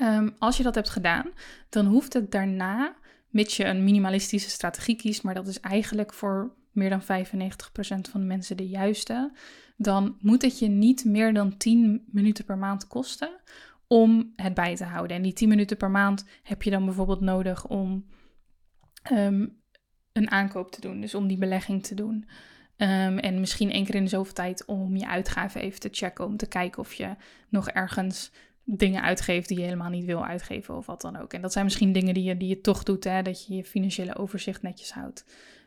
Ehm, 0.01 0.29
als 0.39 0.57
je 0.57 0.63
dat 0.63 0.75
hebt 0.75 0.89
gedaan, 0.89 1.31
dan 1.69 1.85
hoeft 1.85 2.13
het 2.13 2.31
daarna, 2.31 2.95
mits 3.29 3.57
je 3.57 3.65
een 3.65 3.83
minimalistische 3.83 4.49
strategie 4.49 4.95
kiest, 4.95 5.23
maar 5.23 5.33
dat 5.33 5.47
is 5.47 5.59
eigenlijk 5.59 6.13
voor 6.13 6.55
meer 6.71 6.89
dan 6.89 7.01
95% 7.01 8.09
van 8.09 8.19
de 8.19 8.25
mensen 8.25 8.57
de 8.57 8.67
juiste, 8.67 9.31
dan 9.77 10.17
moet 10.19 10.41
het 10.41 10.59
je 10.59 10.67
niet 10.67 11.05
meer 11.05 11.33
dan 11.33 11.57
10 11.57 12.03
minuten 12.11 12.45
per 12.45 12.57
maand 12.57 12.87
kosten 12.87 13.29
om 13.87 14.33
het 14.35 14.53
bij 14.53 14.75
te 14.75 14.83
houden. 14.83 15.17
En 15.17 15.23
die 15.23 15.33
10 15.33 15.49
minuten 15.49 15.77
per 15.77 15.91
maand 15.91 16.25
heb 16.43 16.63
je 16.63 16.69
dan 16.69 16.85
bijvoorbeeld 16.85 17.21
nodig 17.21 17.67
om 17.67 18.05
ehm, 19.01 19.47
een 20.13 20.31
aankoop 20.31 20.71
te 20.71 20.81
doen, 20.81 21.01
dus 21.01 21.15
om 21.15 21.27
die 21.27 21.37
belegging 21.37 21.83
te 21.83 21.95
doen. 21.95 22.27
Ehm, 22.77 23.17
en 23.17 23.39
misschien 23.39 23.71
één 23.71 23.85
keer 23.85 23.95
in 23.95 24.03
de 24.03 24.09
zoveel 24.09 24.33
tijd 24.33 24.65
om 24.65 24.97
je 24.97 25.07
uitgaven 25.07 25.61
even 25.61 25.79
te 25.79 25.89
checken, 25.91 26.25
om 26.25 26.37
te 26.37 26.47
kijken 26.47 26.79
of 26.79 26.93
je 26.93 27.15
nog 27.49 27.69
ergens 27.69 28.31
dingen 28.77 29.01
uitgeeft 29.01 29.47
die 29.47 29.57
je 29.57 29.63
helemaal 29.63 29.89
niet 29.89 30.05
wil 30.05 30.25
uitgeven 30.25 30.77
of 30.77 30.85
wat 30.85 31.01
dan 31.01 31.17
ook. 31.17 31.33
En 31.33 31.41
dat 31.41 31.51
zijn 31.51 31.65
misschien 31.65 31.91
dingen 31.91 32.13
die 32.13 32.23
je, 32.23 32.37
die 32.37 32.47
je 32.47 32.61
toch 32.61 32.83
doet, 32.83 33.03
hè, 33.03 33.21
dat 33.21 33.45
je 33.45 33.55
je 33.55 33.63
financiële 33.63 34.15
overzicht 34.15 34.61
netjes 34.61 34.91
houdt. 34.91 35.25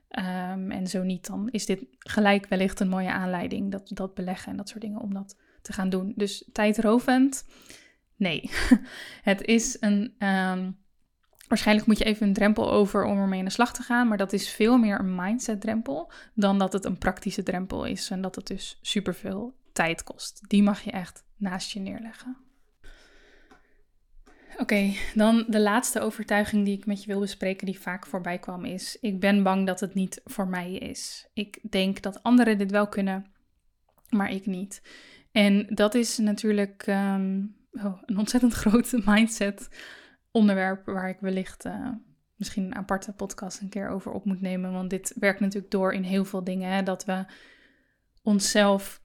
Ehm, 0.08 0.70
en 0.70 0.86
zo 0.86 1.02
niet, 1.02 1.26
dan 1.26 1.48
is 1.50 1.66
dit 1.66 1.84
gelijk 1.98 2.46
wellicht 2.46 2.80
een 2.80 2.88
mooie 2.88 3.12
aanleiding, 3.12 3.70
dat, 3.72 3.90
dat 3.94 4.14
beleggen 4.14 4.50
en 4.50 4.56
dat 4.56 4.68
soort 4.68 4.80
dingen, 4.80 5.00
om 5.00 5.14
dat 5.14 5.36
te 5.62 5.72
gaan 5.72 5.88
doen. 5.88 6.12
Dus 6.16 6.48
tijdrovend? 6.52 7.46
Nee. 8.16 8.50
het 9.22 9.42
is 9.42 9.76
een. 9.80 10.14
Ehm, 10.18 10.70
waarschijnlijk 11.48 11.86
moet 11.86 11.98
je 11.98 12.04
even 12.04 12.26
een 12.26 12.32
drempel 12.32 12.70
over 12.70 13.04
om 13.04 13.18
ermee 13.18 13.38
aan 13.38 13.44
de 13.44 13.50
slag 13.50 13.72
te 13.72 13.82
gaan, 13.82 14.08
maar 14.08 14.18
dat 14.18 14.32
is 14.32 14.48
veel 14.48 14.78
meer 14.78 14.98
een 14.98 15.14
mindset-drempel 15.14 16.12
dan 16.34 16.58
dat 16.58 16.72
het 16.72 16.84
een 16.84 16.98
praktische 16.98 17.42
drempel 17.42 17.84
is 17.84 18.10
en 18.10 18.20
dat 18.20 18.34
het 18.34 18.46
dus 18.46 18.78
superveel 18.82 19.54
tijd 19.72 20.02
kost. 20.02 20.40
Die 20.48 20.62
mag 20.62 20.80
je 20.80 20.90
echt 20.90 21.24
naast 21.36 21.70
je 21.70 21.80
neerleggen. 21.80 22.43
Oké, 24.58 24.92
dan 25.14 25.44
de 25.48 25.60
laatste 25.60 26.00
overtuiging 26.00 26.64
die 26.64 26.76
ik 26.76 26.86
met 26.86 27.00
je 27.04 27.06
wil 27.06 27.20
bespreken, 27.20 27.66
die 27.66 27.80
vaak 27.80 28.06
voorbij 28.06 28.38
kwam, 28.38 28.64
is: 28.64 28.98
ik 29.00 29.20
ben 29.20 29.42
bang 29.42 29.66
dat 29.66 29.80
het 29.80 29.94
niet 29.94 30.20
voor 30.24 30.48
mij 30.48 30.72
is. 30.72 31.28
Ik 31.32 31.58
denk 31.70 32.02
dat 32.02 32.22
anderen 32.22 32.58
dit 32.58 32.70
wel 32.70 32.88
kunnen, 32.88 33.26
maar 34.08 34.30
ik 34.30 34.46
niet. 34.46 34.82
En 35.32 35.66
dat 35.68 35.94
is 35.94 36.18
natuurlijk 36.18 36.82
ehm, 36.86 37.42
oh, 37.72 38.02
een 38.04 38.18
ontzettend 38.18 38.52
groot 38.62 38.92
mindset 39.04 39.68
onderwerp 40.30 40.86
waar 40.86 41.08
ik 41.08 41.18
wellicht 41.20 41.64
uh, 41.64 41.88
misschien 42.36 42.64
een 42.64 42.74
aparte 42.74 43.12
podcast 43.12 43.60
een 43.60 43.68
keer 43.68 43.88
over 43.88 44.12
op 44.12 44.24
moet 44.24 44.40
nemen. 44.40 44.72
Want 44.72 44.90
dit 44.90 45.14
werkt 45.18 45.40
natuurlijk 45.40 45.72
door 45.72 45.92
in 45.92 46.02
heel 46.02 46.24
veel 46.24 46.44
dingen. 46.44 46.72
Hè, 46.72 46.82
dat 46.82 47.04
we 47.04 47.24
onszelf 48.22 49.02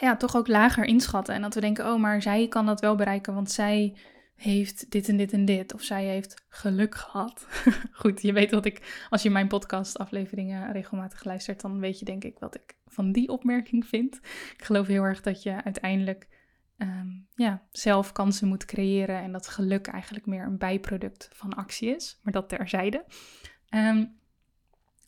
ja, 0.00 0.16
toch 0.16 0.36
ook 0.36 0.48
lager 0.48 0.84
inschatten. 0.84 1.34
En 1.34 1.42
dat 1.42 1.54
we 1.54 1.60
denken, 1.60 1.92
oh, 1.92 2.00
maar 2.00 2.22
zij 2.22 2.48
kan 2.48 2.66
dat 2.66 2.80
wel 2.80 2.94
bereiken, 2.94 3.34
want 3.34 3.50
zij 3.50 3.96
heeft 4.40 4.90
dit 4.90 5.08
en 5.08 5.16
dit 5.16 5.32
en 5.32 5.44
dit. 5.44 5.74
Of 5.74 5.82
zij 5.82 6.04
heeft 6.04 6.44
geluk 6.48 6.94
gehad. 6.94 7.46
Goed, 7.92 8.22
je 8.22 8.32
weet 8.32 8.50
wat 8.50 8.64
ik, 8.64 9.06
als 9.10 9.22
je 9.22 9.30
mijn 9.30 9.48
podcastafleveringen 9.48 10.72
regelmatig 10.72 11.24
luistert, 11.24 11.60
dan 11.60 11.80
weet 11.80 11.98
je 11.98 12.04
denk 12.04 12.24
ik 12.24 12.38
wat 12.38 12.54
ik 12.54 12.76
van 12.86 13.12
die 13.12 13.28
opmerking 13.28 13.86
vind. 13.86 14.16
Ik 14.56 14.64
geloof 14.64 14.86
heel 14.86 15.02
erg 15.02 15.20
dat 15.20 15.42
je 15.42 15.64
uiteindelijk 15.64 16.28
ehm, 16.76 17.08
ja, 17.34 17.66
zelf 17.70 18.12
kansen 18.12 18.48
moet 18.48 18.64
creëren 18.64 19.22
en 19.22 19.32
dat 19.32 19.48
geluk 19.48 19.86
eigenlijk 19.86 20.26
meer 20.26 20.44
een 20.44 20.58
bijproduct 20.58 21.28
van 21.32 21.54
actie 21.54 21.94
is. 21.94 22.18
Maar 22.22 22.32
dat 22.32 22.48
terzijde. 22.48 23.04
Um, 23.74 24.19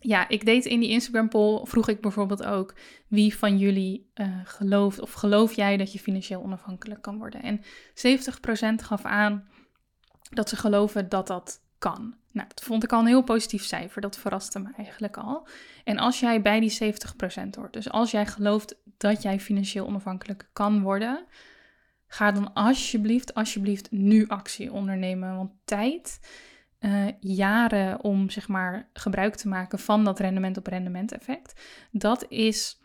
ja, 0.03 0.29
ik 0.29 0.45
deed 0.45 0.65
in 0.65 0.81
die 0.81 0.89
Instagram 0.89 1.29
poll, 1.29 1.65
vroeg 1.65 1.89
ik 1.89 2.01
bijvoorbeeld 2.01 2.45
ook 2.45 2.75
wie 3.09 3.37
van 3.37 3.59
jullie 3.59 4.11
uh, 4.15 4.27
gelooft 4.45 5.01
of 5.01 5.13
geloof 5.13 5.53
jij 5.53 5.77
dat 5.77 5.93
je 5.93 5.99
financieel 5.99 6.43
onafhankelijk 6.43 7.03
kan 7.03 7.19
worden? 7.19 7.43
En 7.43 7.61
70% 7.61 7.63
gaf 8.85 9.05
aan 9.05 9.49
dat 10.31 10.49
ze 10.49 10.57
geloven 10.57 11.09
dat 11.09 11.27
dat 11.27 11.61
kan. 11.79 12.15
Nou, 12.33 12.49
dat 12.49 12.65
vond 12.65 12.85
ik 12.85 12.93
al 12.93 13.01
een 13.01 13.07
heel 13.07 13.23
positief 13.23 13.65
cijfer, 13.65 14.01
dat 14.01 14.19
verraste 14.19 14.59
me 14.59 14.71
eigenlijk 14.77 15.17
al. 15.17 15.49
En 15.85 15.99
als 15.99 16.21
jij 16.21 16.43
bij 16.43 16.61
die 16.61 16.95
70% 16.95 17.49
hoort, 17.51 17.73
dus 17.73 17.91
als 17.91 18.11
jij 18.11 18.27
gelooft 18.27 18.77
dat 18.97 19.23
jij 19.23 19.41
financieel 19.41 19.87
onafhankelijk 19.87 20.49
kan 20.53 20.83
worden, 20.83 21.25
ga 22.07 22.33
dan 22.33 22.53
alsjeblieft, 22.53 23.35
alsjeblieft 23.35 23.91
nu 23.91 24.29
actie 24.29 24.73
ondernemen, 24.73 25.37
want 25.37 25.51
tijd 25.65 26.21
uh, 26.85 27.07
jaren 27.21 28.05
om 28.05 28.31
zeg 28.31 28.49
maar 28.49 28.89
gebruik 28.93 29.35
te 29.35 29.49
maken 29.49 29.79
van 29.79 30.05
dat 30.05 30.19
rendement 30.19 30.57
op 30.57 30.67
rendement 30.67 31.13
effect. 31.13 31.61
Dat 31.91 32.27
is 32.29 32.81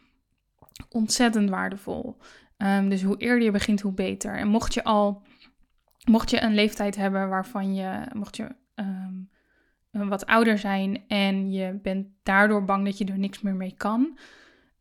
ontzettend 0.89 1.49
waardevol. 1.49 2.17
Um, 2.57 2.89
dus 2.89 3.03
hoe 3.03 3.17
eerder 3.17 3.43
je 3.43 3.51
begint, 3.51 3.81
hoe 3.81 3.93
beter. 3.93 4.37
En 4.37 4.47
mocht 4.47 4.73
je 4.73 4.83
al, 4.83 5.21
mocht 6.05 6.29
je 6.29 6.41
een 6.41 6.53
leeftijd 6.53 6.95
hebben 6.95 7.29
waarvan 7.29 7.75
je, 7.75 8.01
mocht 8.13 8.35
je 8.35 8.55
um, 8.75 9.29
wat 9.91 10.25
ouder 10.25 10.57
zijn 10.57 11.03
en 11.07 11.51
je 11.51 11.79
bent 11.81 12.07
daardoor 12.23 12.65
bang 12.65 12.85
dat 12.85 12.97
je 12.97 13.05
er 13.05 13.19
niks 13.19 13.41
meer 13.41 13.55
mee 13.55 13.73
kan, 13.77 14.19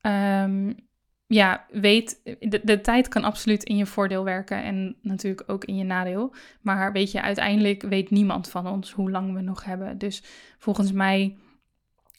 um, 0.02 0.85
ja, 1.26 1.66
weet, 1.70 2.20
de, 2.24 2.60
de 2.62 2.80
tijd 2.80 3.08
kan 3.08 3.24
absoluut 3.24 3.64
in 3.64 3.76
je 3.76 3.86
voordeel 3.86 4.24
werken 4.24 4.62
en 4.62 4.96
natuurlijk 5.02 5.50
ook 5.50 5.64
in 5.64 5.76
je 5.76 5.84
nadeel. 5.84 6.34
Maar 6.60 6.92
weet 6.92 7.10
je, 7.10 7.22
uiteindelijk 7.22 7.82
weet 7.82 8.10
niemand 8.10 8.48
van 8.48 8.66
ons 8.66 8.92
hoe 8.92 9.10
lang 9.10 9.34
we 9.34 9.40
nog 9.40 9.64
hebben. 9.64 9.98
Dus 9.98 10.22
volgens 10.58 10.92
mij 10.92 11.36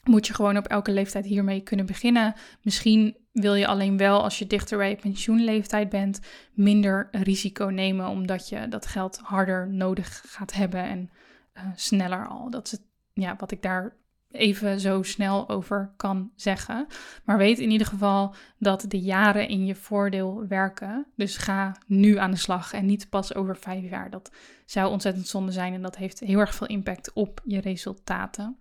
moet 0.04 0.26
je 0.26 0.34
gewoon 0.34 0.56
op 0.56 0.66
elke 0.66 0.92
leeftijd 0.92 1.24
hiermee 1.24 1.60
kunnen 1.60 1.86
beginnen. 1.86 2.34
Misschien 2.62 3.16
wil 3.32 3.54
je 3.54 3.66
alleen 3.66 3.96
wel 3.96 4.22
als 4.22 4.38
je 4.38 4.46
dichter 4.46 4.78
bij 4.78 4.96
pensioenleeftijd 4.96 5.88
bent 5.88 6.20
minder 6.52 7.08
risico 7.12 7.64
nemen 7.64 8.08
omdat 8.08 8.48
je 8.48 8.68
dat 8.68 8.86
geld 8.86 9.18
harder 9.22 9.68
nodig 9.68 10.22
gaat 10.26 10.52
hebben 10.52 10.82
en 10.82 11.10
uh, 11.54 11.62
sneller 11.74 12.28
al. 12.28 12.50
Dat 12.50 12.66
is 12.72 12.78
ja, 13.12 13.36
wat 13.38 13.50
ik 13.50 13.62
daar 13.62 13.96
even 14.30 14.80
zo 14.80 15.02
snel 15.02 15.48
over 15.48 15.92
kan 15.96 16.30
zeggen. 16.36 16.86
Maar 17.24 17.38
weet 17.38 17.58
in 17.58 17.70
ieder 17.70 17.86
geval 17.86 18.34
dat 18.58 18.84
de 18.88 19.00
jaren 19.00 19.48
in 19.48 19.66
je 19.66 19.74
voordeel 19.74 20.46
werken. 20.46 21.06
Dus 21.16 21.36
ga 21.36 21.76
nu 21.86 22.18
aan 22.18 22.30
de 22.30 22.36
slag 22.36 22.72
en 22.72 22.86
niet 22.86 23.08
pas 23.08 23.34
over 23.34 23.56
vijf 23.56 23.90
jaar. 23.90 24.10
Dat 24.10 24.32
zou 24.66 24.90
ontzettend 24.90 25.26
zonde 25.26 25.52
zijn 25.52 25.74
en 25.74 25.82
dat 25.82 25.96
heeft 25.96 26.20
heel 26.20 26.38
erg 26.38 26.54
veel 26.54 26.66
impact 26.66 27.12
op 27.12 27.40
je 27.44 27.60
resultaten. 27.60 28.56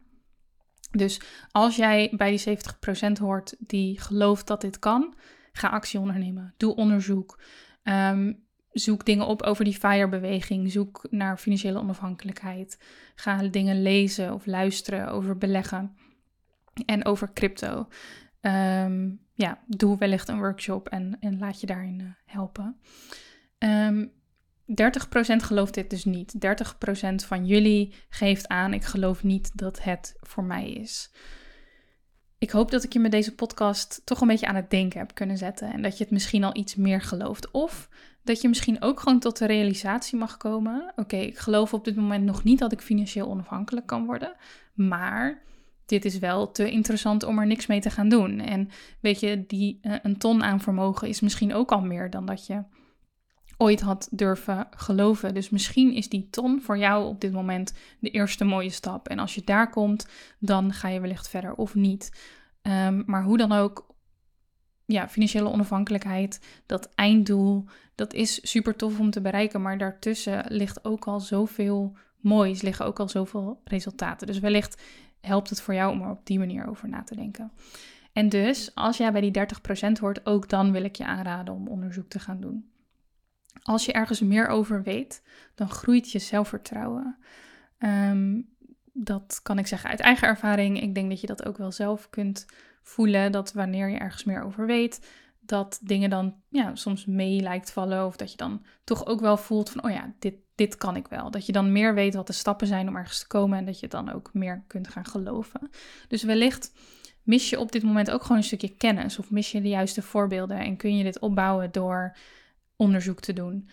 Dus 0.91 1.21
als 1.51 1.75
jij 1.75 2.13
bij 2.15 2.29
die 2.29 2.57
70% 3.09 3.11
hoort 3.19 3.55
die 3.59 3.99
gelooft 3.99 4.47
dat 4.47 4.61
dit 4.61 4.79
kan, 4.79 5.15
ga 5.51 5.67
actie 5.67 5.99
ondernemen. 5.99 6.53
Doe 6.57 6.75
onderzoek. 6.75 7.39
Ehm, 7.83 8.33
zoek 8.79 9.05
dingen 9.05 9.25
op 9.25 9.41
over 9.41 9.63
die 9.63 9.79
FIRE-beweging. 9.79 10.71
Zoek 10.71 11.07
naar 11.09 11.37
financiële 11.37 11.79
onafhankelijkheid. 11.79 12.79
Ga 13.15 13.37
dingen 13.37 13.81
lezen 13.81 14.33
of 14.33 14.45
luisteren 14.45 15.11
over 15.11 15.37
beleggen 15.37 15.97
en 16.85 17.05
over 17.05 17.33
crypto. 17.33 17.87
Ehm, 18.41 19.09
ja, 19.33 19.59
doe 19.67 19.97
wellicht 19.97 20.27
een 20.27 20.39
workshop 20.39 20.87
en, 20.87 21.17
en 21.19 21.39
laat 21.39 21.61
je 21.61 21.67
daarin 21.67 21.99
uh, 21.99 22.07
helpen. 22.25 22.77
Um, 23.59 24.11
30% 24.67 24.73
gelooft 25.35 25.73
dit 25.73 25.89
dus 25.89 26.05
niet. 26.05 26.33
30% 26.33 26.39
van 27.15 27.45
jullie 27.45 27.93
geeft 28.09 28.47
aan: 28.47 28.73
ik 28.73 28.83
geloof 28.83 29.23
niet 29.23 29.57
dat 29.57 29.83
het 29.83 30.15
voor 30.19 30.43
mij 30.43 30.71
is. 30.71 31.11
Ik 32.37 32.49
hoop 32.49 32.71
dat 32.71 32.83
ik 32.83 32.93
je 32.93 32.99
met 32.99 33.11
deze 33.11 33.35
podcast 33.35 34.01
toch 34.05 34.21
een 34.21 34.27
beetje 34.27 34.47
aan 34.47 34.55
het 34.55 34.69
denken 34.69 34.99
heb 34.99 35.13
kunnen 35.13 35.37
zetten. 35.37 35.73
En 35.73 35.81
dat 35.81 35.97
je 35.97 36.03
het 36.03 36.13
misschien 36.13 36.43
al 36.43 36.55
iets 36.55 36.75
meer 36.75 37.01
gelooft. 37.01 37.51
Of 37.51 37.89
dat 38.27 38.41
je 38.41 38.47
misschien 38.47 38.81
ook 38.81 38.99
gewoon 38.99 39.19
tot 39.19 39.37
de 39.37 39.45
realisatie 39.45 40.17
mag 40.17 40.37
komen: 40.37 40.93
oké, 40.95 41.17
ik 41.17 41.37
geloof 41.37 41.73
op 41.73 41.85
dit 41.85 41.95
moment 41.95 42.25
nog 42.25 42.43
niet 42.43 42.59
dat 42.59 42.71
ik 42.71 42.81
financieel 42.81 43.27
onafhankelijk 43.27 43.85
kan 43.85 44.05
worden. 44.05 44.35
Maar 44.73 45.41
dit 45.85 46.05
is 46.05 46.17
wel 46.19 46.51
te 46.51 46.71
interessant 46.71 47.23
om 47.23 47.39
er 47.39 47.47
niks 47.47 47.67
mee 47.67 47.79
te 47.79 47.89
gaan 47.89 48.09
doen. 48.09 48.39
En 48.39 48.69
weet 49.01 49.19
je, 49.19 49.45
die, 49.47 49.79
uh, 49.81 49.95
een 50.03 50.17
ton 50.17 50.43
aan 50.43 50.61
vermogen 50.61 51.07
is 51.07 51.19
misschien 51.19 51.53
ook 51.53 51.71
al 51.71 51.81
meer 51.81 52.09
dan 52.09 52.25
dat 52.25 52.45
je 52.45 52.63
ooit 53.57 53.81
had 53.81 54.07
durven 54.11 54.67
geloven. 54.69 55.33
Dus 55.33 55.49
misschien 55.49 55.93
is 55.93 56.09
die 56.09 56.27
ton 56.29 56.61
voor 56.61 56.77
jou 56.77 57.07
op 57.07 57.21
dit 57.21 57.31
moment 57.31 57.73
de 57.99 58.09
eerste 58.09 58.43
mooie 58.43 58.69
stap. 58.69 59.07
En 59.07 59.19
als 59.19 59.35
je 59.35 59.41
daar 59.45 59.69
komt, 59.69 60.07
dan 60.39 60.73
ga 60.73 60.87
je 60.87 60.99
wellicht 60.99 61.29
verder 61.29 61.53
of 61.53 61.75
niet. 61.75 62.11
Ehm, 62.61 63.03
maar 63.05 63.23
hoe 63.23 63.37
dan 63.37 63.51
ook, 63.51 63.86
ja, 64.87 65.09
financiële 65.09 65.49
onafhankelijkheid, 65.49 66.39
dat 66.65 66.89
einddoel, 66.95 67.65
dat 67.95 68.13
is 68.13 68.49
super 68.49 68.75
tof 68.75 68.99
om 68.99 69.09
te 69.09 69.21
bereiken. 69.21 69.61
Maar 69.61 69.77
daartussen 69.77 70.45
ligt 70.47 70.85
ook 70.85 71.07
al 71.07 71.19
zoveel 71.19 71.97
moois, 72.19 72.61
liggen 72.61 72.85
ook 72.85 72.99
al 72.99 73.09
zoveel 73.09 73.61
resultaten. 73.63 74.27
Dus 74.27 74.39
wellicht 74.39 74.81
helpt 75.21 75.49
het 75.49 75.61
voor 75.61 75.73
jou 75.73 75.91
om 75.91 76.01
er 76.01 76.09
op 76.09 76.25
die 76.25 76.39
manier 76.39 76.67
over 76.67 76.89
na 76.89 77.03
te 77.03 77.15
denken. 77.15 77.51
En 78.13 78.29
dus, 78.29 78.75
als 78.75 78.97
jij 78.97 79.11
bij 79.11 79.21
die 79.21 79.31
30% 79.31 79.99
hoort, 79.99 80.25
ook 80.25 80.49
dan 80.49 80.71
wil 80.71 80.83
ik 80.83 80.95
je 80.95 81.05
aanraden 81.05 81.53
om 81.53 81.67
onderzoek 81.67 82.09
te 82.09 82.19
gaan 82.19 82.41
doen. 82.41 82.71
Als 83.61 83.85
je 83.85 83.91
ergens 83.91 84.21
meer 84.21 84.47
over 84.47 84.83
weet, 84.83 85.23
dan 85.55 85.69
groeit 85.69 86.11
je 86.11 86.19
zelfvertrouwen. 86.19 87.17
Ehm, 87.77 88.41
dat 88.93 89.39
kan 89.43 89.57
ik 89.57 89.67
zeggen 89.67 89.89
uit 89.89 89.99
eigen 89.99 90.27
ervaring. 90.27 90.81
Ik 90.81 90.95
denk 90.95 91.09
dat 91.09 91.21
je 91.21 91.27
dat 91.27 91.45
ook 91.45 91.57
wel 91.57 91.71
zelf 91.71 92.09
kunt 92.09 92.45
voelen. 92.87 93.31
Dat 93.31 93.53
wanneer 93.53 93.89
je 93.89 93.97
ergens 93.97 94.23
meer 94.23 94.43
over 94.43 94.65
weet, 94.65 95.07
dat 95.39 95.79
dingen 95.81 96.09
dan 96.09 96.35
ja, 96.49 96.75
soms 96.75 97.05
mee 97.05 97.41
lijkt 97.41 97.71
vallen. 97.71 98.05
Of 98.05 98.15
dat 98.15 98.31
je 98.31 98.37
dan 98.37 98.65
toch 98.83 99.05
ook 99.05 99.19
wel 99.19 99.37
voelt 99.37 99.69
van, 99.69 99.83
oh 99.83 99.91
ja, 99.91 100.13
dit, 100.19 100.35
dit 100.55 100.77
kan 100.77 100.95
ik 100.95 101.07
wel. 101.07 101.31
Dat 101.31 101.45
je 101.45 101.51
dan 101.51 101.71
meer 101.71 101.93
weet 101.93 102.15
wat 102.15 102.27
de 102.27 102.33
stappen 102.33 102.67
zijn 102.67 102.87
om 102.87 102.95
ergens 102.95 103.19
te 103.19 103.27
komen. 103.27 103.57
En 103.57 103.65
dat 103.65 103.79
je 103.79 103.87
dan 103.87 104.11
ook 104.11 104.33
meer 104.33 104.63
kunt 104.67 104.87
gaan 104.87 105.05
geloven. 105.05 105.69
Dus 106.07 106.23
wellicht 106.23 106.71
mis 107.23 107.49
je 107.49 107.59
op 107.59 107.71
dit 107.71 107.83
moment 107.83 108.11
ook 108.11 108.21
gewoon 108.21 108.37
een 108.37 108.43
stukje 108.43 108.75
kennis. 108.75 109.19
Of 109.19 109.31
mis 109.31 109.51
je 109.51 109.61
de 109.61 109.69
juiste 109.69 110.01
voorbeelden. 110.01 110.57
En 110.57 110.77
kun 110.77 110.97
je 110.97 111.03
dit 111.03 111.19
opbouwen 111.19 111.71
door 111.71 112.15
onderzoek 112.75 113.19
te 113.19 113.33
doen. 113.33 113.69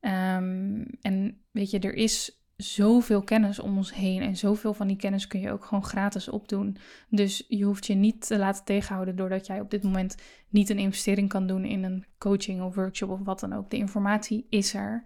Ehm, 0.00 0.84
en 1.00 1.40
weet 1.50 1.70
je, 1.70 1.78
er 1.78 1.94
is 1.94 2.35
zoveel 2.56 3.22
kennis 3.22 3.58
om 3.58 3.76
ons 3.76 3.94
heen 3.94 4.22
en 4.22 4.36
zoveel 4.36 4.74
van 4.74 4.86
die 4.86 4.96
kennis 4.96 5.26
kun 5.26 5.40
je 5.40 5.50
ook 5.50 5.64
gewoon 5.64 5.84
gratis 5.84 6.28
opdoen. 6.28 6.76
Dus 7.08 7.44
je 7.48 7.64
hoeft 7.64 7.86
je 7.86 7.94
niet 7.94 8.26
te 8.26 8.38
laten 8.38 8.64
tegenhouden 8.64 9.16
doordat 9.16 9.46
jij 9.46 9.60
op 9.60 9.70
dit 9.70 9.82
moment 9.82 10.14
niet 10.48 10.70
een 10.70 10.78
investering 10.78 11.28
kan 11.28 11.46
doen 11.46 11.64
in 11.64 11.84
een 11.84 12.06
coaching 12.18 12.62
of 12.62 12.74
workshop 12.74 13.10
of 13.10 13.20
wat 13.24 13.40
dan 13.40 13.52
ook. 13.52 13.70
De 13.70 13.76
informatie 13.76 14.46
is 14.50 14.74
er. 14.74 15.02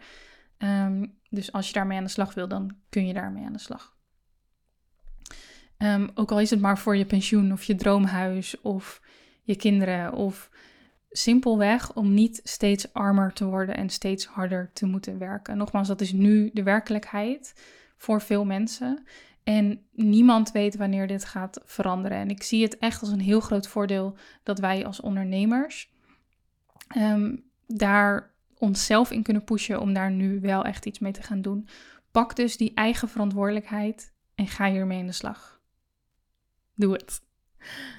Ehm, 0.59 1.07
dus 1.29 1.53
als 1.53 1.67
je 1.67 1.73
daarmee 1.73 1.99
aan 1.99 2.05
de 2.05 2.11
slag 2.11 2.35
wil, 2.35 2.49
dan 2.49 2.77
kun 2.89 3.07
je 3.07 3.13
daarmee 3.13 3.45
aan 3.45 3.53
de 3.53 3.59
slag. 3.59 3.97
Ehm, 5.77 6.09
ook 6.15 6.31
al 6.31 6.41
is 6.41 6.51
het 6.51 6.61
maar 6.61 6.79
voor 6.79 6.97
je 6.97 7.07
pensioen 7.07 7.53
of 7.53 7.65
je 7.65 7.75
droomhuis 7.75 8.61
of 8.61 9.03
je 9.43 9.57
kinderen 9.57 10.13
of 10.13 10.51
Simpelweg 11.11 11.95
om 11.95 12.15
niet 12.15 12.41
steeds 12.45 12.93
armer 12.93 13.33
te 13.33 13.45
worden 13.45 13.77
en 13.77 13.91
steeds 13.91 14.27
harder 14.27 14.71
te 14.73 14.87
moeten 14.87 15.19
werken. 15.19 15.57
Nogmaals, 15.57 15.89
dat 15.89 16.01
is 16.01 16.13
nu 16.13 16.51
de 16.53 16.63
werkelijkheid 16.63 17.55
voor 17.97 18.21
veel 18.23 18.45
mensen. 18.45 19.05
En 19.45 19.87
niemand 19.93 20.53
weet 20.53 20.77
wanneer 20.77 21.07
dit 21.07 21.25
gaat 21.25 21.61
veranderen. 21.65 22.19
En 22.19 22.31
ik 22.31 22.43
zie 22.43 22.63
het 22.63 22.79
echt 22.79 23.01
als 23.01 23.11
een 23.11 23.21
heel 23.21 23.41
groot 23.41 23.69
voordeel 23.69 24.17
dat 24.43 24.59
wij 24.59 24.87
als 24.87 25.01
ondernemers 25.01 25.91
um, 26.97 27.45
daar 27.67 28.31
onszelf 28.59 29.11
in 29.11 29.23
kunnen 29.23 29.45
pushen 29.45 29.81
om 29.81 29.93
daar 29.93 30.11
nu 30.11 30.41
wel 30.41 30.65
echt 30.65 30.87
iets 30.87 30.99
mee 30.99 31.13
te 31.13 31.23
gaan 31.23 31.43
doen. 31.43 31.69
Pak 32.11 32.37
dus 32.37 32.57
die 32.57 32.75
eigen 32.75 33.09
verantwoordelijkheid 33.09 34.13
en 34.35 34.47
ga 34.47 34.71
hiermee 34.71 34.99
in 34.99 35.07
de 35.07 35.13
slag. 35.13 35.61
Doe 36.75 36.93
het. 36.93 37.21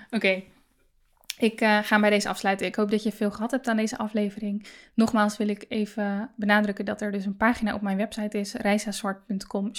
Oké, 0.10 0.44
ik 1.42 1.62
uh, 1.62 1.78
ga 1.84 2.00
bij 2.00 2.10
deze 2.10 2.30
afsluiten. 2.30 2.68
Ik 2.68 2.76
hoop 2.76 2.92
dat 2.92 3.04
je 3.04 3.12
veel 3.12 3.32
gehad 3.32 3.52
hebt 3.52 3.68
aan 3.68 3.78
deze 3.78 3.98
aflevering. 3.98 4.66
Nogmaals 4.94 5.38
wil 5.38 5.48
ik 5.48 5.66
even 5.68 6.32
benadrukken 6.36 6.86
dat 6.86 7.02
er 7.02 7.12
dus 7.12 7.26
een 7.26 7.38
pagina 7.38 7.74
op 7.74 7.82
mijn 7.82 7.98
website 7.98 8.40
is, 8.40 8.54
reisazwart.com 8.54 9.70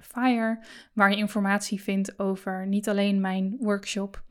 fire, 0.00 0.58
waar 0.92 1.10
je 1.10 1.16
informatie 1.16 1.82
vindt 1.82 2.18
over 2.18 2.66
niet 2.66 2.88
alleen 2.88 3.20
mijn 3.20 3.56
workshop, 3.58 4.22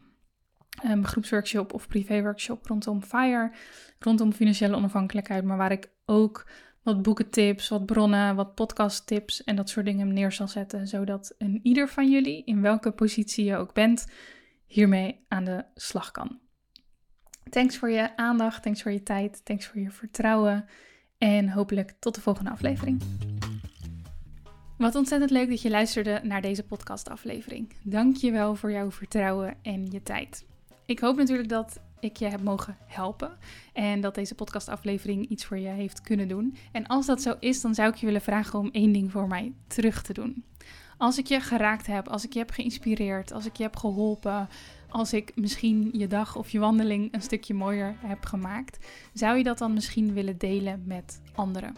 um, 0.86 1.06
groepsworkshop 1.06 1.74
of 1.74 1.88
privéworkshop 1.88 2.68
rondom 2.68 3.02
FIRE, 3.02 3.52
rondom 4.00 4.34
financiële 4.34 4.76
onafhankelijkheid, 4.76 5.44
maar 5.44 5.58
waar 5.58 5.72
ik 5.72 5.90
ook 6.06 6.50
wat 6.82 7.02
boekentips, 7.02 7.70
wat 7.70 7.86
bronnen, 7.86 8.36
wat 8.36 8.56
podcasttips 8.56 9.44
en 9.44 9.56
dat 9.56 9.70
soort 9.70 9.86
dingen 9.86 10.14
neer 10.14 10.32
zal 10.32 10.48
zetten, 10.48 10.88
zodat 10.88 11.36
een 11.38 11.60
ieder 11.64 11.90
van 11.90 12.12
jullie, 12.12 12.44
in 12.44 12.62
welke 12.62 12.92
positie 12.92 13.46
je 13.46 13.56
ook 13.56 13.74
bent, 13.74 14.08
hiermee 14.66 15.26
aan 15.28 15.44
de 15.44 15.66
slag 15.76 16.12
kan. 16.12 16.43
Thanks 17.54 17.78
voor 17.78 17.90
je 17.90 18.18
aandacht, 18.18 18.64
thanks 18.64 18.82
voor 18.82 18.92
je 18.92 19.04
tijd, 19.04 19.46
thanks 19.46 19.66
voor 19.66 19.82
je 19.82 19.92
vertrouwen 19.92 20.66
en 21.18 21.50
hopelijk 21.50 21.94
tot 22.00 22.16
de 22.16 22.22
volgende 22.22 22.50
aflevering. 22.50 23.02
Wat 24.78 24.96
ontzettend 24.96 25.32
leuk 25.32 25.50
dat 25.50 25.62
je 25.62 25.70
luisterde 25.70 26.20
naar 26.24 26.42
deze 26.42 26.64
podcastaflevering. 26.64 27.74
Dank 27.84 28.16
je 28.16 28.32
wel 28.32 28.56
voor 28.56 28.72
jouw 28.72 28.92
vertrouwen 28.92 29.56
en 29.62 29.92
je 29.92 30.04
tijd. 30.04 30.46
Ik 30.86 31.00
hoop 31.00 31.16
natuurlijk 31.16 31.50
dat 31.50 31.80
ik 32.00 32.18
je 32.18 32.26
heb 32.26 32.42
mogen 32.42 32.78
helpen 32.86 33.38
en 33.74 34.02
dat 34.02 34.16
deze 34.16 34.36
podcastaflevering 34.36 35.28
iets 35.28 35.46
voor 35.46 35.58
je 35.58 35.70
heeft 35.70 36.02
kunnen 36.02 36.28
doen. 36.28 36.56
En 36.72 36.88
als 36.88 37.06
dat 37.06 37.22
zo 37.22 37.36
is, 37.40 37.62
dan 37.62 37.76
zou 37.76 37.90
ik 37.90 37.96
je 37.96 38.06
willen 38.06 38.22
vragen 38.22 38.60
om 38.60 38.70
één 38.72 38.92
ding 38.92 39.12
voor 39.12 39.28
mij 39.28 39.54
terug 39.68 40.02
te 40.02 40.14
doen. 40.14 40.46
Als 40.98 41.18
ik 41.18 41.28
je 41.28 41.40
geraakt 41.40 41.88
heb, 41.88 42.08
als 42.08 42.26
ik 42.26 42.34
je 42.34 42.40
heb 42.40 42.52
geïnspireerd, 42.52 43.32
als 43.32 43.46
ik 43.46 43.56
je 43.56 43.64
heb 43.64 43.76
geholpen, 43.76 44.50
als 44.94 45.14
ik 45.14 45.32
misschien 45.36 45.90
je 45.94 46.08
dag 46.08 46.36
of 46.36 46.50
je 46.50 46.60
wandeling 46.60 47.14
een 47.14 47.22
stukje 47.22 47.54
mooier 47.54 47.96
heb 48.00 48.26
gemaakt, 48.26 48.88
zou 49.14 49.38
je 49.38 49.44
dat 49.44 49.58
dan 49.58 49.74
misschien 49.74 50.14
willen 50.14 50.38
delen 50.38 50.84
met 50.86 51.22
anderen? 51.36 51.76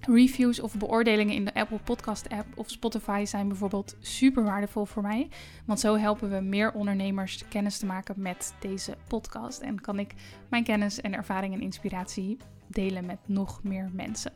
Reviews 0.00 0.60
of 0.60 0.76
beoordelingen 0.76 1.34
in 1.34 1.44
de 1.44 1.54
Apple 1.54 1.78
Podcast 1.78 2.28
app 2.28 2.46
of 2.58 2.70
Spotify 2.70 3.24
zijn 3.24 3.48
bijvoorbeeld 3.48 3.96
super 4.00 4.44
waardevol 4.44 4.84
voor 4.84 5.02
mij. 5.02 5.28
Want 5.66 5.80
zo 5.80 5.96
helpen 5.96 6.30
we 6.30 6.40
meer 6.40 6.72
ondernemers 6.72 7.48
kennis 7.48 7.78
te 7.78 7.86
maken 7.86 8.14
met 8.16 8.54
deze 8.60 8.96
podcast. 9.08 9.60
En 9.60 9.80
kan 9.80 9.98
ik 9.98 10.14
mijn 10.48 10.64
kennis 10.64 11.00
en 11.00 11.14
ervaring 11.14 11.54
en 11.54 11.60
inspiratie 11.60 12.36
delen 12.66 13.06
met 13.06 13.18
nog 13.26 13.62
meer 13.62 13.90
mensen. 13.92 14.32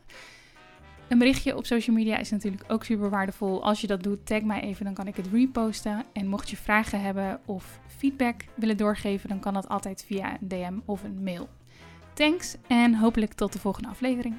Een 1.09 1.17
berichtje 1.17 1.57
op 1.57 1.65
social 1.65 1.95
media 1.95 2.17
is 2.17 2.31
natuurlijk 2.31 2.63
ook 2.67 2.83
super 2.83 3.09
waardevol. 3.09 3.63
Als 3.63 3.81
je 3.81 3.87
dat 3.87 4.03
doet, 4.03 4.25
tag 4.25 4.41
mij 4.41 4.61
even, 4.61 4.85
dan 4.85 4.93
kan 4.93 5.07
ik 5.07 5.15
het 5.15 5.27
reposten. 5.31 6.03
En 6.13 6.27
mocht 6.27 6.49
je 6.49 6.57
vragen 6.57 7.01
hebben 7.01 7.39
of 7.45 7.79
feedback 7.97 8.45
willen 8.55 8.77
doorgeven, 8.77 9.29
dan 9.29 9.39
kan 9.39 9.53
dat 9.53 9.69
altijd 9.69 10.03
via 10.07 10.31
een 10.31 10.47
DM 10.47 10.73
of 10.85 11.03
een 11.03 11.23
mail. 11.23 11.49
Thanks 12.13 12.55
en 12.67 12.95
hopelijk 12.95 13.33
tot 13.33 13.53
de 13.53 13.59
volgende 13.59 13.89
aflevering. 13.89 14.35